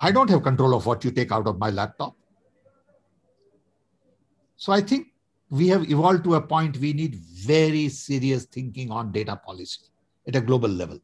[0.00, 2.16] I don't have control of what you take out of my laptop.
[4.56, 5.08] So I think
[5.50, 9.82] we have evolved to a point we need very serious thinking on data policy
[10.26, 10.98] at a global level.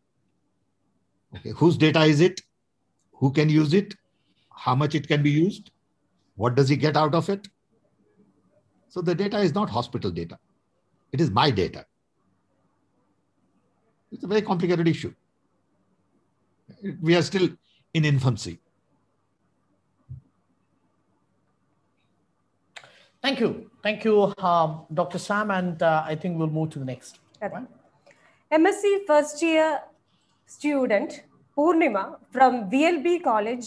[1.35, 2.41] Okay, whose data is it?
[3.15, 3.95] Who can use it?
[4.55, 5.71] How much it can be used?
[6.37, 7.49] What does he get out of it?
[8.89, 10.39] So the data is not hospital data.
[11.13, 11.85] It is my data.
[14.17, 15.13] It's a very complicated issue.
[17.03, 17.51] We are still
[17.93, 18.59] in infancy.
[23.21, 23.71] Thank you.
[23.83, 25.19] Thank you, um, Dr.
[25.19, 25.51] Sam.
[25.51, 27.19] And uh, I think we'll move to the next.
[27.43, 27.67] Right.
[28.51, 29.81] MSc first year
[30.47, 31.25] student
[31.55, 33.67] Purnima from VLB College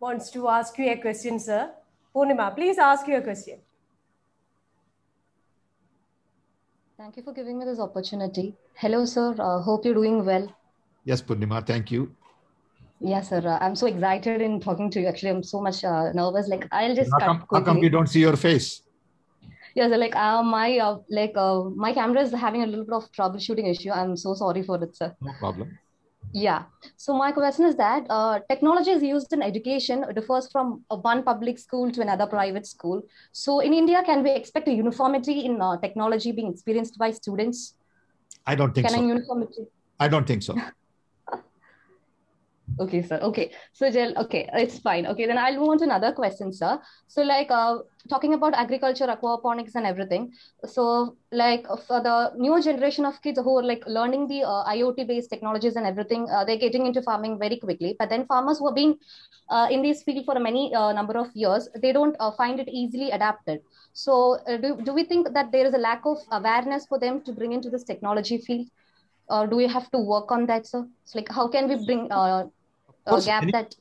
[0.00, 1.70] wants to ask you a question, sir.
[2.14, 3.58] Purnima, please ask your question.
[7.02, 8.54] Thank you for giving me this opportunity.
[8.76, 9.34] Hello, sir.
[9.36, 10.46] Uh, hope you're doing well.
[11.04, 12.14] Yes, Purnima, thank you.
[13.00, 13.42] Yes, sir.
[13.44, 15.08] Uh, I'm so excited in talking to you.
[15.08, 16.46] Actually, I'm so much uh, nervous.
[16.46, 18.82] Like, I'll just how come, how come we don't see your face?
[19.42, 22.84] Yes, yeah, so like uh, my uh, like uh, my camera is having a little
[22.84, 23.90] bit of troubleshooting issue.
[23.90, 25.12] I'm so sorry for it, sir.
[25.20, 25.76] No problem.
[26.32, 26.64] Yeah.
[26.96, 31.58] So my question is that uh, technology is used in education differs from one public
[31.58, 33.02] school to another private school.
[33.32, 37.74] So in India, can we expect a uniformity in uh, technology being experienced by students?
[38.46, 39.06] I don't think can so.
[39.06, 39.66] uniformity?
[40.00, 40.56] I don't think so.
[42.80, 43.18] okay sir.
[43.22, 43.50] Okay.
[43.72, 45.06] So Jill, okay it's fine.
[45.06, 46.80] Okay then i'll move on to another question sir.
[47.06, 47.78] So like uh,
[48.08, 50.32] talking about agriculture aquaponics and everything
[50.64, 55.06] so like for the new generation of kids who are like learning the uh, iot
[55.06, 57.94] based technologies and everything uh, they're getting into farming very quickly.
[57.98, 58.96] But then farmers who have been
[59.50, 62.68] uh, in this field for many uh, number of years they don't uh, find it
[62.68, 63.60] easily adapted.
[63.92, 67.32] So do, do we think that there is a lack of awareness for them to
[67.32, 68.66] bring into this technology field
[69.28, 70.86] or do we have to work on that sir?
[71.04, 72.46] So like how can we bring uh,
[73.06, 73.74] uh, gap any, that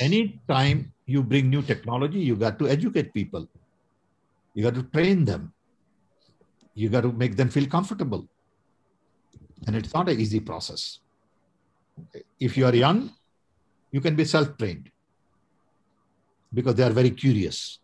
[0.00, 3.46] any time you bring new technology you got to educate people.
[4.54, 5.52] You got to train them.
[6.74, 8.26] You got to make them feel comfortable.
[9.66, 11.00] And it's not an easy process.
[12.40, 13.10] If you are young
[13.92, 14.90] you can be self-trained
[16.52, 17.78] because they are very curious.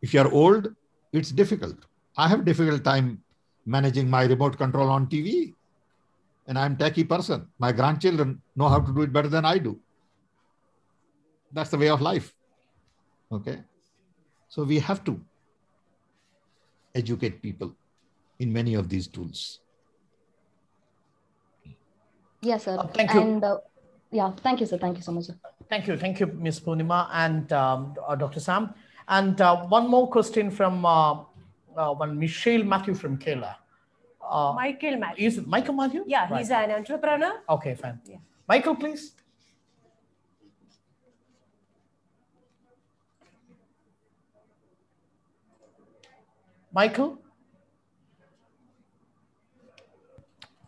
[0.00, 0.74] If you are old
[1.12, 1.76] it's difficult.
[2.16, 3.23] I have difficult time
[3.66, 5.54] managing my remote control on tv
[6.46, 7.48] and I'm techie person.
[7.58, 9.80] My grandchildren know how to do it better than I do.
[11.52, 12.34] That's the way of life.
[13.32, 13.60] Okay.
[14.48, 15.20] So we have to
[16.94, 17.74] educate people
[18.38, 19.60] in many of these tools.
[22.42, 22.76] Yes, sir.
[22.78, 23.20] Uh, thank you.
[23.20, 23.58] And uh,
[24.10, 24.78] yeah, thank you, sir.
[24.78, 25.24] Thank you so much.
[25.24, 25.36] Sir.
[25.70, 25.96] Thank you.
[25.96, 26.60] Thank you, Ms.
[26.60, 28.40] Purnima and um, uh, Dr.
[28.40, 28.74] Sam.
[29.08, 31.24] And uh, one more question from uh,
[31.74, 33.56] one Michelle Matthew from Kerala.
[34.22, 35.26] Uh, Michael Matthew.
[35.26, 36.04] Is Michael Matthew?
[36.06, 37.32] Yeah, he's an entrepreneur.
[37.48, 38.00] Okay, fine.
[38.06, 38.16] Yeah.
[38.48, 39.12] Michael, please.
[46.72, 47.18] Michael?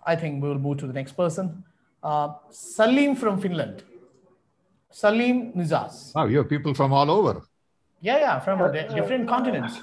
[0.07, 1.65] I think we will move to the next person.
[2.03, 3.83] Uh, Salim from Finland.
[4.91, 6.15] Salim Nizas.
[6.15, 7.43] Wow, you have people from all over.
[8.01, 9.81] Yeah, yeah, from di- different continents.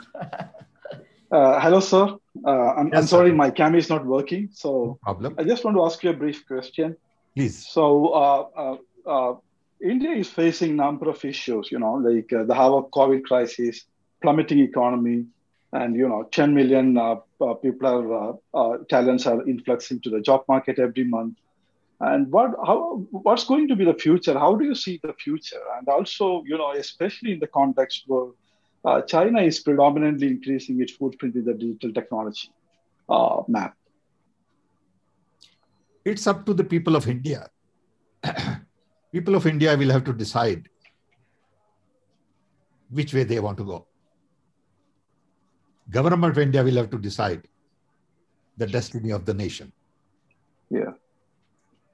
[1.33, 2.15] Uh, hello, sir.
[2.45, 4.49] Uh, I'm, Yes, I'm sorry, my camera is not working.
[4.51, 5.33] So problem.
[5.39, 6.95] I just want to ask you a brief question.
[7.35, 7.65] Please.
[7.67, 8.77] So uh, uh,
[9.09, 9.35] uh,
[9.81, 11.71] India is facing a number of issues.
[11.71, 13.85] You know, like uh, the have a COVID crisis,
[14.21, 15.25] plummeting economy,
[15.71, 16.93] and you know 10 million
[17.63, 21.35] people are uh, uh, talents are influxing to the job market every month
[21.99, 25.63] and what how what's going to be the future how do you see the future
[25.77, 28.27] and also you know especially in the context where
[28.85, 32.49] uh, china is predominantly increasing its footprint in the digital technology
[33.09, 33.75] uh, map
[36.05, 37.47] it's up to the people of india
[39.11, 40.69] people of india will have to decide
[42.89, 43.85] which way they want to go
[45.89, 47.47] government of India will have to decide
[48.57, 49.71] the destiny of the nation.
[50.69, 50.91] Yeah.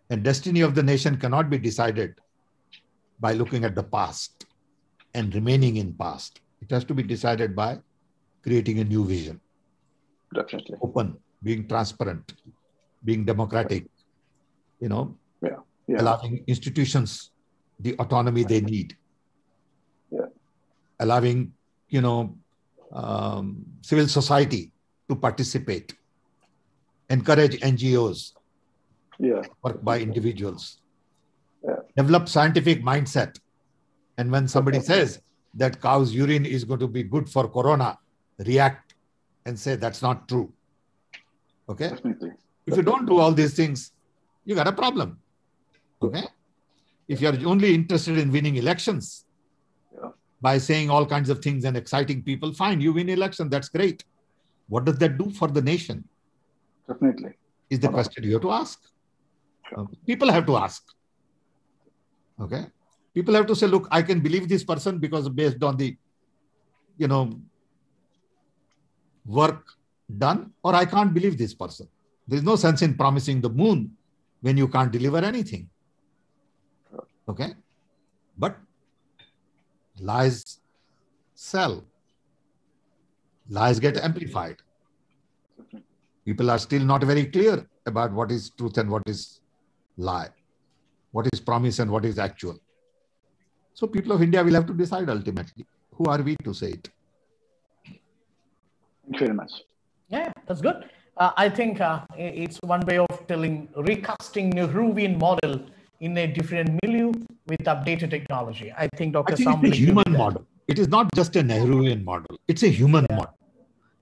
[0.09, 2.15] And destiny of the nation cannot be decided
[3.19, 4.45] by looking at the past
[5.13, 6.41] and remaining in past.
[6.61, 7.79] It has to be decided by
[8.43, 9.39] creating a new vision.
[10.33, 10.77] Definitely.
[10.81, 12.33] Open, being transparent,
[13.03, 13.85] being democratic,
[14.79, 15.57] you know, yeah.
[15.87, 16.01] Yeah.
[16.01, 17.31] allowing institutions
[17.79, 18.95] the autonomy they need.
[20.11, 20.27] Yeah.
[20.99, 21.53] Allowing,
[21.87, 22.37] you know,
[22.91, 24.71] um, civil society
[25.07, 25.93] to participate,
[27.09, 28.33] encourage NGOs,
[29.17, 29.41] yeah.
[29.63, 30.81] work by individuals,
[31.63, 31.77] yeah.
[31.95, 33.39] develop scientific mindset.
[34.17, 35.21] And when somebody says
[35.55, 37.97] that cow's urine is going to be good for corona,
[38.39, 38.95] react
[39.45, 40.51] and say that's not true.
[41.67, 41.89] Okay?
[41.89, 42.31] Definitely.
[42.65, 43.91] If you don't do all these things,
[44.45, 45.19] you got a problem.
[46.01, 46.23] Okay?
[47.07, 49.25] If you're only interested in winning elections,
[50.41, 54.03] by saying all kinds of things and exciting people, fine, you win election, that's great.
[54.67, 56.07] What does that do for the nation?
[56.87, 57.33] Definitely.
[57.69, 58.79] Is the question you have to ask.
[59.67, 59.87] Sure.
[60.05, 60.83] People have to ask.
[62.39, 62.65] Okay.
[63.13, 65.97] People have to say, look, I can believe this person because based on the,
[66.97, 67.39] you know,
[69.25, 69.65] work
[70.17, 71.87] done, or I can't believe this person.
[72.27, 73.91] There's no sense in promising the moon
[74.41, 75.69] when you can't deliver anything.
[77.27, 77.53] Okay.
[78.37, 78.57] But
[79.99, 80.59] lies
[81.35, 81.83] sell.
[83.49, 84.57] Lies get amplified.
[86.25, 89.41] People are still not very clear about what is truth and what is
[89.97, 90.29] lie,
[91.11, 92.59] what is promise and what is actual.
[93.79, 95.65] So people of India will have to decide ultimately.
[95.95, 96.89] Who are we to say it?
[97.85, 99.53] Thank you very much.
[100.09, 100.83] Yeah, that's good.
[101.15, 105.61] Uh, I think uh, it's one way of telling recasting Nehruvian model
[106.01, 107.13] in a different milieu
[107.47, 108.69] with updated technology.
[108.77, 109.33] I think Dr.
[109.33, 110.45] I think Sam it's a human model.
[110.67, 112.37] It is not just a Nehruvian model.
[112.49, 113.15] It's a human yeah.
[113.15, 113.37] model.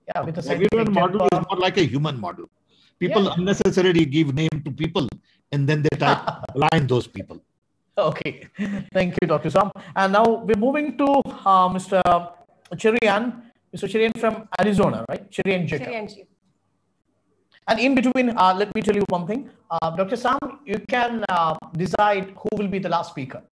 [0.08, 2.50] Yeah, with a Nehruvian model is more like a human model.
[2.98, 3.34] People Yeah.
[3.36, 5.06] unnecessarily give name to people
[5.52, 7.40] and then they try to blind those people.
[7.98, 8.46] Okay,
[8.94, 9.50] thank you, Dr.
[9.50, 9.70] Sam.
[9.96, 11.06] And now we're moving to
[11.44, 12.00] uh, Mr.
[12.76, 13.42] Cherian,
[13.74, 13.88] Mr.
[13.92, 15.28] Cherian from Arizona, right?
[15.30, 15.88] Cherian Jacob.
[15.88, 16.26] Cherianji.
[17.66, 19.50] And in between, uh, let me tell you one thing.
[19.70, 20.16] Uh, Dr.
[20.16, 23.42] Sam, you can uh, decide who will be the last speaker.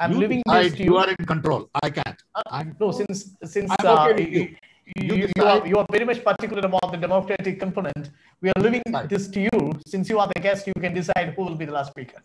[0.00, 0.96] I'm you leaving decide, this to you you.
[0.96, 1.68] are in control.
[1.82, 2.18] I can't.
[2.50, 4.56] I'm, no, since since I'm uh, okay with you, you.
[4.96, 8.10] you, You you, you are you are very much particular about the democratic component.
[8.40, 8.82] We are leaving
[9.12, 9.58] this to you.
[9.86, 12.20] Since you are the guest, you can decide who will be the last speaker.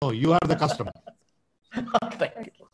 [0.00, 0.92] No, you are the customer.
[2.12, 2.66] Thank you.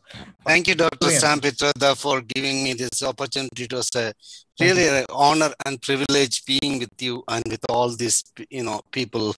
[0.45, 0.97] Thank you, Dr.
[0.99, 1.21] Brilliant.
[1.21, 3.63] Sam Pitroda, for giving me this opportunity.
[3.63, 4.13] It was a
[4.59, 9.35] really an honor and privilege being with you and with all these, you know, people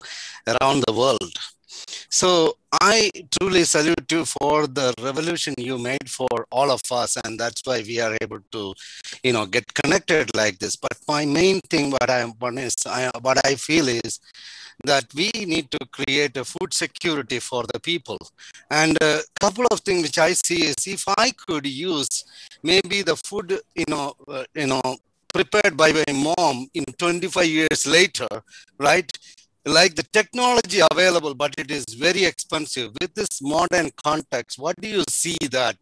[0.48, 1.34] around the world.
[2.10, 7.40] So I truly salute you for the revolution you made for all of us, and
[7.40, 8.74] that's why we are able to,
[9.24, 10.76] you know, get connected like this.
[10.76, 12.22] But my main thing, what I
[12.86, 14.20] I, what I feel is
[14.84, 18.18] that we need to create a food security for the people.
[18.70, 22.26] And a couple of things which I see is if I could use
[22.64, 24.82] maybe the food, you know, uh, you know,
[25.34, 28.28] prepared by my mom in 25 years later,
[28.78, 29.10] right?
[29.68, 32.92] Like the technology available, but it is very expensive.
[33.02, 35.76] With this modern context, what do you see that,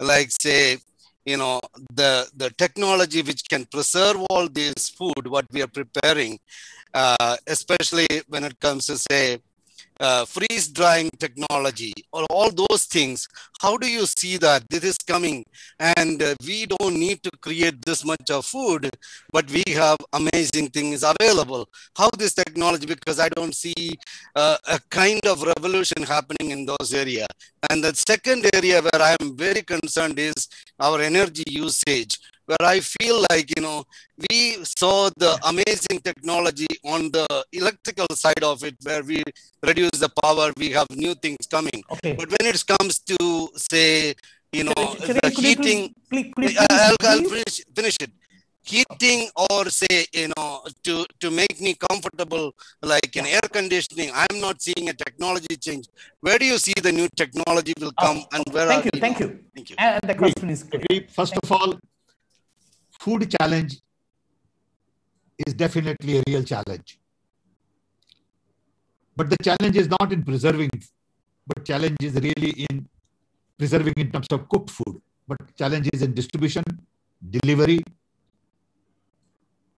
[0.00, 0.78] like say,
[1.26, 1.60] you know,
[1.92, 6.38] the the technology which can preserve all this food, what we are preparing,
[6.94, 9.38] uh, especially when it comes to say
[10.00, 13.28] uh, freeze drying technology or all those things
[13.60, 15.44] how do you see that this is coming?
[15.78, 18.90] And uh, we don't need to create this much of food
[19.32, 21.68] but we have amazing things available.
[21.96, 23.96] How this technology because i don't see
[24.34, 27.26] uh, a kind of revolution happening in those area.
[27.70, 30.48] And the second area where i am very concerned is
[30.78, 33.84] our energy usage where I feel like, you know,
[34.30, 39.22] we saw the amazing technology on the electrical side of it, where we
[39.62, 41.82] reduce the power, we have new things coming.
[41.90, 42.12] Okay.
[42.14, 44.14] But when it comes to, say,
[44.52, 44.72] you know,
[45.06, 48.10] Cheri, the could you please- heating, please- could you I- I'll, I'll finish, finish it.
[48.62, 52.52] Heating or say, you know, to, to make me comfortable,
[52.82, 55.86] like in air conditioning, I'm not seeing a technology change.
[56.20, 58.86] Where do you see the new technology will uh, come and where Oh, Thank are
[58.86, 59.26] you, we thank now?
[59.26, 59.38] you.
[59.54, 59.76] Thank you.
[59.78, 60.82] And the question is clear.
[60.82, 61.06] Agree.
[61.14, 61.78] First of all,
[63.06, 63.74] food challenge
[65.46, 66.98] is definitely a real challenge.
[69.16, 70.70] But the challenge is not in preserving,
[71.46, 72.88] but challenge is really in
[73.58, 74.96] preserving in terms of cooked food.
[75.28, 76.64] But challenge is in distribution,
[77.36, 77.80] delivery,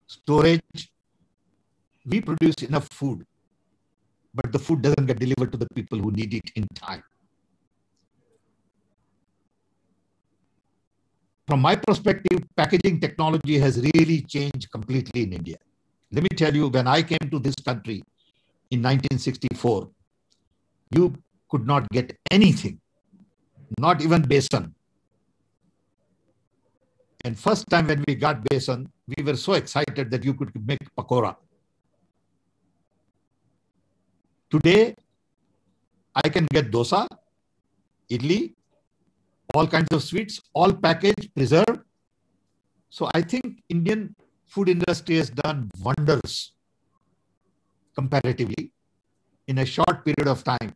[0.07, 0.89] storage.
[2.05, 3.25] We produce enough food,
[4.33, 7.03] but the food doesn't get delivered to the people who need it in time.
[11.47, 15.57] From my perspective, packaging technology has really changed completely in India.
[16.11, 18.03] Let me tell you, when I came to this country
[18.69, 19.89] in 1964,
[20.91, 21.15] you
[21.49, 22.81] could not get anything,
[23.79, 24.73] not even besan.
[27.23, 30.79] And first time when we got besan, we were so excited that you could make
[30.97, 31.35] pakora.
[34.51, 34.95] Today,
[36.13, 37.07] I can get dosa,
[38.11, 38.53] idli,
[39.53, 41.81] all kinds of sweets, all packaged, preserved.
[42.89, 44.15] So I think Indian
[44.45, 46.53] food industry has done wonders
[47.95, 48.71] comparatively
[49.47, 50.73] in a short period of time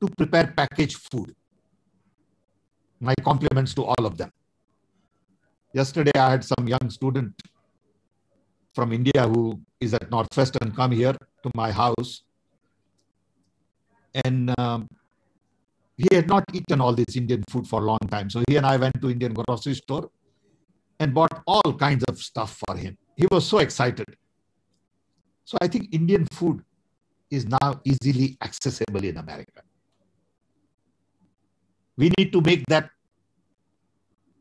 [0.00, 1.34] to prepare packaged food.
[3.00, 4.30] My compliments to all of them.
[5.72, 7.34] Yesterday, I had some young student
[8.74, 12.22] from India who is at Northwestern come here to my house.
[14.24, 14.88] And um,
[15.96, 18.28] he had not eaten all this Indian food for a long time.
[18.30, 20.10] So he and I went to Indian grocery store
[20.98, 22.96] and bought all kinds of stuff for him.
[23.16, 24.06] He was so excited.
[25.44, 26.64] So I think Indian food
[27.30, 29.62] is now easily accessible in America.
[31.96, 32.90] We need to make that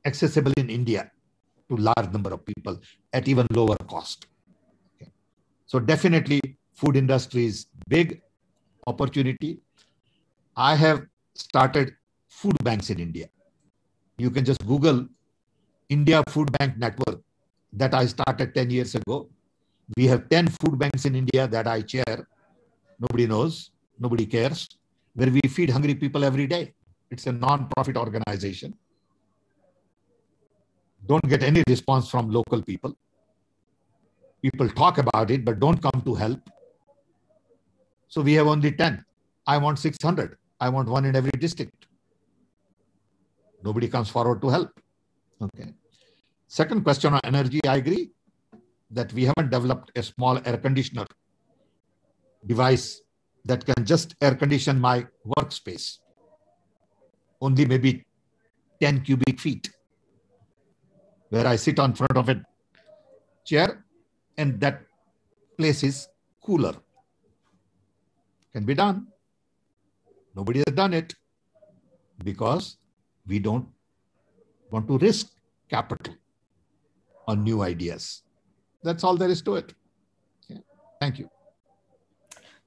[0.06, 1.12] accessible in India
[1.70, 2.80] to large number of people
[3.14, 4.28] at even lower cost.
[4.96, 5.12] Okay.
[5.66, 6.42] So definitely
[6.74, 8.22] food industry is big
[8.88, 9.60] opportunity.
[10.56, 11.06] I have
[11.36, 11.96] started
[12.28, 13.28] food banks in India.
[14.18, 15.08] You can just Google
[15.90, 17.22] India Food Bank Network
[17.74, 19.30] that I started 10 years ago.
[19.98, 22.28] We have 10 food banks in India that I chair.
[23.00, 24.68] Nobody knows, nobody cares,
[25.16, 26.74] where we feed hungry people every day.
[27.12, 28.76] It's a non-profit organization.
[31.06, 32.96] Don't get any response from local people.
[34.42, 36.50] People talk about it, but don't come to help.
[38.08, 39.04] So we have only 10.
[39.48, 40.38] I want 600.
[40.66, 41.88] I want one in every district.
[43.68, 44.72] Nobody comes forward to help.
[45.46, 45.70] Okay.
[46.48, 48.12] Second question on energy, I agree
[48.92, 51.06] that we haven't developed a small air conditioner
[52.46, 53.02] device
[53.46, 55.98] that can just air condition my workspace.
[57.42, 58.06] Only maybe
[58.80, 59.70] 10 cubic feet,
[61.30, 62.42] where I sit on front of a
[63.46, 63.84] chair
[64.38, 64.84] and that
[65.58, 66.08] place is
[66.46, 66.76] cooler.
[68.54, 69.08] Can be done.
[70.36, 71.16] Nobody has done it
[72.24, 72.78] because
[73.28, 73.68] we don't
[74.72, 75.32] want to risk
[75.70, 76.16] capital
[77.28, 78.24] on new ideas.
[78.84, 79.74] That's all there is to it.
[80.48, 80.58] Yeah.
[81.00, 81.30] Thank you.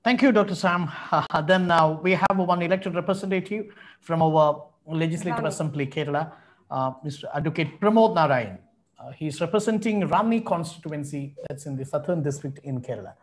[0.05, 0.55] Thank you, Dr.
[0.55, 0.91] Sam.
[1.11, 6.33] Uh, then uh, we have one elected representative from our Legislative Assembly, Kerala,
[6.71, 7.25] uh, Mr.
[7.35, 8.59] Advocate Pramod Narayan.
[8.99, 13.15] Uh, he's representing Ranni constituency that's in the southern district in Kerala.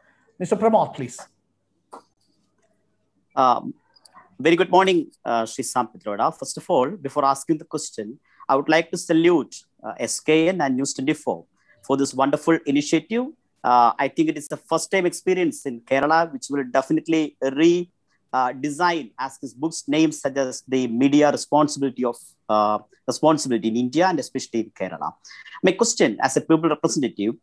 [0.41, 0.59] Mr.
[0.59, 1.19] Pramod, please.
[3.35, 3.73] Um,
[4.39, 5.87] very good morning, uh, Sri Sam.
[6.39, 8.19] First of all, before asking the question,
[8.49, 11.45] I would like to salute uh, SKN and News 24
[11.85, 13.25] for this wonderful initiative.
[13.63, 17.91] Uh, I think it is the first time experience in Kerala, which will definitely redesign,
[18.33, 22.17] uh, as his book's name suggests, the media responsibility of
[22.49, 25.13] uh, responsibility in India and especially in Kerala.
[25.63, 27.35] My question, as a people representative,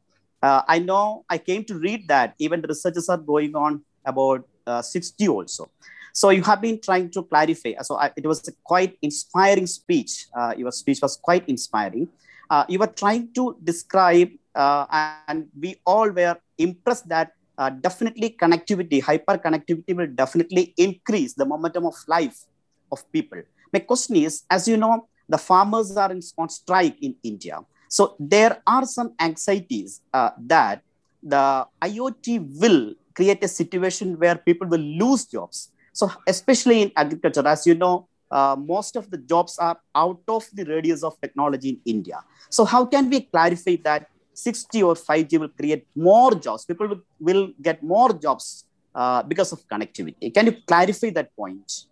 [0.43, 4.47] uh, I know I came to read that even the researches are going on about
[4.67, 5.71] 6G also.
[6.13, 7.75] So you have been trying to clarify.
[7.83, 10.27] So I, it was a quite inspiring speech.
[10.35, 12.09] Uh, your speech was quite inspiring.
[12.49, 14.87] Uh, you were trying to describe, uh,
[15.29, 21.45] and we all were impressed that uh, definitely connectivity, hyper connectivity will definitely increase the
[21.45, 22.45] momentum of life
[22.91, 23.43] of people.
[23.73, 27.61] My question is, as you know, the farmers are in, on strike in India.
[27.89, 30.83] So there are some anxieties uh, that
[31.23, 37.47] the IoT will create a situation where people will lose jobs so especially in agriculture,
[37.47, 41.71] as you know, uh, most of the jobs are out of the radius of technology
[41.71, 42.23] in India.
[42.49, 46.65] So how can we clarify that 6G or 5G will create more jobs?
[46.65, 48.65] People will, will get more jobs
[48.95, 50.33] uh, because of connectivity.
[50.33, 51.87] Can you clarify that point?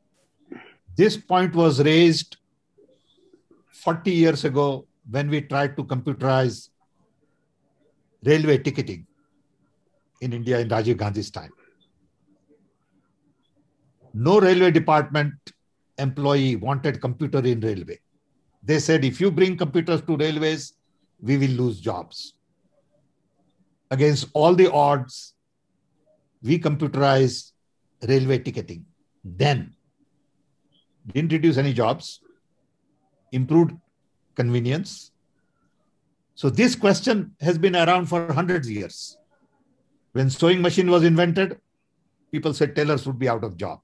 [0.97, 2.37] This point was raised
[3.73, 6.69] 40 years ago when we tried to computerize
[8.25, 9.07] railway ticketing
[10.21, 11.53] in India in Rajiv Gandhi's time
[14.27, 15.35] no railway department
[16.07, 17.99] employee wanted computer in railway.
[18.63, 20.75] They said, if you bring computers to railways,
[21.21, 22.35] we will lose jobs.
[23.91, 25.35] against all the odds,
[26.43, 27.53] we computerized
[28.07, 28.85] railway ticketing.
[29.25, 29.75] Then,
[31.13, 32.21] didn't reduce any jobs,
[33.33, 33.75] improved
[34.35, 35.11] convenience.
[36.35, 39.19] So this question has been around for hundreds of years.
[40.13, 41.59] When sewing machine was invented,
[42.31, 43.81] people said tailors would be out of job.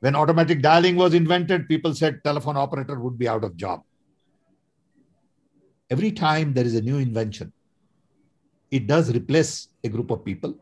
[0.00, 3.82] When automatic dialing was invented, people said telephone operator would be out of job.
[5.90, 7.52] Every time there is a new invention,
[8.70, 10.54] it does replace a group of people,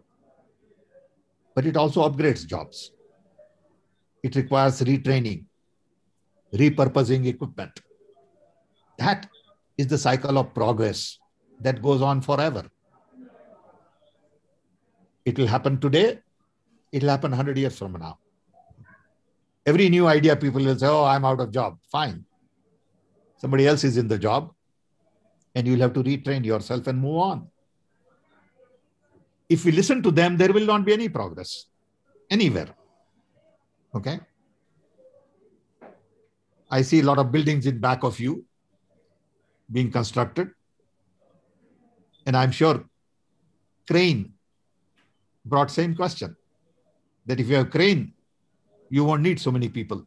[1.55, 2.91] but it also upgrades jobs.
[4.25, 5.45] It requires retraining,
[6.53, 7.81] repurposing equipment.
[8.99, 9.29] That
[9.77, 11.19] is the cycle of progress
[11.61, 12.65] that goes on forever.
[15.25, 16.19] It will happen today,
[16.91, 18.19] it will happen 100 years from now.
[19.69, 21.79] Every new idea, people will say, Oh, I'm out of job.
[21.93, 22.25] Fine.
[23.37, 24.51] Somebody else is in the job,
[25.55, 27.49] and you'll have to retrain yourself and move on.
[29.49, 31.67] If we listen to them, there will not be any progress
[32.31, 32.69] anywhere.
[33.95, 34.19] Okay.
[36.71, 38.45] I see a lot of buildings in back of you
[39.71, 40.51] being constructed.
[42.27, 42.85] And I'm sure
[43.87, 44.33] crane
[45.45, 46.37] brought same question
[47.27, 48.15] that if you have crane,
[48.91, 50.07] you won't need so many people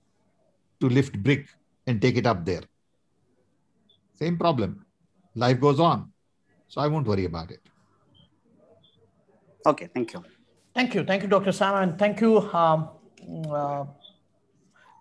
[0.79, 1.47] to lift brick
[1.87, 2.61] and take it up there.
[4.15, 4.85] Same problem.
[5.35, 6.11] Life goes on.
[6.67, 7.59] So I won't worry about it.
[9.65, 10.23] Okay, thank you.
[10.73, 11.03] Thank you.
[11.03, 11.51] Thank you, Dr.
[11.51, 12.39] Sam, and thank you.
[12.39, 12.89] Um,
[13.49, 13.85] uh,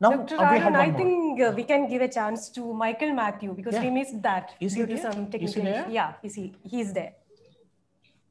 [0.00, 0.36] now, Dr.
[0.36, 0.98] uh, Arun, I more.
[0.98, 3.82] think uh, we can give a chance to Michael Matthew because Yeah.
[3.84, 5.12] we missed that Is he due to there?
[5.12, 5.62] some Is he technical.
[5.64, 5.86] there?
[5.90, 6.52] Yeah, is he?
[6.64, 7.12] He's there.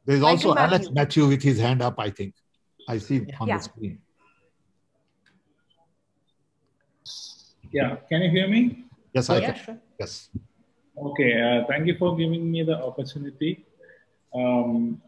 [0.06, 0.94] There's Michael also Alex Matthew.
[0.96, 2.34] Matthew with his hand up, I think.
[2.88, 3.58] I see on Yeah.
[3.58, 4.00] the screen.
[7.72, 8.86] Yeah, can you hear me?
[9.14, 9.64] Yes, I yeah, can.
[9.64, 9.78] sure.
[10.00, 10.30] Yes.
[10.98, 13.66] Okay, uh, thank you for giving me the opportunity.
[14.34, 15.02] Um,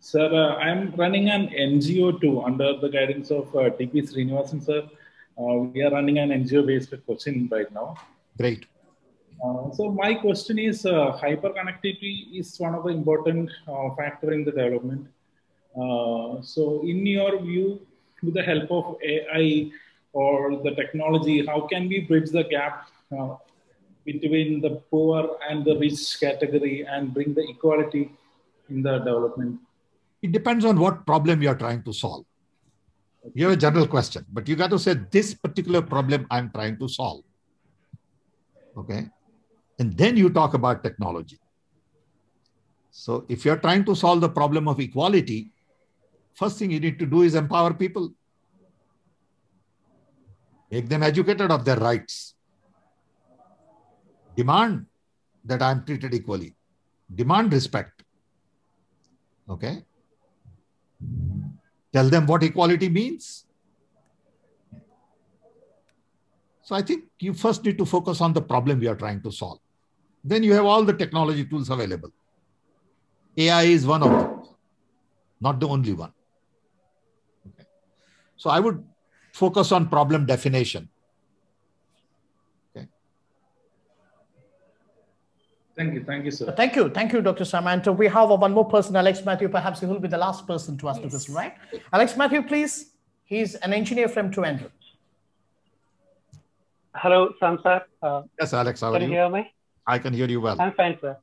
[0.00, 4.88] sir, uh, I'm running an NGO too under the guidance of uh, TP Srinivasan sir.
[5.38, 7.96] Uh, we are running an NGO based at Cochin right now.
[8.38, 8.66] Great.
[9.44, 14.44] Uh, so my question is, uh, hyperconnectivity is one of the important uh, factor in
[14.44, 15.06] the development.
[15.76, 17.80] Uh, so in your view,
[18.22, 19.70] with the help of AI
[20.22, 23.34] or the technology, how can we bridge the gap uh,
[24.04, 28.10] between the poor and the rich category and bring the equality
[28.70, 29.60] in the development?
[30.22, 32.24] It depends on what problem you're trying to solve.
[33.34, 36.78] You have a general question, but you got to say this particular problem I'm trying
[36.78, 37.24] to solve.
[38.78, 39.08] Okay.
[39.78, 41.38] And then you talk about technology.
[42.90, 45.50] So if you're trying to solve the problem of equality,
[46.32, 48.14] first thing you need to do is empower people.
[50.70, 52.34] Make them educated of their rights.
[54.36, 54.86] Demand
[55.44, 56.54] that I'm treated equally.
[57.14, 58.02] Demand respect.
[59.48, 59.84] Okay.
[61.92, 63.46] Tell them what equality means.
[66.62, 69.30] So I think you first need to focus on the problem you are trying to
[69.30, 69.60] solve.
[70.24, 72.10] Then you have all the technology tools available.
[73.36, 74.42] AI is one of them,
[75.40, 76.12] not the only one.
[77.46, 77.68] Okay.
[78.36, 78.82] So I would
[79.36, 80.88] focus on problem definition.
[85.78, 86.52] Thank you, thank you, sir.
[86.56, 86.88] Thank you.
[86.88, 87.44] Thank you, Dr.
[87.44, 87.92] Samantha.
[87.92, 89.48] We have one more person, Alex Matthew.
[89.50, 91.52] Perhaps he will be the last person to ask the question, right?
[91.92, 92.92] Alex Matthew, please.
[93.26, 94.70] He's an engineer from Trivandrum.
[96.94, 97.82] Hello, Sam sir.
[98.02, 99.14] Uh, Yes, Alex, how are can you you?
[99.16, 99.52] hear me?
[99.86, 100.58] I can hear you well.
[100.58, 101.14] I'm fine, sir.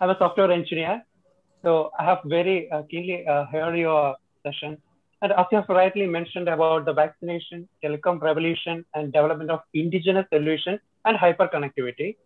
[0.00, 1.02] I'm a software engineer,
[1.62, 4.78] so I have very uh, keenly uh, heard your session.
[5.22, 10.26] And as you have rightly mentioned about the vaccination, telecom revolution, and development of indigenous
[10.32, 12.16] solution and hyperconnectivity.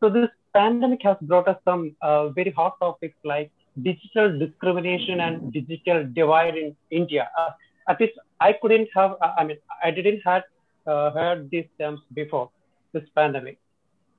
[0.00, 3.50] So this pandemic has brought us some uh, very hot topics like
[3.82, 7.30] digital discrimination and digital divide in India.
[7.38, 7.50] Uh,
[7.88, 10.42] at least I couldn't have, uh, I mean, I didn't had
[10.86, 12.50] uh, heard these terms before
[12.92, 13.58] this pandemic.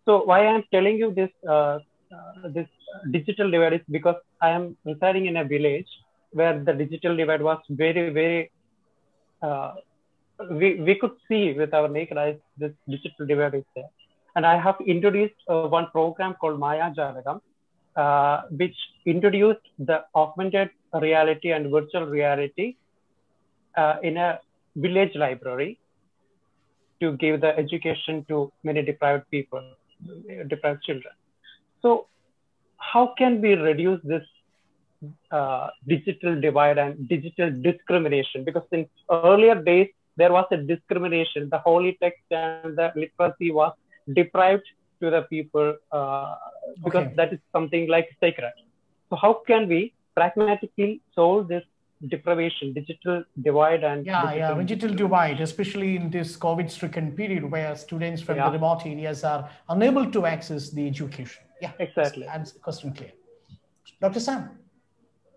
[0.05, 1.79] So why I'm telling you this uh,
[2.15, 2.67] uh, this
[3.11, 5.87] digital divide is because I am residing in a village
[6.31, 8.51] where the digital divide was very very
[9.41, 9.73] uh,
[10.49, 13.89] we we could see with our naked eyes this digital divide is there,
[14.35, 17.41] and I have introduced uh, one program called Maya Jalagam,
[17.95, 18.75] uh, which
[19.05, 22.75] introduced the augmented reality and virtual reality
[23.77, 24.39] uh, in a
[24.75, 25.79] village library
[26.99, 29.73] to give the education to many deprived people,
[30.47, 31.13] deprived children.
[31.81, 32.07] So,
[32.77, 34.23] how can we reduce this
[35.31, 38.43] uh, digital divide and digital discrimination?
[38.43, 41.49] Because in earlier days, there was a discrimination.
[41.49, 43.73] The holy text and the literacy was
[44.13, 44.67] deprived
[45.01, 46.35] to the people uh,
[46.83, 47.15] because Okay.
[47.15, 48.53] that is something like sacred.
[49.09, 51.63] So how can we pragmatically solve this
[52.07, 57.75] deprivation, digital divide, and yeah, digital yeah, digital divide, especially in this COVID-stricken period where
[57.75, 58.47] students from Yeah.
[58.47, 61.43] the remote areas are unable to access the education.
[61.61, 62.25] Yeah, exactly.
[62.27, 63.11] Answer question clear.
[63.99, 64.19] Dr.
[64.19, 64.60] Sam.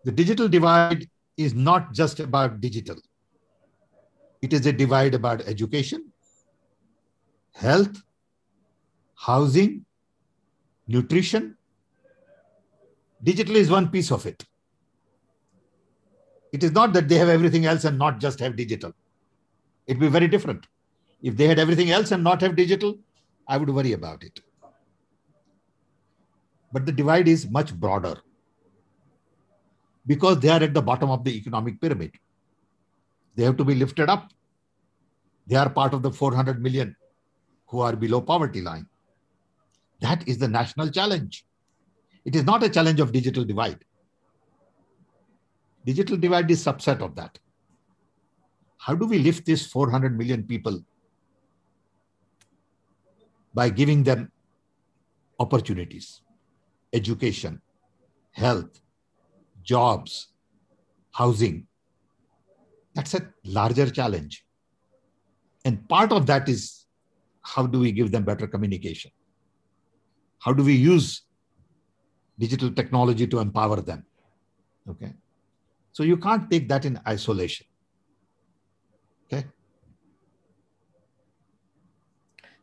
[0.05, 2.97] The digital divide is not just about digital.
[4.43, 6.12] It is a divide about education,
[7.55, 8.02] health,
[9.14, 9.86] housing,
[10.86, 11.56] nutrition.
[13.22, 14.44] Digital is one piece of it.
[16.52, 18.93] It is not that they have everything else and not just have digital.
[19.86, 20.66] It'd be very different.
[21.22, 22.98] If they had everything else and not have digital,
[23.48, 24.40] I would worry about it.
[26.72, 28.20] But the divide is much broader
[30.06, 32.12] because they are at the bottom of the economic pyramid.
[33.36, 34.31] They have to be lifted up.
[35.47, 36.97] They are part of the 400 million
[37.66, 38.86] who are below poverty line.
[40.01, 41.44] That is the national challenge.
[42.24, 43.85] It is not a challenge of digital divide.
[45.85, 47.39] Digital divide is subset of that.
[48.78, 50.82] How do we lift these 400 million people
[53.55, 54.31] by giving them
[55.39, 56.20] opportunities,
[56.93, 57.60] education,
[58.32, 58.81] health,
[59.65, 60.28] jobs,
[61.12, 61.66] housing?
[62.95, 64.45] That's a larger challenge.
[65.65, 66.85] And part of that is
[67.43, 69.11] how do we give them better communication?
[70.39, 71.23] How do we use
[72.39, 74.05] digital technology to empower them?
[74.89, 75.12] Okay.
[75.93, 77.66] So you can't take that in isolation.
[79.27, 79.47] Okay.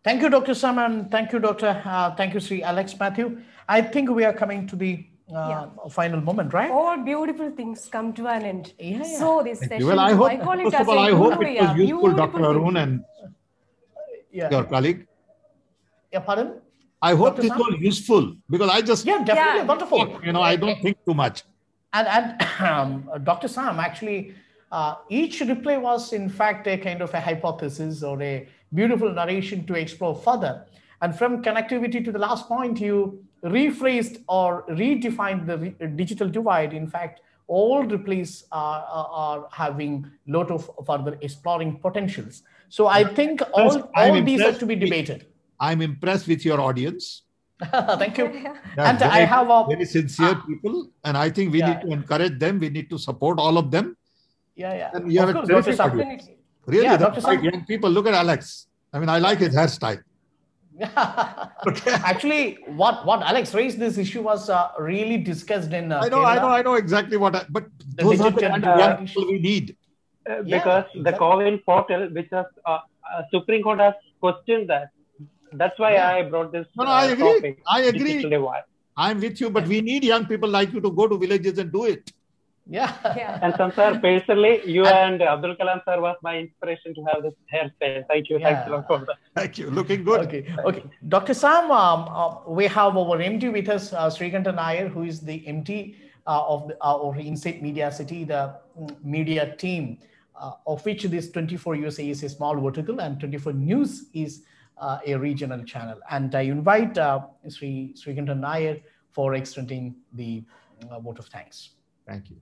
[0.03, 0.53] Thank you, Dr.
[0.53, 1.81] Sam, and thank you, Dr.
[1.85, 3.41] Uh, thank you, Sri Alex Matthew.
[3.67, 6.71] I think we are coming to the uh, final moment, right?
[6.71, 8.73] All beautiful things come to an end.
[8.79, 9.03] yeah.
[9.03, 9.87] So this Thank session.
[9.87, 11.77] Well, I hope, call it first as of all, a I hope guru, it was
[11.77, 12.45] useful, Dr.
[12.45, 12.77] Arun thing.
[12.77, 13.03] and
[14.31, 14.49] Yeah.
[14.49, 15.07] your colleague.
[16.11, 16.61] Yeah, pardon?
[17.01, 17.41] I hope Dr.
[17.41, 19.65] this was useful because I just, Yeah, definitely Yeah.
[19.65, 20.19] wonderful.
[20.23, 21.43] you know, I don't think too much.
[21.93, 23.47] And, and um, Dr.
[23.47, 24.35] Sam, actually,
[24.71, 29.65] uh, each replay was in fact a kind of a hypothesis or a beautiful narration
[29.67, 30.65] to explore further.
[31.01, 36.73] And from connectivity to the last point, you rephrased or redefined the re- digital divide.
[36.73, 42.43] In fact, all replays are, are, are having lot of further exploring potentials.
[42.69, 45.27] So I think all, I'm all these are to be with- debated.
[45.59, 47.23] I'm impressed with your audience.
[47.71, 48.29] Thank you.
[48.31, 50.43] They're And I have a very sincere ah.
[50.47, 51.73] people, and I think we Yeah.
[51.73, 52.57] need to encourage them.
[52.59, 53.95] We need to support all of them.
[54.55, 54.89] yeah, yeah.
[54.95, 56.01] And you have Of a course, terrific Dr.
[56.01, 56.29] Audience.
[56.65, 57.33] Really, Yeah, Dr.
[57.43, 57.89] young people.
[57.91, 58.67] Look at Alex.
[58.93, 60.01] I mean, I like his hairstyle.
[61.87, 65.91] Actually, what, what Alex raised this issue was uh, really discussed in.
[65.91, 67.35] Uh, I know, I know, I know exactly what.
[67.35, 67.65] I, but
[67.95, 69.75] The those are the digital kind of young people we need.
[70.29, 71.27] Uh, Yeah, because the exactly.
[71.27, 74.89] CoWIN portal, which has uh, uh, Supreme Court has questioned that.
[75.53, 76.09] That's why Yeah.
[76.09, 77.33] I brought this No, no, uh, I agree.
[77.33, 77.61] topic.
[77.67, 78.37] I agree.
[78.97, 81.71] I'm with you, but we need young people like you to go to villages and
[81.71, 82.11] do it.
[82.67, 82.95] Yeah.
[83.15, 83.39] Yeah.
[83.41, 88.05] And Sansar, personally, you and Abdul Kalam sir was my inspiration to have this hairstyle.
[88.07, 88.39] Thank you.
[88.39, 88.75] Thanks a Yeah.
[88.75, 89.17] lot for that.
[89.35, 89.69] Thank you.
[89.69, 90.21] Looking good.
[90.27, 90.83] Okay, okay.
[91.07, 91.33] Dr.
[91.33, 95.43] Sam, um, uh, we have our MD with us, uh, Sreekandan Nair, who is the
[95.47, 95.95] MD
[96.27, 99.97] uh, of the, uh, of Insight Media City, the mm, media team,
[100.39, 104.43] uh, of which this 24 USA is a small vertical and 24 News is
[104.77, 105.99] uh, a regional channel.
[106.09, 108.77] And I invite uh, Sri Sreekandan Nair
[109.11, 110.43] for extending the
[110.89, 111.71] uh, vote of thanks.
[112.07, 112.37] Thank you.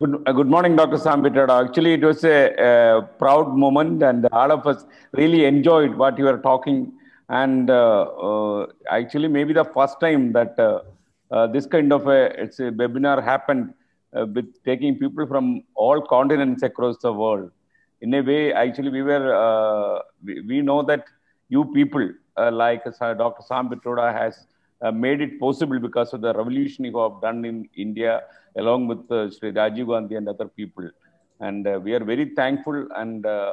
[0.00, 0.96] Good, uh, good morning, Dr.
[0.96, 1.66] Sam Pitroda.
[1.66, 6.38] Actually, it was a, proud moment, and all of us really enjoyed what you were
[6.38, 6.92] talking.
[7.28, 10.82] And uh, uh, actually, maybe the first time that uh,
[11.32, 13.74] uh, this kind of a, it's a webinar happened
[14.12, 17.50] with taking people from all continents across the world.
[18.00, 21.06] In a way, actually, we were we, we know that
[21.48, 22.08] you people
[22.52, 23.42] like Dr.
[23.48, 24.46] Sam Pitroda has
[24.94, 28.22] made it possible because of the revolution you have done in India
[28.62, 30.88] along with uh, Sri Rajiv Gandhi and other people.
[31.40, 33.52] And uh, we are very thankful and uh,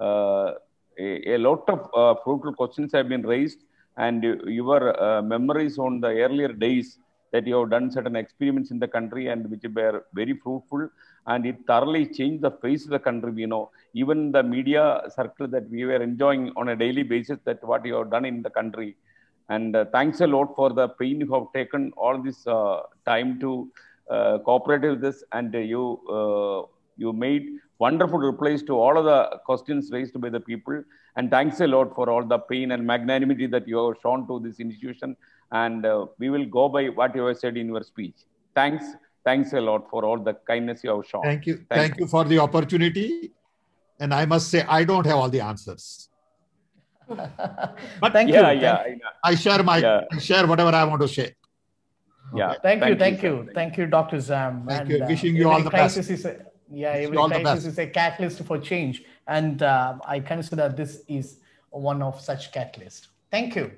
[0.00, 3.60] a, a lot of uh, fruitful questions have been raised.
[3.98, 4.22] And
[4.60, 6.98] your uh, memories on the earlier days
[7.32, 10.88] that you have done certain experiments in the country and which were very fruitful.
[11.26, 13.70] And it thoroughly changed the face of the country you know.
[13.94, 17.94] Even the media circle that we were enjoying on a daily basis that what you
[17.94, 18.96] have done in the country.
[19.48, 22.44] And uh, thanks a lot for the pain you have taken all this
[23.06, 23.70] time to
[24.10, 25.84] uh, cooperate with this and uh, you
[26.18, 26.62] uh,
[26.96, 27.46] you made
[27.78, 30.82] wonderful replies to all of the questions raised by the people
[31.16, 34.38] and thanks a lot for all the pain and magnanimity that you have shown to
[34.40, 35.16] this institution
[35.52, 38.14] and uh, we will go by what you have said in your speech
[38.54, 38.84] thanks
[39.24, 41.56] thanks a lot for all the kindness you have shown Thank you.
[41.68, 43.32] Thank, you for the opportunity.
[43.98, 46.08] And I must say, I don't have all the answers.
[47.08, 48.60] But Thank yeah you.
[48.60, 49.10] yeah Thank- I know.
[49.24, 50.00] I share my Yeah.
[50.12, 51.32] I share whatever I want to share.
[52.36, 52.54] Yeah.
[52.62, 53.52] Thank, you, Thank thank you, you, sir.
[53.54, 54.20] thank you, Dr.
[54.20, 54.64] Sam.
[54.66, 55.04] Thank And, you.
[55.04, 55.96] uh, Wishing you all every the best.
[55.98, 59.98] Is a, yeah, Wish you every all crisis is a catalyst for change, and uh,
[60.04, 61.38] I consider this is
[61.70, 63.08] one of such catalysts.
[63.30, 63.72] Thank you,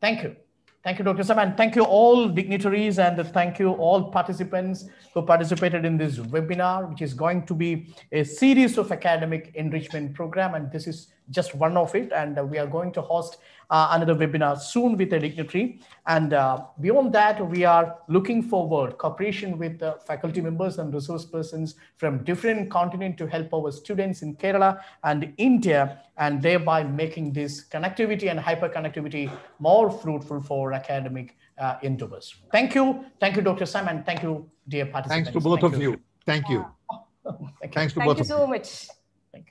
[0.00, 0.36] thank you,
[0.82, 1.22] thank you, Dr.
[1.24, 6.18] Sam, and thank you all dignitaries, and thank you all participants who participated in this
[6.18, 11.08] webinar, which is going to be a series of academic enrichment program, and this is
[11.30, 13.38] just one of it, and uh, we are going to host
[13.70, 15.80] uh, another webinar soon with a dignitary.
[16.06, 21.24] And uh, beyond that, we are looking forward cooperation with uh, faculty members and resource
[21.24, 27.32] persons from different continent to help our students in Kerala and India, and thereby making
[27.32, 32.34] this connectivity and hyperconnectivity more fruitful for academic uh, endeavors.
[32.52, 33.04] Thank you.
[33.20, 33.66] Thank you, Dr.
[33.66, 35.30] Sam, and thank you, dear participants.
[35.30, 36.00] Thanks to both Thank of you.
[36.26, 36.66] Thank you.
[37.24, 37.68] Thank you.
[37.72, 38.88] Thanks to Thank both you of so much.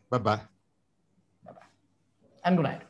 [0.10, 0.53] Bye bye.
[2.46, 2.82] And good night.